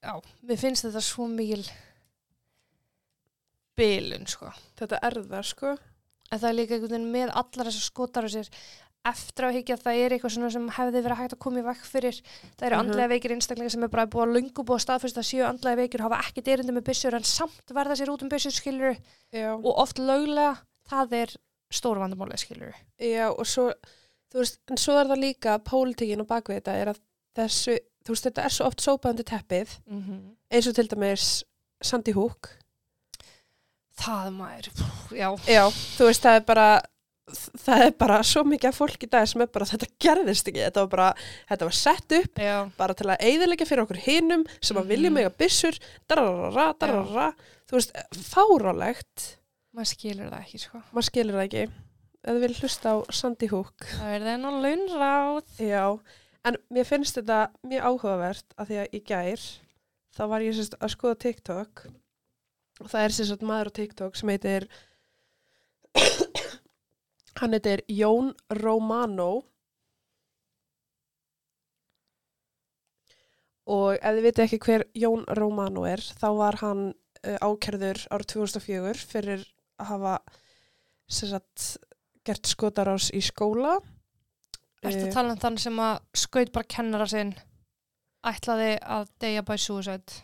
já, 0.00 0.12
mér 0.48 0.60
finnst 0.60 0.86
þetta 0.86 1.00
svo 1.04 1.26
mikil 1.28 1.62
bilun, 3.76 4.24
sko 4.28 4.48
þetta 4.80 5.00
er 5.04 5.18
það, 5.20 5.48
sko. 5.50 5.74
en 6.30 6.40
það 6.40 6.48
er 6.48 6.56
líka 6.56 6.76
einhvern 6.76 6.94
veginn 6.94 7.12
með 7.12 7.34
allar 7.42 7.68
þessar 7.68 7.84
skotar 7.84 8.28
á 8.28 8.30
sér 8.32 8.48
eftir 9.04 9.44
að 9.48 9.54
higgja 9.56 9.76
það 9.82 9.96
er 10.04 10.12
eitthvað 10.14 10.52
sem 10.52 10.68
hefði 10.76 11.00
verið 11.02 11.18
hægt 11.18 11.32
að 11.34 11.38
koma 11.42 11.58
í 11.58 11.64
vekk 11.66 11.84
fyrir 11.90 12.18
það 12.22 12.66
eru 12.66 12.76
Mhm. 12.76 12.82
andlega 12.84 13.08
veikir 13.08 13.32
einstaklingar 13.34 13.70
sem 13.74 13.82
er 13.82 13.88
bara 13.88 14.06
búið 14.06 14.26
að 14.28 14.34
lungu 14.36 14.64
búið 14.64 14.78
að 14.78 14.84
staðfyrst 14.86 15.18
að 15.18 15.28
séu 15.30 15.44
andlega 15.48 15.76
veikir 15.82 16.00
hafa 16.04 16.20
ekkert 16.22 16.48
erindi 16.48 16.72
með 16.72 16.84
byssur 16.86 17.14
en 17.14 17.22
samt 17.24 17.66
verða 17.74 17.96
sér 17.98 18.12
út 18.14 18.22
um 18.22 18.28
byssur 18.28 18.52
skilur 18.54 18.96
já, 19.32 19.54
og 19.56 19.72
oft 19.78 19.98
löglega 19.98 20.58
það 20.88 21.12
er 21.12 21.34
stór 21.72 21.98
vandamáli 21.98 22.38
skilur 22.38 22.74
já, 23.00 23.26
og 23.30 23.46
svo, 23.46 23.72
þú 24.32 24.38
veist, 24.38 24.58
en 24.70 24.76
svo 24.76 24.98
er 25.00 25.06
það 25.10 25.18
líka 25.26 25.58
pólitíkin 25.58 26.20
og 26.20 26.28
bakvið 26.28 26.60
þetta 26.62 26.72
er 26.78 26.88
að 26.94 26.98
þessu, 27.34 27.78
þú 28.06 28.08
veist, 28.14 28.24
þetta 28.28 28.44
er 28.44 28.50
svo 28.50 28.66
oft 28.66 28.80
sópaðandi 28.80 29.24
teppið, 29.24 29.78
mm 29.86 30.02
-hmm. 30.02 30.36
eins 30.52 30.66
og 30.68 30.74
til 30.74 30.86
dæmis 30.88 31.44
Sandy 31.82 32.12
Hook. 32.12 32.48
það 33.98 34.30
maður, 34.36 34.68
já 35.12 35.28
Já, 35.48 35.64
þú 35.98 36.04
veist, 36.08 36.22
það 36.22 36.36
er 36.36 36.44
bara, 36.48 36.82
það 37.30 37.82
er 37.86 37.92
bara 38.02 38.16
svo 38.26 38.42
mikið 38.44 38.68
af 38.72 38.78
fólk 38.80 39.04
í 39.06 39.08
dag 39.12 39.28
sem 39.30 39.40
er 39.44 39.50
bara, 39.54 39.64
þetta 39.70 39.86
gerðist 40.02 40.48
ekki, 40.50 40.64
þetta 40.66 40.82
var 40.84 40.90
bara, 40.94 41.10
þetta 41.52 41.68
var 41.68 41.76
sett 41.78 42.12
upp 42.18 42.40
já, 42.42 42.56
bara 42.76 42.94
til 42.98 43.06
að 43.12 43.22
eyðilegja 43.28 43.68
fyrir 43.68 43.84
okkur 43.84 44.00
hinum 44.06 44.42
sem 44.60 44.76
að 44.76 44.90
vilja 44.90 45.10
Mhm. 45.10 45.14
mega 45.20 45.30
byssur, 45.30 45.78
dararara, 46.10 46.66
dararara, 46.82 47.28
þú 47.70 47.78
veist, 47.78 47.94
fárálegt, 48.32 49.28
maður 49.74 49.92
skilur 49.94 50.30
það 50.34 50.42
ekki 50.42 50.58
sko. 50.66 50.82
Maður 50.92 51.08
skilur 51.08 51.38
það 51.38 51.46
ekki, 51.46 51.64
þið 52.26 52.40
vil 52.42 52.54
hlusta 52.58 52.86
á 52.90 52.96
Sandy 53.12 53.46
Hook. 53.54 53.86
það 53.96 54.14
er 54.18 54.26
þennan 54.28 54.60
launráð 54.62 55.56
Já, 55.62 55.98
en 56.44 56.56
mér 56.74 56.84
finnst 56.90 57.16
þetta 57.16 57.40
mjög 57.62 57.82
áhugavert 57.86 58.44
að 58.58 58.66
því 58.68 58.76
að 58.82 58.94
í 58.98 59.00
gær 59.06 59.40
þá 60.12 60.22
var 60.28 60.40
ég 60.42 60.54
sérst 60.58 60.74
að 60.82 60.90
skoða 60.90 61.18
TikTok. 61.22 61.86
Og 62.82 62.88
það 62.90 63.04
er 63.06 63.14
sérst 63.14 63.42
maður 63.46 63.70
á 63.70 63.76
TikTok 63.78 64.16
sem 64.18 64.28
heitir 64.28 64.66
hann 67.40 67.56
heitir 67.56 67.82
Jón 67.88 68.32
Romano. 68.60 69.30
Og 73.72 73.94
ef 73.94 74.16
þið 74.16 74.26
viti 74.26 74.44
ekki 74.44 74.60
hver 74.66 74.84
Jón 74.98 75.24
Romano 75.38 75.86
er 75.86 76.02
þá 76.02 76.28
var 76.38 76.58
hann 76.64 76.82
uh, 76.90 77.38
ákerður 77.38 78.02
árið 78.10 78.32
2004 78.34 79.06
fyrir 79.12 79.46
að 79.78 79.92
hafa 79.92 80.16
sérst 81.12 81.68
gert 82.26 82.50
skotarás 82.50 83.10
í 83.14 83.22
skóla. 83.22 83.78
Ertu 84.82 85.04
Eh, 85.04 85.08
að 85.08 85.14
tala 85.14 85.34
um 85.36 85.40
þann 85.42 85.58
sem 85.62 85.78
að 85.78 86.00
skaut 86.18 86.52
bara 86.54 86.66
kennara 86.66 87.06
sinn 87.06 87.32
ætlaði 88.26 88.76
að 88.82 89.10
deyja 89.22 89.42
by 89.46 89.58
suicide? 89.58 90.22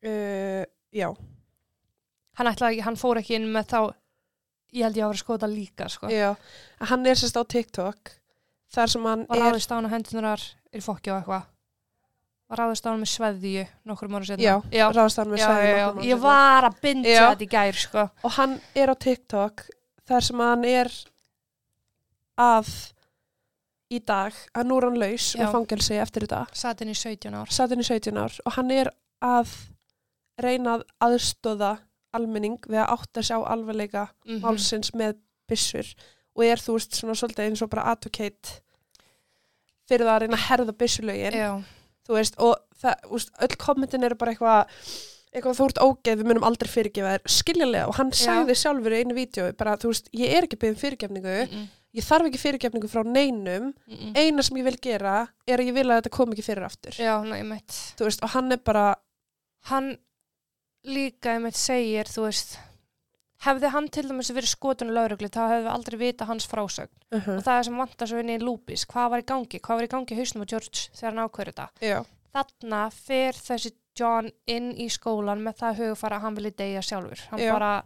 Uh, 0.00 0.64
já, 0.96 1.10
hann 2.40 2.48
ætlaði 2.48 2.84
hann 2.86 2.96
fór 2.96 3.20
ekki 3.20 3.36
inn 3.36 3.50
með 3.52 3.66
þá 3.72 3.80
ég 4.72 4.86
held 4.86 4.96
ég 4.96 5.04
að 5.04 5.10
vera 5.12 5.18
að 5.18 5.22
skota 5.24 5.50
líka 5.50 5.88
sko. 5.88 6.10
já. 6.12 6.34
Hann 6.90 7.06
er 7.06 7.18
sérst 7.18 7.38
á 7.38 7.42
TikTok 7.44 8.12
þar 8.70 8.92
sem 8.92 9.08
hann 9.08 9.24
var 9.28 9.38
er, 9.38 9.48
ráðist 9.50 9.72
á 9.72 9.76
hann 9.78 9.90
hendunar 9.90 10.44
í 10.70 10.82
fokki 10.84 11.10
og 11.10 11.20
eitthvað 11.20 11.48
var 12.50 12.62
á 12.62 12.66
hann 12.66 13.02
með 13.02 13.10
sveðju 13.12 13.64
nokkur 13.86 14.10
mánu 14.10 14.26
setna 14.26 14.42
Já, 14.42 14.54
já, 14.74 14.86
ráðast 14.90 15.20
hann 15.22 15.30
með 15.30 15.42
já, 15.42 15.46
já. 15.46 15.50
nokkrum 15.54 15.82
árum 15.86 16.08
ég 16.08 16.22
var 16.22 16.66
að 16.66 16.78
bindja 16.82 17.12
Já. 17.14 17.26
þetta 17.30 17.46
í 17.46 17.50
gær 17.54 17.78
sko. 17.78 18.06
og 18.26 18.32
hann 18.38 18.56
er 18.74 18.90
á 18.90 18.94
TikTok 18.98 19.66
þar 20.10 20.26
sem 20.26 20.42
hann 20.42 20.64
er 20.66 20.90
að 22.40 22.72
í 23.90 23.98
dag, 24.06 24.34
að 24.54 24.66
nú 24.70 24.78
er 24.78 24.86
hann 24.88 24.98
laus 25.02 25.28
Já. 25.34 25.42
með 25.42 25.54
fangelsi 25.54 25.98
eftir 26.02 26.26
þetta 26.26 26.42
satt 26.62 26.82
inn 26.82 26.92
í 26.92 26.98
17 26.98 27.38
ár 27.38 27.54
satt 27.54 27.74
inn 27.74 27.82
í 27.82 27.86
17 27.86 28.18
ár 28.18 28.38
og 28.46 28.56
hann 28.58 28.74
er 28.74 28.90
að 29.22 29.54
reyna 30.40 30.78
að 30.78 30.84
aðstóða 31.06 31.72
almenning 32.16 32.58
við 32.66 32.80
að 32.82 32.94
átta 32.96 33.22
sig 33.22 33.36
á 33.36 33.40
alvarleika 33.42 34.08
Mhm. 34.26 34.40
málsins 34.42 34.90
með 34.94 35.16
byssur 35.48 35.94
og 36.36 36.44
er 36.44 36.56
þú 36.56 36.76
veist 36.78 36.94
svona 36.94 37.14
svolítið 37.18 37.46
eins 37.48 37.62
og 37.62 37.70
bara 37.70 37.90
advocate 37.92 38.60
fyrir 39.88 40.06
það 40.06 40.14
að 40.14 40.20
reyna 40.20 40.36
að 40.36 40.46
herða 40.48 40.72
byssulögin. 40.78 41.32
Já, 41.34 41.62
þú 42.06 42.14
veist, 42.14 42.36
og 42.38 42.56
það, 42.80 42.94
veist, 43.10 43.32
öll 43.42 43.56
kommentin 43.56 44.04
eru 44.04 44.14
bara 44.14 44.32
eitthvað 44.32 44.66
eitthvað 45.30 45.58
þú 45.58 45.66
ert 45.68 45.78
ógeð, 45.78 46.16
við 46.18 46.26
munum 46.26 46.46
aldrei 46.46 46.68
fyrirgefa 46.68 47.18
þér 47.18 47.28
skiljanlega. 47.30 47.88
Og 47.88 47.94
hann 47.94 48.10
Já. 48.10 48.24
sagði 48.26 48.54
sjálfur 48.58 48.94
í 48.94 49.02
einu 49.04 49.14
vídeo, 49.14 49.52
bara 49.56 49.76
þú 49.76 49.92
veist, 49.92 50.08
ég 50.12 50.32
er 50.34 50.46
ekki 50.46 50.58
byggðum 50.58 50.80
fyrirgefningu, 50.80 51.36
mm 51.50 51.68
ég 51.96 52.06
þarf 52.06 52.28
ekki 52.28 52.38
fyrirgefningu 52.38 52.90
frá 52.90 53.02
neinum, 53.06 53.72
-mm. 53.88 54.12
eina 54.14 54.42
sem 54.42 54.56
ég 54.56 54.64
vil 54.64 54.78
gera 54.78 55.28
er 55.46 55.58
að 55.58 55.66
ég 55.70 55.74
vil 55.74 55.86
að 55.90 55.96
þetta 56.00 56.10
kom 56.16 56.32
ekki 56.32 56.44
fyrir 56.46 56.64
aftur. 56.64 56.92
Já, 56.92 57.22
næ, 57.24 57.60
þú 57.98 58.04
veist, 58.06 58.22
og 58.22 58.30
hann 58.30 58.52
er 58.52 58.58
bara 58.58 58.94
hann 59.70 59.98
líka 60.84 61.34
einmitt 61.34 61.58
segir, 61.58 62.08
þú 62.08 62.26
veist 62.28 62.58
hefði 63.44 63.70
hann 63.72 63.88
til 63.92 64.06
dæmis 64.08 64.30
verið 64.34 64.52
skotun 64.52 64.92
og 64.92 64.98
laurugli 64.98 65.30
þá 65.32 65.40
hefði 65.46 65.64
við 65.64 65.74
aldrei 65.74 65.98
vita 66.00 66.28
hans 66.28 66.46
frásögn. 66.48 66.92
Uh 67.10 67.18
og 67.18 67.26
-huh. 67.26 67.42
það 67.42 67.58
er 67.58 67.64
sem 67.64 67.76
vantar 67.76 68.08
svo 68.08 68.18
inn 68.18 68.34
í 68.36 68.38
lúpis 68.38 68.86
hvað 68.86 69.10
var 69.10 69.20
í 69.20 69.28
gangi, 69.32 69.60
hvað 69.60 69.76
var 69.76 69.84
í 69.84 69.92
gangi 69.94 70.16
hausnum 70.16 70.44
á 70.44 70.50
George 70.50 70.90
þegar 70.94 71.12
hann 71.12 71.24
ákveður 71.24 71.52
þetta? 71.52 71.68
Þarna 72.32 72.90
fer 72.90 73.32
þessi 73.32 73.72
John 73.98 74.30
inn 74.46 74.72
í 74.78 74.88
skólan 74.88 75.42
með 75.42 75.54
það 75.60 75.80
hugfara 75.80 76.16
að 76.16 76.22
hann 76.22 76.34
vilji 76.34 76.52
deyja 76.56 76.82
sjálfur. 76.82 77.20
Hann 77.30 77.40
Já. 77.40 77.52
bara, 77.52 77.84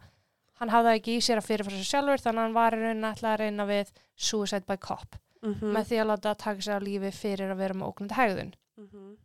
hann 0.60 0.68
hafði 0.68 0.90
ekki 0.98 1.16
í 1.16 1.20
sér 1.20 1.40
að 1.40 1.48
fyrirfara 1.48 1.76
sér 1.76 1.90
sjálfur 1.92 2.24
þannig 2.24 2.40
að 2.40 2.44
hann 2.44 2.58
var 2.58 2.74
í 2.74 2.80
rauninni 2.82 3.10
ætlaði 3.10 3.34
að 3.34 3.40
reyna 3.40 3.66
við 3.66 3.92
suicide 4.16 4.66
by 4.66 4.76
cop 4.76 5.16
uh 5.44 5.62
með 5.62 5.84
því 5.88 5.96
að 6.00 6.06
láta 6.06 6.34
taka 6.34 6.60
sér 6.60 6.78
á 6.80 6.86
lífi 6.86 7.10
fyrir 7.12 7.50
að 7.50 7.60
vera 7.62 7.74
með 7.74 7.88
ógnandi 7.88 8.14
hegðun. 8.14 8.54
-huh. 8.78 9.16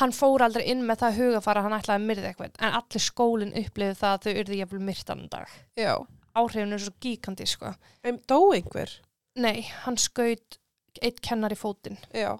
Hann 0.00 0.12
fór 0.16 0.42
aldrei 0.46 0.64
inn 0.72 0.82
með 0.88 1.02
það 1.04 1.18
hugafara 1.20 1.60
að 1.62 1.66
hann 1.68 1.76
ætlaði 1.80 2.00
að 2.00 2.06
myrða 2.10 2.28
eitthvað 2.30 2.58
en 2.66 2.76
allir 2.80 3.04
skólinn 3.04 3.54
upplifið 3.60 3.98
það 4.00 4.16
að 4.16 4.24
þau 4.26 4.40
yrði 4.42 4.58
jafnvel 4.60 4.82
myrtan 4.88 5.24
dag. 5.32 5.54
Já, 5.78 5.94
áhrifin 6.40 6.72
er 6.76 6.82
svo 6.84 6.92
gíkandi 7.04 7.46
sko. 7.50 7.72
En 8.04 8.20
dó 8.28 8.38
einhver? 8.54 8.92
Nei, 9.40 9.62
hann 9.84 9.96
skaut 10.00 10.58
eitt 11.02 11.20
kennar 11.22 11.52
í 11.54 11.58
fótinn. 11.58 11.98
Já, 12.14 12.32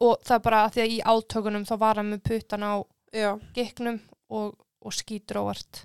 og 0.00 0.20
það 0.22 0.34
er 0.38 0.44
bara 0.44 0.62
að 0.66 0.72
því 0.76 0.82
að 0.84 0.94
í 0.94 0.98
átökunum 1.14 1.64
þá 1.68 1.74
var 1.80 1.96
hann 2.02 2.10
með 2.12 2.22
puttan 2.28 2.62
á 2.66 2.74
já. 3.12 3.30
giknum 3.56 4.00
og, 4.30 4.58
og 4.84 4.92
skýtur 4.94 5.40
óvart 5.42 5.84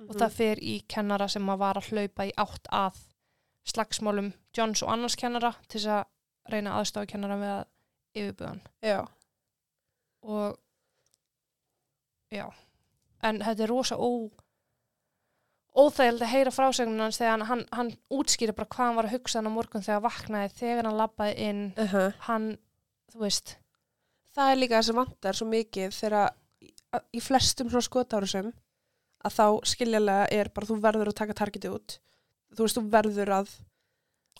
Mhm. 0.00 0.08
og 0.08 0.16
það 0.16 0.30
fer 0.32 0.56
í 0.64 0.74
kennara 0.88 1.26
sem 1.28 1.44
að 1.52 1.58
var 1.60 1.76
að 1.76 1.88
hlaupa 1.92 2.24
í 2.24 2.30
átt 2.40 2.68
að 2.72 3.00
slagsmálum 3.68 4.30
Johns 4.56 4.80
og 4.82 4.88
annars 4.94 5.16
kennara 5.20 5.50
til 5.68 5.80
þess 5.80 5.90
að 5.92 6.52
reyna 6.54 6.72
aðstofa 6.78 7.06
kennara 7.10 7.36
með 7.36 7.50
að 7.58 7.66
yfirbuðan 8.22 8.62
já, 8.80 9.02
og 10.22 10.58
já 12.30 12.46
en 13.26 13.40
þetta 13.42 13.64
er 13.64 13.72
rosa 13.72 13.96
ó 13.96 14.30
óþægild 15.80 16.24
að 16.24 16.32
heyra 16.32 16.52
frásögnum 16.54 17.04
hans 17.04 17.20
þegar 17.20 17.36
hann, 17.36 17.46
hann, 17.48 17.62
hann 17.76 17.92
útskýri 18.12 18.54
bara 18.56 18.68
hvað 18.70 18.88
hann 18.88 18.98
var 18.98 19.08
að 19.08 19.14
hugsa 19.16 19.38
hann 19.38 19.50
á 19.50 19.54
morgun 19.54 19.84
þegar 19.84 20.00
hann 20.00 20.06
vaknaði 20.08 20.52
þegar 20.58 20.88
hann 20.88 20.98
labbaði 20.98 21.46
inn. 21.46 21.62
Uh 21.76 21.94
-huh. 21.94 22.12
hann, 22.26 22.48
þú 23.12 23.22
veist. 23.24 23.56
Það 24.34 24.50
er 24.50 24.60
líka 24.60 24.76
það 24.78 24.86
sem 24.88 25.00
vantar 25.00 25.38
svo 25.38 25.46
mikið 25.46 25.94
þegar 25.94 26.34
í, 26.60 26.72
í 27.18 27.20
flestum 27.22 27.70
svona 27.70 27.86
skotárusum 27.86 28.52
að 29.24 29.34
þá 29.38 29.46
skiljanlega 29.72 30.28
er 30.32 30.50
bara 30.54 30.66
þú 30.66 30.78
verður 30.82 31.12
að 31.12 31.18
taka 31.22 31.38
targeti 31.38 31.70
út. 31.70 31.98
Þú 32.56 32.66
veist, 32.66 32.78
þú 32.78 32.84
verður 32.90 33.34
að 33.38 33.50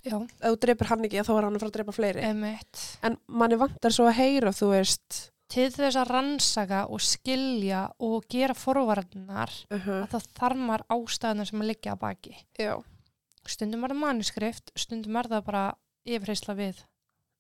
já, 0.03 0.17
ef 0.19 0.49
þú 0.49 0.57
drepir 0.65 0.91
hann 0.91 1.05
ekki, 1.05 1.23
þá 1.23 1.35
er 1.37 1.45
hann 1.45 1.55
að 1.55 1.61
fara 1.61 1.71
að 1.71 1.77
drepa 1.79 1.93
fleiri. 1.95 2.25
Emitt 2.27 2.87
en 3.07 3.19
manni 3.29 3.59
vantar 3.61 3.95
svo 3.95 4.09
að 4.09 4.19
heyra, 4.19 4.51
þú 4.51 4.73
veist 4.75 5.31
til 5.51 5.67
þess 5.75 5.99
að 5.99 6.13
rannsaka 6.15 6.85
og 6.93 7.03
skilja 7.03 7.89
og 7.99 8.29
gera 8.31 8.55
forvarnar 8.55 9.53
uh 9.71 9.87
-huh. 9.87 10.03
að 10.05 10.11
það 10.15 10.29
þarmar 10.39 10.87
ástæðuna 10.89 11.47
sem 11.47 11.61
að 11.61 11.71
liggja 11.73 11.93
að 11.93 12.03
baki 12.05 12.37
já 12.59 12.83
stundum 13.49 13.85
er 13.85 13.95
það 13.95 14.03
manuskrift, 14.05 14.73
stundum 14.77 15.17
er 15.17 15.29
það 15.29 15.45
bara 15.45 15.65
yfirheysla 16.05 16.55
við 16.55 16.85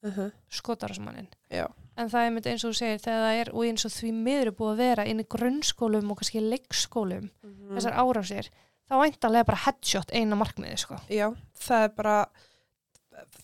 uh 0.04 0.18
-huh. 0.18 0.32
skotarasmannin 0.48 1.28
já, 1.50 1.66
en 1.96 2.11
það 2.11 2.26
er 2.26 2.30
mynd 2.30 2.46
eins 2.46 2.64
og 2.64 2.72
þú 2.72 2.78
segir 2.78 2.98
þegar 2.98 3.22
það 3.26 3.40
er 3.40 3.52
og 3.54 3.64
eins 3.64 3.84
og 3.84 3.92
því 3.92 4.12
miður 4.12 4.46
er 4.46 4.58
búið 4.58 4.72
að 4.72 4.76
vera 4.76 5.06
inn 5.06 5.20
í 5.20 5.30
grunnskólum 5.34 6.11
og 6.11 6.18
kannski 6.18 6.40
leikskólum 6.40 7.30
mm. 7.42 7.74
þessar 7.74 7.92
árásir 7.92 8.50
þá 8.88 8.94
væntalega 8.98 9.44
bara 9.44 9.64
headshot 9.66 10.11
eina 10.12 10.36
markmiði 10.36 10.76
sko. 10.76 10.96
já, 11.08 11.30
það 11.54 11.84
er 11.84 11.92
bara 11.96 12.16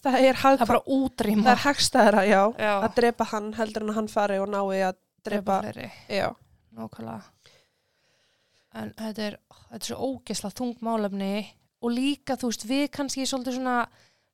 það 0.04 0.18
er, 0.20 0.38
það 0.38 0.42
hag, 0.42 0.60
er 0.60 0.70
bara 0.70 0.82
útrýma 0.96 1.46
það 1.46 1.52
er 1.52 1.62
hagstæðara, 1.64 2.24
já, 2.28 2.40
já, 2.60 2.72
að 2.74 2.96
drepa 3.00 3.28
hann 3.32 3.52
heldur 3.58 3.86
en 3.86 3.92
að 3.92 4.00
hann 4.00 4.10
fari 4.12 4.40
og 4.42 4.50
nái 4.52 4.82
að 4.88 4.98
drepa, 5.26 5.60
já, 6.12 6.26
nákvæmlega. 6.76 7.52
En 8.76 8.90
þetta 8.98 9.28
er, 9.30 9.38
þetta 9.70 9.82
er 9.82 9.88
svo 9.88 10.10
ógesla 10.10 10.50
þung 10.52 10.82
málefni 10.84 11.30
og 11.80 11.94
líka 11.94 12.36
þú 12.36 12.50
veist 12.50 12.66
við 12.68 12.84
kannski 12.94 13.24
svolítið 13.28 13.58
svona 13.58 13.78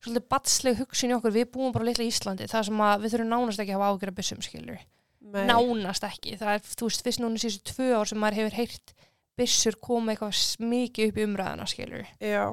svolítið 0.03 0.27
batsleg 0.33 0.81
hugsun 0.81 1.13
í 1.13 1.15
okkur, 1.15 1.33
við 1.35 1.47
búum 1.53 1.71
bara 1.75 1.87
litla 1.87 2.03
í 2.03 2.11
Íslandi 2.11 2.49
það 2.51 2.67
sem 2.67 2.83
að 2.83 3.05
við 3.05 3.15
þurfum 3.15 3.31
nánast 3.31 3.63
ekki 3.63 3.73
að 3.73 3.79
hafa 3.79 3.93
ágjör 3.93 4.11
að 4.11 4.17
byssum 4.19 4.43
skilur, 4.43 4.83
Nei. 5.23 5.45
nánast 5.47 6.07
ekki. 6.07 6.35
Það 6.41 6.57
er, 6.57 6.67
þú 6.67 6.89
veist, 6.89 7.05
fyrst 7.05 7.23
núna 7.23 7.39
síðustu 7.39 7.71
tvö 7.71 7.89
ár 7.95 8.11
sem 8.11 8.19
maður 8.19 8.41
hefur 8.41 8.57
heyrt 8.59 8.93
byssur 9.39 9.79
koma 9.81 10.13
eitthvað 10.13 10.67
mikið 10.73 11.09
upp 11.09 11.17
í 11.17 11.25
umræðana 11.25 11.65
skilur 11.69 12.05
já, 12.21 12.43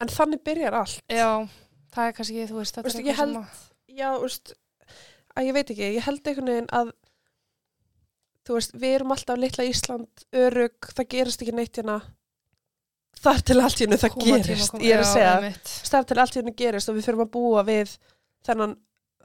en 0.00 0.12
þannig 0.12 0.42
byrjar 0.46 0.78
allt. 0.78 1.02
Já, 1.12 1.30
það 1.94 2.08
er 2.10 2.14
kannski, 2.18 2.46
þú 2.50 2.58
veist, 2.60 2.74
þetta 2.76 2.86
Veistu, 2.88 3.00
er 3.00 3.06
eitthvað 3.06 3.20
held- 3.22 3.34
sem 3.34 3.42
að... 3.42 3.98
já, 4.00 4.08
veist 4.22 4.54
að 5.36 5.46
ég 5.50 5.56
veit 5.56 5.70
ekki, 5.74 5.90
ég 5.98 6.06
held 6.06 6.30
einhvern 6.30 6.50
veginn 6.52 6.70
að 6.80 6.92
þú 8.46 8.56
veist, 8.58 8.76
við 8.78 8.94
erum 8.98 9.12
alltaf 9.16 9.40
litla 9.42 9.66
Ísland 9.66 10.26
örug, 10.44 10.90
það 10.94 11.08
gerist 11.16 11.42
ekki 11.42 11.54
neitt 11.56 11.76
hérna. 11.80 11.96
Þar 13.16 13.40
til 13.48 13.56
allt 13.64 13.80
hennu 13.80 13.96
það 13.98 14.12
Koma 14.12 14.24
tíma, 14.26 14.42
gerist 14.44 14.70
koma- 14.74 14.84
ég 14.84 14.92
er 14.94 15.02
að 15.02 15.12
segja, 15.12 15.52
þar 15.90 16.04
til 16.10 16.18
allt 16.22 16.34
hennu 16.36 16.52
gerist 16.56 16.90
og 16.92 16.98
við 16.98 17.06
fyrir 17.08 17.22
að 17.24 17.30
búa 17.32 17.62
við 17.66 17.94
þennan 18.46 18.76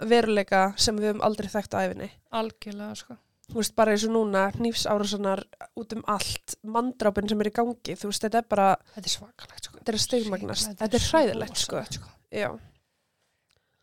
veruleika 0.10 0.62
sem 0.82 0.96
við 0.98 1.12
höfum 1.12 1.26
aldrei 1.28 1.50
þekkt 1.52 1.76
á 1.76 1.80
æfinni 1.86 2.08
algjörlega 2.40 2.96
sko 2.98 3.18
þú 3.50 3.60
veist, 3.60 3.76
bara 3.76 3.96
eins 3.96 4.08
og 4.08 4.14
núna, 4.16 4.48
nýfsárásanar 4.62 5.44
út 5.80 5.96
um 5.98 6.04
allt, 6.12 6.58
mandrápin 6.64 7.30
sem 7.32 7.42
er 7.44 7.52
í 7.52 7.56
gangi 7.56 7.96
þú 8.00 8.12
veist, 8.12 8.26
þetta 8.26 8.44
er 8.44 8.50
bara, 8.52 8.68
þetta 8.96 9.08
er 9.08 9.16
svakalegt 9.16 9.70
sko. 9.70 9.80
Þetta 9.80 9.94
er 9.96 10.04
stigmagnast. 10.06 10.76
Þetta 10.82 11.00
er 11.00 11.06
svo 11.08 11.24
hræðilegt, 11.24 11.64
sko. 11.64 11.86
sko. 11.90 12.14
já, 12.32 12.52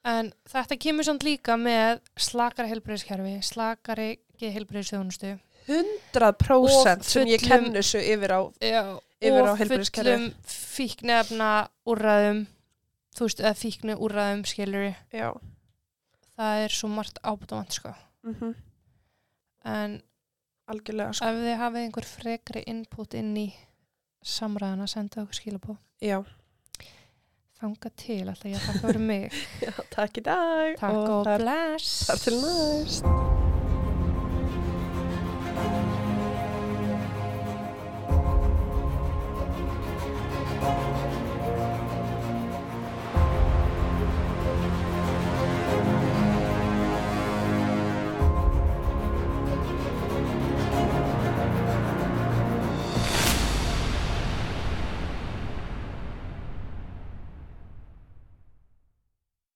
en 0.09 0.31
þetta 0.49 0.79
kemur 0.81 1.07
samt 1.07 1.27
líka 1.27 1.57
með 1.61 2.01
slakari 2.21 2.73
helbriðiskerfi 2.73 3.35
slakari 3.47 4.09
geðhelbriðisþjónustu 4.41 5.35
100% 5.69 7.05
sem 7.05 7.29
ég 7.29 7.43
kennu 7.45 7.75
þessu 7.77 8.01
yfir 8.01 8.33
á 8.33 8.41
á 8.49 8.85
og 8.89 9.59
heilbrigðiskerfið. 9.59 9.91
fullum 9.91 10.29
fíknefna 10.49 11.51
úrræðum 11.89 12.45
þú 13.19 13.27
veist, 13.27 13.43
eða 13.43 13.55
fíknu 13.59 13.99
úrræðum 13.99 14.45
skilur 14.49 14.89
já, 15.13 15.29
það 16.39 16.65
er 16.65 16.77
svo 16.79 16.91
margt 16.93 17.21
ábútavant 17.25 17.81
sko. 17.81 17.95
Mm 18.27 18.55
en 19.69 19.97
algjörlega, 20.69 21.15
sko. 21.17 21.31
ef 21.31 21.41
þið 21.45 21.63
hafið 21.63 21.87
einhver 21.87 22.09
frekri 22.09 22.65
input 22.71 23.17
inn 23.19 23.33
í 23.41 23.49
samræðana, 24.25 24.89
senda 24.91 25.23
okkur 25.25 25.41
skilabóð 25.41 25.79
já, 26.05 26.21
þanga 27.59 27.95
til, 27.99 28.23
alltaf 28.27 28.51
ég 28.51 28.61
að 28.61 28.69
þakka 28.69 28.85
fyrir 28.87 29.05
mig. 29.09 29.43
Já 29.67 29.75
takk 29.95 30.21
í 30.21 30.27
dag. 30.29 30.79
Takk 30.79 31.03
og 31.03 31.27
þar, 31.27 31.43
bless. 31.43 31.99
þar 32.11 32.25
til 32.27 32.39
næst 32.45 33.38